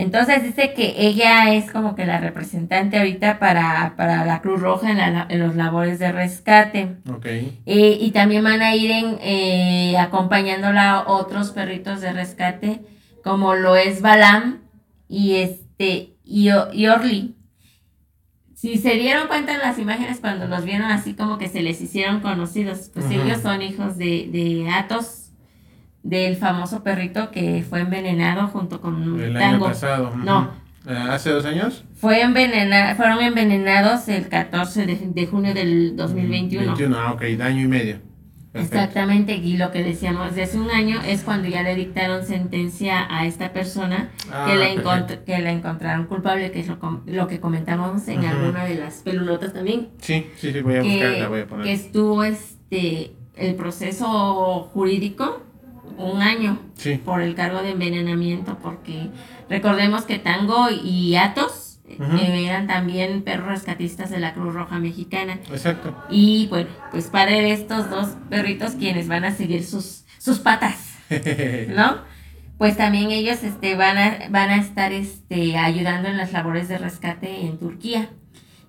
Entonces 0.00 0.44
dice 0.44 0.74
que 0.74 0.94
ella 0.96 1.52
es 1.54 1.72
como 1.72 1.94
que 1.96 2.06
la 2.06 2.20
representante 2.20 2.98
ahorita 2.98 3.38
para, 3.40 3.94
para 3.96 4.24
la 4.24 4.40
Cruz 4.40 4.60
Roja 4.60 4.90
en, 4.92 4.98
la- 4.98 5.26
en 5.28 5.40
los 5.40 5.56
labores 5.56 5.98
de 5.98 6.12
rescate. 6.12 6.96
Ok. 7.10 7.26
Eh, 7.26 7.98
y 8.00 8.10
también 8.12 8.44
van 8.44 8.62
a 8.62 8.74
ir 8.76 8.90
en, 8.92 9.18
eh, 9.20 9.96
acompañándola 9.98 11.04
otros 11.08 11.50
perritos 11.50 12.00
de 12.00 12.12
rescate, 12.12 12.80
como 13.24 13.54
lo 13.56 13.74
es 13.76 14.00
Balam 14.00 14.60
y 15.08 15.34
este 15.36 16.14
y, 16.24 16.48
y 16.72 16.86
Orly. 16.86 17.34
Si 18.54 18.76
se 18.78 18.94
dieron 18.94 19.28
cuenta 19.28 19.52
en 19.54 19.60
las 19.60 19.78
imágenes 19.78 20.18
cuando 20.20 20.46
los 20.48 20.64
vieron 20.64 20.90
así 20.90 21.14
como 21.14 21.38
que 21.38 21.48
se 21.48 21.62
les 21.62 21.80
hicieron 21.80 22.20
conocidos, 22.20 22.90
pues 22.92 23.06
ellos 23.10 23.40
son 23.40 23.62
hijos 23.62 23.96
de, 23.96 24.28
de 24.32 24.68
Atos, 24.70 25.27
del 26.08 26.36
famoso 26.36 26.82
perrito 26.82 27.30
que 27.30 27.64
fue 27.68 27.80
envenenado 27.80 28.48
junto 28.48 28.80
con 28.80 29.20
El 29.20 29.36
año 29.36 29.50
Tango. 29.52 29.66
pasado. 29.66 30.12
No. 30.16 30.50
Eh, 30.86 30.92
¿Hace 31.10 31.30
dos 31.30 31.44
años? 31.44 31.84
Fue 31.96 32.22
envenena, 32.22 32.94
fueron 32.96 33.20
envenenados 33.20 34.08
el 34.08 34.28
14 34.28 34.86
de, 34.86 34.96
de 35.14 35.26
junio 35.26 35.52
del 35.52 35.96
2021. 35.96 36.64
21, 36.66 36.96
ah, 36.98 37.12
ok, 37.12 37.22
año 37.40 37.62
y 37.62 37.68
medio. 37.68 38.08
Perfecto. 38.50 38.76
Exactamente, 38.78 39.34
y 39.36 39.58
lo 39.58 39.70
que 39.70 39.84
decíamos 39.84 40.34
de 40.34 40.44
hace 40.44 40.58
un 40.58 40.70
año 40.70 40.98
es 41.06 41.22
cuando 41.22 41.46
ya 41.48 41.62
le 41.62 41.74
dictaron 41.74 42.24
sentencia 42.26 43.06
a 43.14 43.26
esta 43.26 43.52
persona 43.52 44.08
Ah, 44.32 44.46
que, 44.48 44.56
la 44.56 45.06
que 45.26 45.38
la 45.42 45.52
encontraron 45.52 46.06
culpable, 46.06 46.50
que 46.50 46.60
es 46.60 46.68
lo, 46.68 46.78
com- 46.78 47.02
lo 47.04 47.28
que 47.28 47.40
comentamos 47.40 48.08
en 48.08 48.24
alguna 48.24 48.64
de 48.64 48.76
las 48.76 49.02
pelunotas 49.02 49.52
también, 49.52 49.88
Sí, 50.00 50.26
sí, 50.36 50.50
sí, 50.52 50.60
voy 50.62 50.76
a 50.76 50.80
que, 50.80 50.88
buscar, 50.88 51.10
la 51.18 51.28
voy 51.28 51.40
a 51.40 51.46
poner. 51.46 51.64
que 51.66 51.72
estuvo 51.74 52.24
este 52.24 53.12
el 53.36 53.54
proceso 53.54 54.68
jurídico 54.72 55.42
un 55.96 56.22
año 56.22 56.58
Sí. 56.74 57.00
por 57.04 57.22
el 57.22 57.34
cargo 57.34 57.62
de 57.62 57.70
envenenamiento, 57.70 58.58
porque 58.62 59.10
recordemos 59.48 60.04
que 60.04 60.18
Tango 60.18 60.68
y 60.70 61.16
Atos 61.16 61.80
eh, 61.88 62.44
eran 62.46 62.66
también 62.66 63.22
perros 63.22 63.48
rescatistas 63.48 64.10
de 64.10 64.20
la 64.20 64.34
Cruz 64.34 64.54
Roja 64.54 64.78
Mexicana. 64.78 65.38
Exacto. 65.50 65.96
Y 66.10 66.46
bueno, 66.48 66.68
pues 66.90 67.06
padre 67.06 67.40
de 67.42 67.52
estos 67.52 67.88
dos 67.90 68.08
perritos 68.28 68.72
quienes 68.72 69.08
van 69.08 69.24
a 69.24 69.32
seguir 69.34 69.64
sus, 69.64 70.04
sus 70.18 70.38
patas, 70.38 70.94
¿no? 71.68 71.96
Pues 72.58 72.76
también 72.76 73.10
ellos 73.12 73.42
este, 73.44 73.76
van, 73.76 73.96
a, 73.96 74.18
van 74.30 74.50
a 74.50 74.56
estar 74.56 74.92
este, 74.92 75.56
ayudando 75.56 76.08
en 76.08 76.16
las 76.16 76.32
labores 76.32 76.68
de 76.68 76.76
rescate 76.76 77.46
en 77.46 77.56
Turquía. 77.56 78.10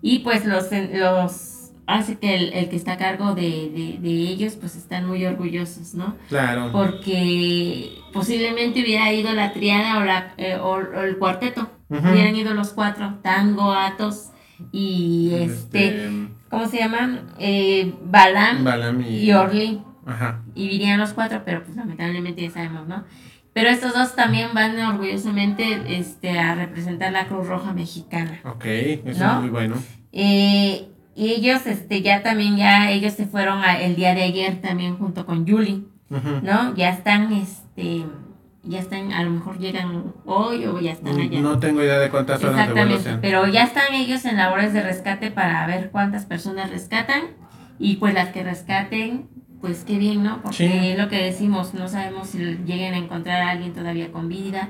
Y 0.01 0.19
pues 0.19 0.45
los, 0.45 0.67
los 0.93 1.58
hace 1.89 2.17
que 2.19 2.35
el, 2.35 2.53
el 2.53 2.69
que 2.69 2.75
está 2.75 2.93
a 2.93 2.97
cargo 2.97 3.33
de, 3.35 3.41
de, 3.41 3.97
de 3.99 4.09
ellos 4.29 4.53
pues 4.55 4.75
están 4.75 5.05
muy 5.07 5.25
orgullosos, 5.25 5.93
¿no? 5.95 6.15
claro. 6.29 6.71
Porque 6.71 7.97
posiblemente 8.13 8.81
hubiera 8.81 9.11
ido 9.11 9.33
la 9.33 9.53
triada 9.53 9.97
o, 9.99 10.03
la, 10.05 10.33
eh, 10.37 10.55
o- 10.55 10.69
o 10.75 11.01
el 11.01 11.17
cuarteto. 11.17 11.69
Hubieran 11.89 12.35
ido 12.35 12.53
los 12.53 12.69
cuatro, 12.73 13.15
Tango, 13.23 13.71
Atos 13.73 14.29
y 14.71 15.31
este... 15.33 16.27
¿cómo 16.49 16.67
se 16.67 16.77
llaman? 16.77 17.31
Eh, 17.39 17.93
Balam 18.05 18.63
Balam 18.63 19.01
y, 19.01 19.19
y 19.25 19.31
Orly. 19.33 19.81
Ajá. 20.05 20.41
Y 20.55 20.65
irían 20.65 20.99
los 20.99 21.13
cuatro, 21.13 21.41
pero 21.45 21.63
pues 21.63 21.75
lamentablemente 21.75 22.41
ya 22.43 22.51
sabemos, 22.51 22.87
¿no? 22.87 23.03
Pero 23.53 23.69
estos 23.69 23.93
dos 23.93 24.15
también 24.15 24.49
van 24.53 24.79
orgullosamente 24.79 25.81
este, 25.97 26.37
a 26.39 26.53
representar 26.55 27.11
la 27.11 27.25
Cruz 27.27 27.47
Roja 27.47 27.73
Mexicana. 27.73 28.39
Ok, 28.45 28.65
eso 28.65 29.25
¿No? 29.25 29.33
es 29.33 29.39
muy 29.41 29.49
bueno. 29.49 29.75
Eh, 30.11 30.87
y 31.19 31.31
ellos 31.33 31.65
este, 31.67 32.01
ya 32.01 32.23
también, 32.23 32.55
ya 32.57 32.89
ellos 32.91 33.13
se 33.13 33.25
fueron 33.25 33.59
a- 33.63 33.79
el 33.81 33.95
día 33.95 34.15
de 34.15 34.23
ayer 34.23 34.61
también 34.61 34.97
junto 34.97 35.25
con 35.25 35.45
Julie. 35.47 35.81
¿no? 36.41 36.73
Ya 36.75 36.89
están, 36.89 37.31
este, 37.33 38.03
ya 38.63 38.79
están, 38.79 39.11
a 39.13 39.21
lo 39.23 39.29
mejor 39.29 39.59
llegan 39.59 40.13
hoy 40.25 40.65
o 40.65 40.79
ya 40.79 40.91
están 40.93 41.19
allá. 41.19 41.39
No 41.41 41.59
tengo 41.59 41.83
idea 41.83 41.99
de 41.99 42.09
cuántas 42.09 42.43
horas 42.43 42.59
Exactamente, 42.69 43.17
pero 43.21 43.45
ya 43.47 43.63
están 43.63 43.93
ellos 43.93 44.25
en 44.25 44.37
labores 44.37 44.73
de 44.73 44.81
rescate 44.81 45.29
para 45.29 45.67
ver 45.67 45.91
cuántas 45.91 46.25
personas 46.25 46.69
rescatan 46.71 47.21
y 47.77 47.97
pues 47.97 48.13
las 48.15 48.29
que 48.29 48.43
rescaten, 48.43 49.27
pues 49.61 49.83
qué 49.85 49.97
bien, 49.99 50.23
¿no? 50.23 50.41
Porque 50.41 50.57
Sí. 50.57 50.87
es 50.89 50.97
lo 50.97 51.09
que 51.09 51.17
decimos, 51.23 51.73
no 51.75 51.87
sabemos 51.87 52.29
si 52.29 52.39
lleguen 52.65 52.93
a 52.93 52.97
encontrar 52.97 53.41
a 53.43 53.49
alguien 53.51 53.73
todavía 53.73 54.11
con 54.11 54.29
vida 54.29 54.69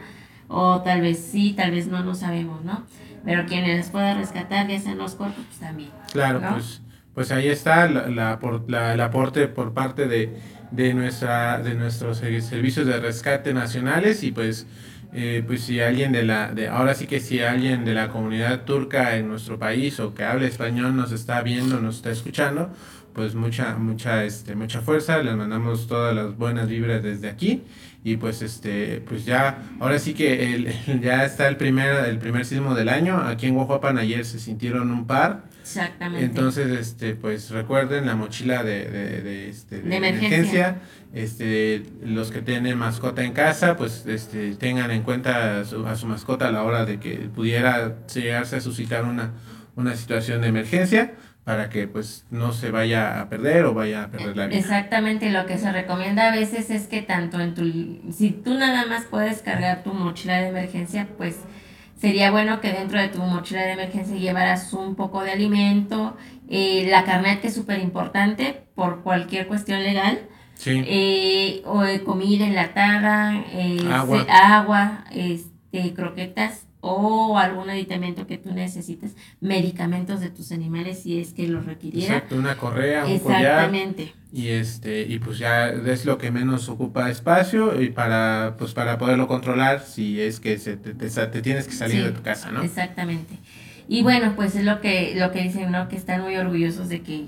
o 0.50 0.82
tal 0.82 1.02
vez 1.02 1.20
sí, 1.32 1.54
tal 1.56 1.72
vez 1.72 1.88
no, 1.88 2.04
no 2.04 2.16
sabemos, 2.16 2.66
¿no? 2.66 2.84
Pero 3.26 3.46
quienes 3.46 3.90
pueda 3.90 4.14
rescatar, 4.16 4.68
ya 4.68 4.80
sean 4.80 4.98
los 4.98 5.16
cuerpos, 5.16 5.44
pues 5.48 5.60
también. 5.60 5.90
Claro, 6.12 6.40
¿no? 6.40 6.54
pues, 6.54 6.82
pues 7.14 7.32
ahí 7.32 7.48
está 7.48 7.88
la, 7.90 8.08
la, 8.08 8.40
por- 8.40 8.70
la- 8.70 8.94
el 8.94 9.02
aporte 9.02 9.48
por 9.48 9.74
parte 9.74 10.08
de, 10.08 10.38
de, 10.72 10.94
nuestra, 10.94 11.60
de 11.62 11.76
nuestros 11.76 12.22
eh, 12.24 12.42
servicios 12.42 12.86
de 12.86 13.00
rescate 13.00 13.54
nacionales 13.54 14.24
y 14.24 14.32
pues, 14.32 14.68
eh, 15.14 15.44
pues 15.46 15.62
si 15.62 15.80
alguien 15.82 16.12
de 16.12 16.24
la, 16.24 16.52
de, 16.54 16.68
ahora 16.68 16.94
sí 16.94 17.08
que 17.08 17.20
si 17.20 17.42
alguien 17.42 17.84
de 17.86 17.94
la 17.94 18.10
comunidad 18.10 18.62
turca 18.62 19.18
en 19.18 19.28
nuestro 19.28 19.58
país 19.60 20.00
o 20.00 20.14
que 20.14 20.24
hable 20.24 20.48
español 20.48 20.96
nos 20.96 21.12
está 21.12 21.42
viendo, 21.42 21.80
nos 21.80 21.98
está 21.98 22.12
escuchando, 22.12 22.70
pues 23.14 23.36
mucha, 23.36 23.76
mucha, 23.76 24.24
este, 24.24 24.56
mucha 24.56 24.82
fuerza, 24.82 25.18
les 25.18 25.36
mandamos 25.36 25.88
todas 25.88 26.16
las 26.16 26.38
buenas 26.38 26.70
vibras 26.70 27.02
desde 27.04 27.28
aquí 27.30 27.64
y 28.04 28.18
pues 28.18 28.42
este, 28.42 29.02
pues 29.08 29.26
ya, 29.26 29.64
ahora 29.80 30.00
sí 30.00 30.14
que 30.14 30.54
el, 30.56 30.74
ya 31.02 31.26
está 31.26 31.48
el 31.48 31.58
primer, 31.58 32.06
el 32.06 32.18
primer 32.20 32.46
sismo 32.46 32.74
del 32.76 32.90
año, 32.90 33.18
aquí 33.18 33.48
en 33.48 33.56
Guajuapan 33.56 33.98
ayer 33.98 34.26
se 34.26 34.40
sintieron 34.40 34.92
un 34.92 35.06
par, 35.06 35.44
Exactamente. 35.62 36.26
entonces, 36.26 36.68
este, 36.80 37.14
pues 37.16 37.52
recuerden 37.52 38.06
la 38.06 38.16
mochila 38.16 38.64
de, 38.64 38.86
de, 38.90 39.22
de, 39.22 39.50
este, 39.50 39.82
de 39.82 39.90
De 39.90 39.96
emergencia. 39.98 40.30
emergencia. 40.38 40.82
Este, 41.14 41.84
los 42.04 42.32
que 42.32 42.42
tienen 42.42 42.78
mascota 42.78 43.24
en 43.24 43.34
casa, 43.34 43.76
pues 43.76 44.06
este, 44.08 44.56
tengan 44.56 44.92
en 44.92 45.02
cuenta 45.04 45.60
a 45.62 45.66
su, 45.66 45.86
a 45.88 45.96
su 45.96 46.06
mascota 46.08 46.48
a 46.48 46.52
la 46.52 46.64
hora 46.64 46.86
de 46.86 47.00
que 47.00 47.30
pudiera 47.34 47.96
llegarse 48.14 48.56
a 48.58 48.62
suscitar 48.62 49.06
una, 49.06 49.32
una 49.76 49.96
situación 49.96 50.42
de 50.42 50.48
emergencia 50.48 51.14
para 51.50 51.68
que 51.72 51.88
pues 51.88 52.28
no 52.30 52.54
se 52.54 52.70
vaya 52.70 53.20
a 53.20 53.28
perder 53.28 53.66
o 53.66 53.74
vaya 53.74 54.04
a 54.04 54.08
perder 54.12 54.38
la 54.38 54.46
vida. 54.46 54.60
Exactamente, 54.60 55.32
lo 55.32 55.48
que 55.48 55.58
se 55.58 55.72
recomienda 55.72 56.32
a 56.32 56.36
veces 56.36 56.70
es 56.70 56.86
que 56.86 57.02
tanto 57.02 57.40
en 57.40 57.56
tu, 57.56 57.64
si 58.14 58.30
tú 58.30 58.54
nada 58.54 58.86
más 58.86 59.06
puedes 59.06 59.42
cargar 59.42 59.82
tu 59.82 59.92
mochila 59.92 60.38
de 60.38 60.50
emergencia, 60.50 61.08
pues 61.18 61.38
sería 62.00 62.30
bueno 62.30 62.62
que 62.62 62.72
dentro 62.72 63.00
de 63.02 63.08
tu 63.08 63.18
mochila 63.24 63.64
de 63.64 63.72
emergencia 63.72 64.16
llevaras 64.16 64.72
un 64.74 64.94
poco 64.94 65.24
de 65.24 65.32
alimento, 65.32 66.16
eh, 66.52 66.88
la 66.92 67.04
carnet 67.04 67.42
que 67.42 67.48
es 67.48 67.56
súper 67.56 67.80
importante 67.80 68.62
por 68.76 69.02
cualquier 69.02 69.48
cuestión 69.48 69.82
legal, 69.82 70.20
Sí, 70.54 70.84
eh, 70.86 71.64
o 71.66 71.82
de 71.82 72.04
comida 72.04 72.46
enlatada, 72.46 73.44
eh, 73.54 73.80
Agua. 73.92 74.24
se- 74.24 74.30
agua, 74.32 75.04
este, 75.10 75.96
croquetas 75.96 76.68
o 76.82 77.38
algún 77.38 77.70
aditamento 77.70 78.26
que 78.26 78.38
tú 78.38 78.54
necesites, 78.54 79.16
medicamentos 79.42 80.22
de 80.22 80.30
tus 80.30 80.52
animales 80.52 81.00
si 81.04 81.20
es 81.20 81.34
que 81.34 81.48
los 81.48 81.66
requiriera. 81.66 82.16
exacto, 82.16 82.36
una 82.38 82.56
correa, 82.58 83.06
un 83.06 83.20
collar. 83.20 83.42
Exactamente. 83.42 84.14
y 84.32 84.48
este 84.48 85.02
y 85.02 85.20
pues 85.20 85.38
ya 85.40 85.70
es 85.70 86.06
lo 86.06 86.18
que 86.18 86.32
menos 86.32 86.70
ocupa 86.70 87.10
espacio 87.10 87.82
y 87.82 87.90
para 87.90 88.56
pues 88.58 88.74
para 88.74 88.98
poderlo 88.98 89.28
controlar 89.28 89.82
si 89.82 90.22
es 90.22 90.40
que 90.40 90.58
se 90.58 90.78
te, 90.78 90.94
te 90.94 91.42
tienes 91.42 91.68
que 91.68 91.74
salir 91.74 91.98
Sí, 91.98 92.04
de 92.04 92.12
tu 92.12 92.22
casa 92.22 92.52
no 92.52 92.62
Exactamente. 92.62 93.36
Y 93.92 94.04
bueno, 94.04 94.34
pues 94.36 94.56
es 94.56 94.64
lo 94.64 94.82
que, 94.82 95.16
lo 95.16 95.32
que 95.32 95.42
dicen, 95.42 95.72
¿no? 95.72 95.90
Que 95.90 95.96
están 95.96 96.22
muy 96.22 96.36
orgullosos 96.36 96.90
de 96.90 97.02
que 97.02 97.26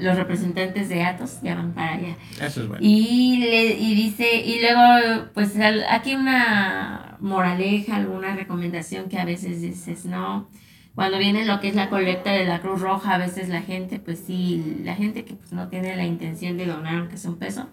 los 0.00 0.16
representantes 0.16 0.88
de 0.88 1.02
Atos 1.02 1.40
ya 1.42 1.54
van 1.54 1.72
para 1.72 1.94
allá. 1.94 2.16
eso 2.40 2.62
es 2.62 2.68
bueno 2.68 2.78
Y, 2.80 3.38
le, 3.38 3.64
y 3.78 3.94
dice, 3.94 4.36
y 4.44 4.60
luego, 4.60 5.28
pues 5.34 5.58
al- 5.58 5.84
aquí 5.90 6.14
una, 6.14 7.16
moraleja, 7.20 7.96
alguna 7.96 8.34
recomendación 8.34 9.08
que 9.08 9.18
a 9.18 9.24
veces 9.24 9.60
dices, 9.60 10.04
no. 10.04 10.48
Cuando 10.94 11.18
viene 11.18 11.44
lo 11.44 11.60
que 11.60 11.68
es 11.68 11.74
la 11.74 11.90
colecta 11.90 12.32
de 12.32 12.46
la 12.46 12.60
Cruz 12.60 12.80
Roja, 12.80 13.14
a 13.14 13.18
veces 13.18 13.48
la 13.50 13.60
gente, 13.62 13.98
pues 13.98 14.18
sí, 14.26 14.78
la 14.82 14.94
gente 14.94 15.24
que 15.26 15.34
pues 15.34 15.52
no 15.52 15.68
tiene 15.68 15.94
la 15.96 16.04
intención 16.04 16.56
de 16.56 16.64
donar 16.66 16.94
aunque 16.96 17.18
sea 17.18 17.30
un 17.30 17.38
peso, 17.38 17.68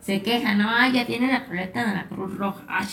se 0.00 0.22
queja, 0.22 0.54
¿no? 0.54 0.68
Ah, 0.70 0.88
ya 0.88 1.04
tiene 1.06 1.30
la 1.30 1.44
colecta 1.44 1.86
de 1.86 1.94
la 1.94 2.04
Cruz 2.04 2.34
Roja. 2.36 2.62
Ay, 2.66 2.86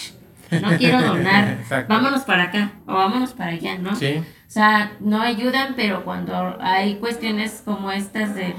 no 0.52 0.78
quiero 0.78 1.02
donar. 1.06 1.60
vámonos 1.88 2.22
para 2.24 2.44
acá 2.44 2.72
o 2.86 2.94
vámonos 2.94 3.34
para 3.34 3.52
allá, 3.52 3.78
¿no? 3.78 3.96
Sí. 3.96 4.18
O 4.18 4.52
sea, 4.52 4.94
no 5.00 5.22
ayudan, 5.22 5.74
pero 5.76 6.04
cuando 6.04 6.58
hay 6.60 6.96
cuestiones 6.96 7.62
como 7.64 7.92
estas 7.92 8.36
de... 8.36 8.54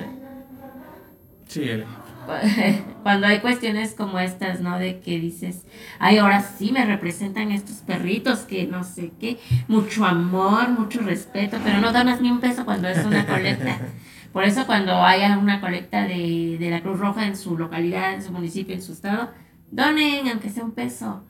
Sí, 1.49 1.69
cuando 3.03 3.27
hay 3.27 3.41
cuestiones 3.41 3.95
como 3.95 4.19
estas, 4.19 4.61
¿no? 4.61 4.79
De 4.79 5.01
que 5.01 5.19
dices, 5.19 5.67
ay, 5.99 6.19
ahora 6.19 6.43
sí 6.43 6.73
me 6.73 6.85
representan 6.85 7.51
estos 7.51 7.77
perritos 7.79 8.41
que 8.41 8.67
no 8.67 8.85
sé 8.85 9.13
qué, 9.19 9.39
mucho 9.69 10.05
amor, 10.05 10.69
mucho 10.69 11.01
respeto, 11.01 11.59
pero 11.65 11.81
no 11.81 11.93
donas 11.93 12.21
ni 12.21 12.31
un 12.31 12.41
peso 12.41 12.65
cuando 12.65 12.89
es 12.89 13.05
una 13.05 13.27
colecta. 13.27 13.79
Por 14.33 14.45
eso 14.45 14.65
cuando 14.65 15.03
haya 15.03 15.39
una 15.39 15.61
colecta 15.61 16.03
de, 16.03 16.57
de 16.59 16.71
la 16.71 16.83
Cruz 16.83 17.01
Roja 17.01 17.27
en 17.27 17.37
su 17.37 17.59
localidad, 17.59 18.15
en 18.15 18.23
su 18.23 18.31
municipio, 18.31 18.75
en 18.75 18.83
su 18.83 18.93
estado, 18.93 19.31
donen 19.71 20.29
aunque 20.29 20.51
sea 20.51 20.65
un 20.65 20.73
peso. 20.73 21.25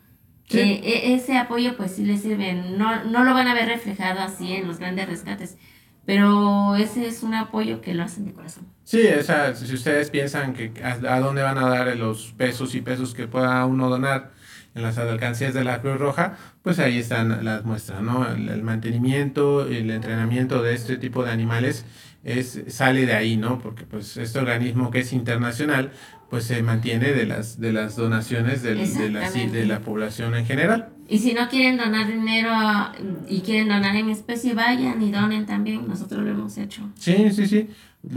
Eh, 0.53 0.81
e, 0.83 1.15
ese 1.15 1.39
apoyo 1.39 1.77
pues 1.77 1.93
sí 1.93 2.05
les 2.05 2.23
sirve, 2.23 2.55
no, 2.55 3.05
no 3.05 3.25
lo 3.25 3.35
van 3.35 3.47
a 3.49 3.55
ver 3.55 3.69
reflejado 3.69 4.21
así 4.21 4.53
en 4.55 4.67
los 4.67 4.79
grandes 4.79 5.09
rescates, 5.09 5.57
pero 6.05 6.75
ese 6.77 7.07
es 7.07 7.23
un 7.23 7.35
apoyo 7.35 7.81
que 7.81 7.95
lo 7.95 8.03
hacen 8.03 8.25
de 8.25 8.33
corazón. 8.33 8.67
Sí, 8.85 9.01
esa, 9.01 9.55
si 9.55 9.73
ustedes 9.73 10.11
piensan 10.11 10.55
que 10.55 10.73
a, 10.83 11.21
dónde 11.21 11.43
van 11.43 11.59
a 11.59 11.69
dar 11.69 11.97
los 11.97 12.33
pesos 12.37 12.75
y 12.75 12.81
pesos 12.81 13.15
que 13.15 13.29
pueda 13.29 13.65
uno 13.67 13.89
donar 13.89 14.33
en 14.75 14.83
las 14.83 14.99
alcancías 14.99 15.55
de 15.55 15.63
la 15.63 15.81
Cruz 15.81 15.99
Roja, 15.99 16.37
pues 16.63 16.79
ahí 16.79 16.99
están 16.99 17.45
las 17.45 17.65
muestras, 17.65 18.03
¿no? 18.03 18.29
El, 18.29 18.63
mantenimiento, 18.63 19.67
el 19.67 19.91
entrenamiento 19.91 20.63
de 20.63 20.75
este 20.75 20.97
tipo 20.97 21.25
de 21.25 21.31
animales 21.31 21.85
es, 22.25 22.61
sale 22.69 23.07
de 23.07 23.13
ahí, 23.13 23.37
¿no? 23.37 23.61
Porque 23.61 23.85
pues 23.85 24.17
este 24.17 24.39
organismo 24.39 24.91
que 24.91 25.01
es 25.01 25.13
internacional, 25.13 25.93
pues 26.31 26.45
se 26.45 26.63
mantiene 26.63 27.13
de 27.13 27.27
las, 27.27 27.59
de 27.61 27.73
las 27.73 27.97
donaciones 27.97 28.63
de, 28.63 28.77
la, 29.11 29.31
de 29.31 29.67
la 29.67 29.81
población 29.81 30.37
en 30.37 30.47
general. 30.47 30.91
Y 31.09 31.19
si 31.19 31.35
no 31.35 31.49
quieren 31.49 31.77
donar 31.77 32.07
dinero 32.07 32.51
y 33.29 33.41
quieren 33.41 33.69
donar 33.69 33.97
en 33.97 34.11
especie, 34.11 34.55
vayan 34.55 35.03
y 35.03 35.11
donen 35.11 35.45
también. 35.45 35.89
Nosotros 35.89 36.23
lo 36.23 36.31
hemos 36.31 36.57
hecho. 36.57 36.89
Sí, 36.95 37.33
sí, 37.33 37.49
sí. 37.49 37.69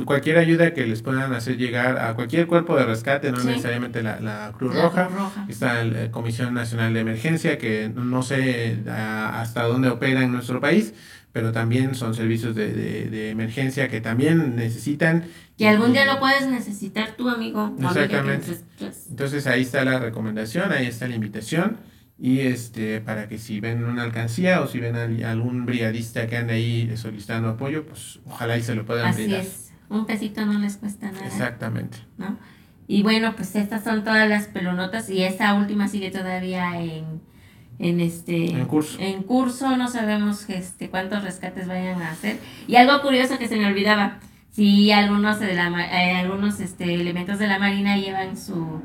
Cualquier 0.05 0.37
ayuda 0.37 0.75
que 0.75 0.85
les 0.85 1.01
puedan 1.01 1.33
hacer 1.33 1.57
llegar 1.57 1.97
a 1.97 2.13
cualquier 2.13 2.45
cuerpo 2.45 2.77
de 2.77 2.85
rescate, 2.85 3.31
no 3.31 3.43
necesariamente 3.43 4.03
la, 4.03 4.53
Cruz, 4.55 4.75
Roja. 4.75 5.09
Está 5.49 5.83
la 5.83 6.11
Comisión 6.11 6.53
Nacional 6.53 6.93
de 6.93 6.99
Emergencia, 6.99 7.57
que 7.57 7.91
no 7.93 8.21
sé 8.21 8.77
hasta 8.87 9.63
dónde 9.63 9.89
opera 9.89 10.23
en 10.23 10.31
nuestro 10.31 10.61
país, 10.61 10.93
pero 11.33 11.51
también 11.51 11.95
son 11.95 12.13
servicios 12.13 12.55
de, 12.55 12.71
de, 12.71 13.09
de 13.09 13.29
emergencia 13.31 13.89
que 13.89 13.99
también 13.99 14.55
necesitan. 14.55 15.25
Que 15.57 15.67
algún 15.67 15.91
día 15.91 16.05
lo 16.05 16.19
puedes 16.19 16.47
necesitar 16.47 17.15
tu 17.17 17.27
amigo. 17.27 17.75
Exactamente. 17.81 18.59
Entonces 19.09 19.47
ahí 19.47 19.63
está 19.63 19.83
la 19.83 19.99
recomendación, 19.99 20.71
ahí 20.71 20.85
está 20.85 21.07
la 21.07 21.15
invitación 21.15 21.77
y 22.19 22.41
este 22.41 23.01
para 23.01 23.27
que 23.27 23.39
si 23.39 23.59
ven 23.59 23.83
una 23.83 24.03
alcancía 24.03 24.61
o 24.61 24.67
si 24.67 24.79
ven 24.79 24.95
a 24.95 25.31
algún 25.31 25.65
brigadista 25.65 26.27
que 26.27 26.37
ande 26.37 26.53
ahí 26.53 26.95
solicitando 26.95 27.49
apoyo, 27.49 27.85
pues 27.85 28.19
ojalá 28.25 28.55
y 28.55 28.61
se 28.61 28.75
lo 28.75 28.85
puedan 28.85 29.07
Así 29.07 29.33
es, 29.33 29.73
un 29.89 30.05
pesito 30.05 30.45
no 30.45 30.59
les 30.59 30.77
cuesta 30.77 31.11
nada. 31.11 31.25
Exactamente. 31.25 31.97
¿no? 32.17 32.37
Y 32.87 33.01
bueno, 33.01 33.35
pues 33.35 33.55
estas 33.55 33.83
son 33.83 34.03
todas 34.03 34.29
las 34.29 34.47
pelonotas 34.47 35.09
y 35.09 35.23
esta 35.23 35.55
última 35.55 35.87
sigue 35.87 36.11
todavía 36.11 36.79
en, 36.79 37.21
en 37.79 37.99
este 37.99 38.51
en 38.51 38.65
curso. 38.65 38.97
En 38.99 39.23
curso, 39.23 39.75
no 39.77 39.87
sabemos 39.87 40.49
este 40.49 40.89
cuántos 40.89 41.23
rescates 41.23 41.67
vayan 41.67 42.01
a 42.01 42.11
hacer. 42.11 42.37
Y 42.67 42.75
algo 42.75 43.01
curioso 43.01 43.37
que 43.37 43.47
se 43.47 43.57
me 43.57 43.65
olvidaba, 43.65 44.19
si 44.51 44.91
algunos 44.91 45.39
de 45.39 45.53
la 45.53 45.69
eh, 45.85 46.15
algunos 46.15 46.59
este 46.59 46.93
elementos 46.93 47.39
de 47.39 47.47
la 47.47 47.59
marina 47.59 47.97
llevan 47.97 48.37
su 48.37 48.81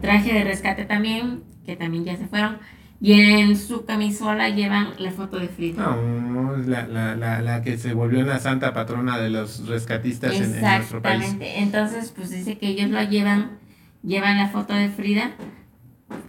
traje 0.00 0.32
de 0.32 0.44
rescate 0.44 0.84
también, 0.84 1.44
que 1.64 1.76
también 1.76 2.04
ya 2.04 2.16
se 2.16 2.26
fueron. 2.26 2.58
Y 3.00 3.14
en 3.14 3.56
su 3.56 3.84
camisola 3.84 4.48
llevan 4.50 4.90
la 4.98 5.10
foto 5.10 5.36
de 5.36 5.48
Frida. 5.48 5.84
No, 5.84 6.56
la, 6.56 6.86
la, 6.86 7.16
la, 7.16 7.42
la 7.42 7.62
que 7.62 7.76
se 7.76 7.94
volvió 7.94 8.20
una 8.20 8.38
santa 8.38 8.72
patrona 8.72 9.18
de 9.18 9.28
los 9.28 9.66
rescatistas 9.66 10.34
en, 10.34 10.60
nuestro 10.60 11.02
país. 11.02 11.22
Exactamente. 11.22 11.58
Entonces, 11.58 12.12
pues 12.14 12.30
dice 12.30 12.58
que 12.58 12.68
ellos 12.68 12.90
lo 12.90 13.02
llevan, 13.02 13.58
llevan 14.04 14.38
la 14.38 14.50
foto 14.50 14.72
de 14.74 14.88
Frida. 14.88 15.32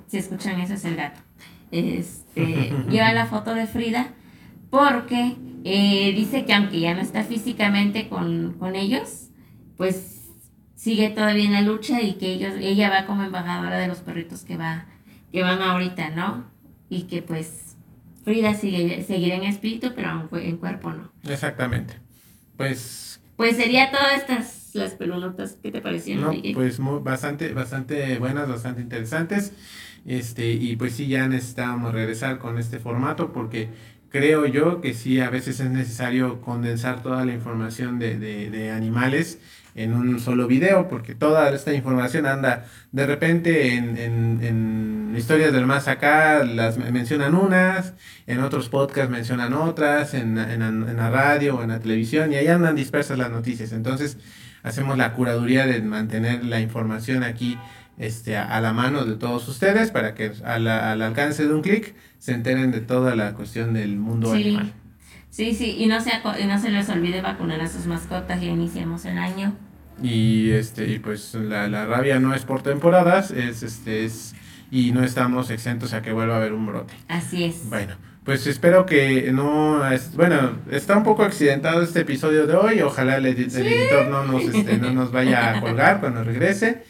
Si 0.07 0.18
escuchan 0.18 0.59
eso 0.61 0.74
es 0.74 0.86
el 0.86 0.95
gato. 0.95 1.20
Este, 1.74 2.72
llevan 2.90 3.16
la 3.16 3.26
foto 3.26 3.56
de 3.56 3.66
Frida 3.66 4.10
porque 4.70 5.36
eh, 5.64 6.14
dice 6.16 6.46
que 6.46 6.54
aunque 6.54 6.80
ya 6.80 6.94
no 6.94 7.02
está 7.02 7.24
físicamente 7.24 8.08
con, 8.10 8.54
con 8.60 8.76
ellos, 8.76 9.30
pues 9.76 10.30
sigue 10.76 11.10
todavía 11.10 11.46
en 11.46 11.54
la 11.54 11.62
lucha 11.62 12.02
y 12.02 12.14
que 12.14 12.32
ellos, 12.34 12.54
ella 12.60 12.90
va 12.90 13.06
como 13.06 13.24
embajadora 13.24 13.78
de 13.78 13.88
los 13.88 14.00
perritos 14.00 14.44
que 14.44 14.56
va, 14.56 14.86
que 15.32 15.42
van 15.42 15.62
ahorita, 15.62 16.12
¿no? 16.12 16.46
Y 16.90 17.04
que 17.04 17.22
pues 17.22 17.76
Frida 18.24 18.54
sigue, 18.54 19.04
seguirá 19.04 19.36
en 19.36 19.44
espíritu, 19.44 19.94
pero 19.96 20.30
en, 20.32 20.58
cuerpo 20.58 20.92
no. 20.92 21.12
Exactamente. 21.28 21.96
Pues. 22.56 23.20
Pues 23.36 23.58
sería 23.58 23.92
todas 23.92 24.14
estas 24.18 24.76
las 24.76 24.92
pelunotas 24.92 25.54
que 25.54 25.72
te 25.72 25.82
parecieron. 25.82 26.36
No, 26.36 26.54
pues 26.54 26.78
bastante, 27.02 27.54
bastante 27.54 28.20
buenas, 28.20 28.48
bastante 28.48 28.82
interesantes. 28.82 29.54
Este, 30.06 30.51
y 30.51 30.76
pues 30.76 30.93
sí, 30.93 31.08
ya 31.08 31.28
necesitábamos 31.28 31.93
regresar 31.93 32.39
con 32.39 32.58
este 32.58 32.80
formato 32.80 33.32
porque 33.32 33.70
creo 34.10 34.45
yo 34.45 34.82
que 34.82 34.93
sí, 34.93 35.20
a 35.20 35.30
veces 35.30 35.60
es 35.60 35.70
necesario 35.70 36.41
condensar 36.41 37.01
toda 37.01 37.26
la 37.26 37.34
información 37.34 37.99
de, 37.99 38.20
de, 38.20 38.49
de 38.49 38.72
animales 38.72 39.39
en 39.76 39.93
un 39.93 40.20
solo 40.20 40.47
video, 40.47 40.88
porque 40.88 41.16
toda 41.16 41.49
esta 41.49 41.74
información 41.74 42.26
anda 42.26 42.66
de 42.91 43.08
repente 43.08 43.76
en, 43.76 43.97
en, 43.97 45.16
historias 45.18 45.54
del 45.54 45.66
más 45.66 45.88
acá, 45.88 46.43
las 46.43 46.78
mencionan 46.78 47.36
unas, 47.36 47.93
en 48.28 48.39
otros 48.41 48.70
podcasts 48.70 49.12
mencionan 49.12 49.54
otras, 49.54 50.14
en, 50.14 50.38
en, 50.38 50.97
la 50.97 51.10
radio 51.10 51.58
o 51.58 51.64
en 51.64 51.70
la 51.70 51.80
televisión, 51.80 52.32
y 52.32 52.36
ahí 52.36 52.47
andan 52.47 52.76
dispersas 52.76 53.18
las 53.18 53.32
noticias. 53.32 53.72
Entonces, 53.74 54.18
hacemos 54.64 54.97
la 54.97 55.14
curaduría 55.14 55.66
de 55.66 55.82
mantener 55.82 56.43
la 56.45 56.60
información 56.62 57.24
aquí 57.24 57.58
este, 57.98 58.38
a, 58.38 58.60
la 58.62 58.74
mano 58.74 59.06
de 59.06 59.16
todos 59.16 59.48
ustedes 59.48 59.91
para 59.91 60.16
que 60.16 60.32
al 60.44 60.68
alcance 60.68 61.48
de 61.48 61.54
un 61.54 61.62
clic 61.62 61.96
se 62.20 62.34
enteren 62.34 62.72
de 62.72 62.82
toda 62.82 63.16
la 63.16 63.34
cuestión 63.34 63.74
del 63.74 63.98
mundo 63.98 64.34
animal. 64.34 64.74
Sí, 65.30 65.56
sí, 65.56 65.76
y 65.80 65.88
no, 65.88 66.00
se, 66.00 66.12
y 66.39 66.46
no 66.46 66.60
se 66.60 66.70
les 66.70 66.89
olvide 66.89 67.22
vacunar 67.22 67.60
a 67.62 67.68
sus 67.68 67.88
mascotas, 67.88 68.39
ya 68.39 68.48
iniciamos 68.48 69.06
el 69.06 69.18
año. 69.18 69.56
Y 70.02 70.52
este, 70.52 70.88
y 70.88 71.00
pues 71.00 71.34
la, 71.36 71.68
la 71.68 71.86
rabia 71.86 72.20
no 72.20 72.34
es 72.34 72.46
por 72.46 72.62
temporadas, 72.62 73.32
es 73.32 73.64
este 73.64 74.06
es 74.06 74.36
y 74.74 74.91
no 74.91 75.04
estamos 75.04 75.52
exentos 75.52 75.94
a 75.94 76.02
que 76.02 76.12
vuelva 76.14 76.34
a 76.34 76.38
haber 76.38 76.54
un 76.54 76.66
brote. 76.66 76.96
Así 77.08 77.44
es. 77.44 77.70
Bueno, 77.70 77.96
pues 78.24 78.48
espero 78.48 78.86
que 78.86 79.32
no 79.32 79.88
es, 79.91 80.16
bueno, 80.16 80.58
está 80.72 80.98
un 80.98 81.04
poco 81.04 81.24
accidentado 81.24 81.84
este 81.84 82.00
episodio 82.02 82.48
de 82.48 82.56
hoy, 82.56 82.82
ojalá 82.82 83.18
el, 83.18 83.26
editor 83.28 84.08
no 84.08 84.24
nos 84.26 84.44
este, 84.44 84.78
no 84.78 84.91
nos 84.91 85.12
vaya 85.12 85.58
a 85.58 85.62
colgar 85.62 86.00
cuando 86.00 86.24
regrese. 86.24 86.84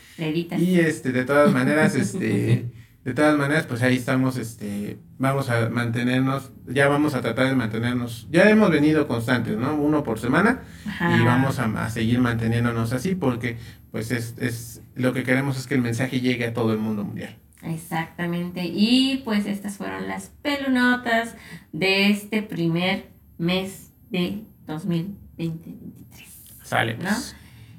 Y 0.59 0.80
este 0.80 1.11
de 1.11 1.26
todas 1.26 1.51
maneras 1.51 1.95
este 1.95 2.71
de 3.03 3.13
todas 3.13 3.38
maneras, 3.38 3.65
pues 3.65 3.82
ahí 3.82 3.97
estamos, 3.97 4.38
este, 4.38 4.97
vamos 5.17 5.49
a 5.49 5.69
mantenernos, 5.69 6.51
ya 6.67 6.88
vamos 6.88 7.15
a 7.15 7.21
tratar 7.21 7.47
de 7.47 7.55
mantenernos, 7.55 8.28
ya 8.32 8.49
hemos 8.49 8.71
venido 8.71 9.07
constantes, 9.07 9.57
¿no? 9.57 9.76
Uno 9.76 10.03
por 10.03 10.19
semana 10.19 10.61
y 10.86 11.21
vamos 11.21 11.59
a, 11.59 11.89
seguir 11.89 12.19
manteniéndonos 12.19 12.93
así 12.93 13.15
porque, 13.15 13.57
pues 13.91 14.11
es, 14.11 14.36
es, 14.39 14.82
lo 14.95 15.11
que 15.11 15.24
queremos 15.24 15.57
es 15.57 15.67
que 15.67 15.76
el 15.76 15.82
mensaje 15.82 16.21
llegue 16.21 16.45
a 16.45 16.53
todo 16.53 16.71
el 16.71 16.80
mundo 16.80 17.03
mundial. 17.03 17.38
Exactamente, 17.61 18.65
y 18.65 19.21
pues 19.26 19.45
estas 19.47 19.78
fueron 19.78 20.07
las 20.07 20.30
pelunotas 20.41 21.36
de 21.74 22.09
este 22.09 22.41
primer 22.41 23.09
mes 23.38 23.91
de 24.11 24.43
2023. 24.65 26.30
Sale. 26.63 26.97
¿no? 26.97 27.09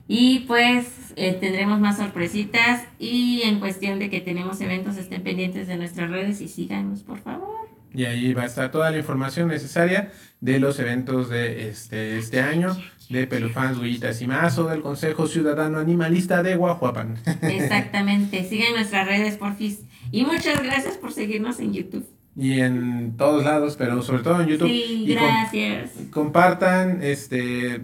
Y 0.07 0.41
pues 0.41 1.13
eh, 1.17 1.37
tendremos 1.41 1.81
más 1.81 1.97
sorpresitas 1.97 2.83
y 2.99 3.43
en 3.45 3.61
cuestión 3.61 3.99
de 3.99 4.11
que 4.11 4.21
tenemos 4.21 4.61
eventos 4.61 4.97
estén 4.97 5.23
pendientes 5.23 5.67
de 5.67 5.77
nuestras 5.77 6.11
redes 6.11 6.41
y 6.41 6.49
síganos 6.49 7.03
por 7.03 7.19
favor. 7.21 7.69
Y 7.93 8.05
ahí 8.07 8.35
va 8.35 8.43
a 8.43 8.47
estar 8.47 8.71
toda 8.73 8.91
la 8.91 8.99
información 8.99 9.49
necesaria 9.49 10.11
de 10.41 10.59
los 10.59 10.81
eventos 10.81 11.31
de 11.31 11.69
este, 11.69 12.19
este 12.19 12.41
año 12.41 12.77
de 13.09 13.27
Pelufans, 13.27 13.79
Huillitas 13.79 14.21
y 14.21 14.27
más 14.27 14.59
o 14.59 14.67
del 14.67 14.83
Consejo 14.83 15.29
Ciudadano 15.29 15.79
Animalista 15.79 16.43
de 16.43 16.57
Guajuapan. 16.57 17.17
Exactamente, 17.43 18.45
sigan 18.49 18.75
nuestras 18.75 19.07
redes 19.07 19.37
porfis. 19.37 19.83
Y 20.11 20.25
muchas 20.25 20.63
gracias 20.63 20.97
por 20.97 21.13
seguirnos 21.13 21.61
en 21.61 21.73
YouTube. 21.73 22.07
Y 22.37 22.59
en 22.61 23.17
todos 23.17 23.45
lados, 23.45 23.77
pero 23.79 24.03
sobre 24.03 24.25
todo 24.25 24.41
en 24.43 24.49
YouTube. 24.49 24.67
Sí, 24.69 25.05
Y 25.07 25.15
com- 25.15 25.25
gracias. 25.25 25.91
compartan 26.11 26.99
este, 27.03 27.81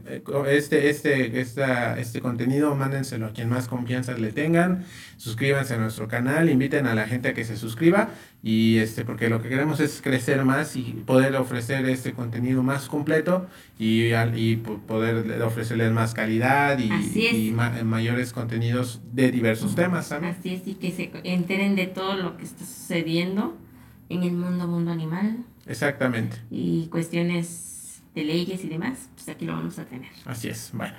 este, 0.48 0.90
este, 0.90 1.40
esta, 1.40 1.98
este 2.00 2.20
contenido, 2.20 2.74
mándenselo 2.74 3.26
a 3.26 3.32
quien 3.32 3.48
más 3.48 3.68
confianza 3.68 4.12
le 4.14 4.32
tengan, 4.32 4.84
suscríbanse 5.18 5.74
a 5.74 5.78
nuestro 5.78 6.08
canal, 6.08 6.50
inviten 6.50 6.86
a 6.86 6.94
la 6.96 7.06
gente 7.06 7.28
a 7.28 7.34
que 7.34 7.44
se 7.44 7.56
suscriba 7.56 8.08
y 8.42 8.78
este, 8.78 9.04
porque 9.04 9.28
lo 9.28 9.40
que 9.40 9.48
queremos 9.50 9.78
es 9.78 10.00
crecer 10.02 10.44
más 10.44 10.74
y 10.74 11.02
poder 11.06 11.36
ofrecer 11.36 11.84
este 11.86 12.12
contenido 12.12 12.62
más 12.64 12.88
completo 12.88 13.46
y, 13.78 14.12
al- 14.12 14.36
y 14.36 14.56
po- 14.56 14.78
poder 14.78 15.42
ofrecerles 15.42 15.92
más 15.92 16.12
calidad 16.14 16.76
y, 16.78 16.90
y 17.46 17.52
ma- 17.52 17.84
mayores 17.84 18.32
contenidos 18.32 19.00
de 19.12 19.30
diversos 19.30 19.76
temas 19.76 20.08
también. 20.08 20.34
Así 20.38 20.54
es, 20.54 20.66
y 20.66 20.74
que 20.74 20.90
se 20.90 21.10
enteren 21.22 21.76
de 21.76 21.86
todo 21.86 22.14
lo 22.16 22.36
que 22.36 22.42
está 22.44 22.64
sucediendo 22.64 23.56
en 24.10 24.22
el 24.22 24.32
mundo, 24.32 24.66
mundo 24.68 24.90
animal 24.90 25.44
Exactamente, 25.66 26.36
y 26.50 26.86
cuestiones 26.88 28.02
de 28.14 28.24
leyes 28.24 28.62
y 28.64 28.68
demás, 28.68 29.08
pues 29.14 29.28
aquí 29.30 29.46
lo 29.46 29.54
vamos 29.54 29.78
a 29.78 29.84
tener. 29.86 30.10
así 30.26 30.48
es. 30.48 30.70
Bueno, 30.74 30.96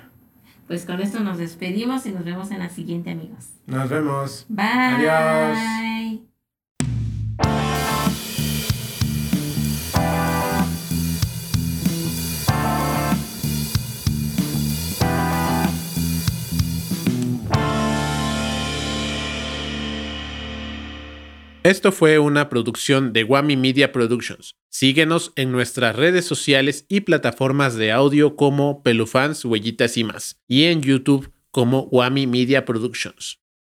Pues 0.66 0.84
con 0.86 1.00
esto 1.00 1.20
nos 1.20 1.38
despedimos 1.38 2.06
y 2.06 2.12
nos 2.12 2.24
vemos 2.24 2.50
en 2.50 2.58
la 2.60 2.68
siguiente, 2.70 3.10
amigos. 3.10 3.50
nos 3.66 3.88
vemos. 3.90 4.46
Bye. 4.48 4.66
Adiós. 4.66 6.31
Esto 21.64 21.92
fue 21.92 22.18
una 22.18 22.48
producción 22.48 23.12
de 23.12 23.22
Wami 23.22 23.56
Media 23.56 23.92
Productions. 23.92 24.56
Síguenos 24.68 25.32
en 25.36 25.52
nuestras 25.52 25.94
redes 25.94 26.24
sociales 26.24 26.86
y 26.88 27.02
plataformas 27.02 27.76
de 27.76 27.92
audio 27.92 28.34
como 28.34 28.82
Pelufans, 28.82 29.44
Huellitas 29.44 29.96
y 29.96 30.02
más, 30.02 30.40
y 30.48 30.64
en 30.64 30.82
YouTube 30.82 31.30
como 31.52 31.82
Wami 31.92 32.26
Media 32.26 32.64
Productions. 32.64 33.41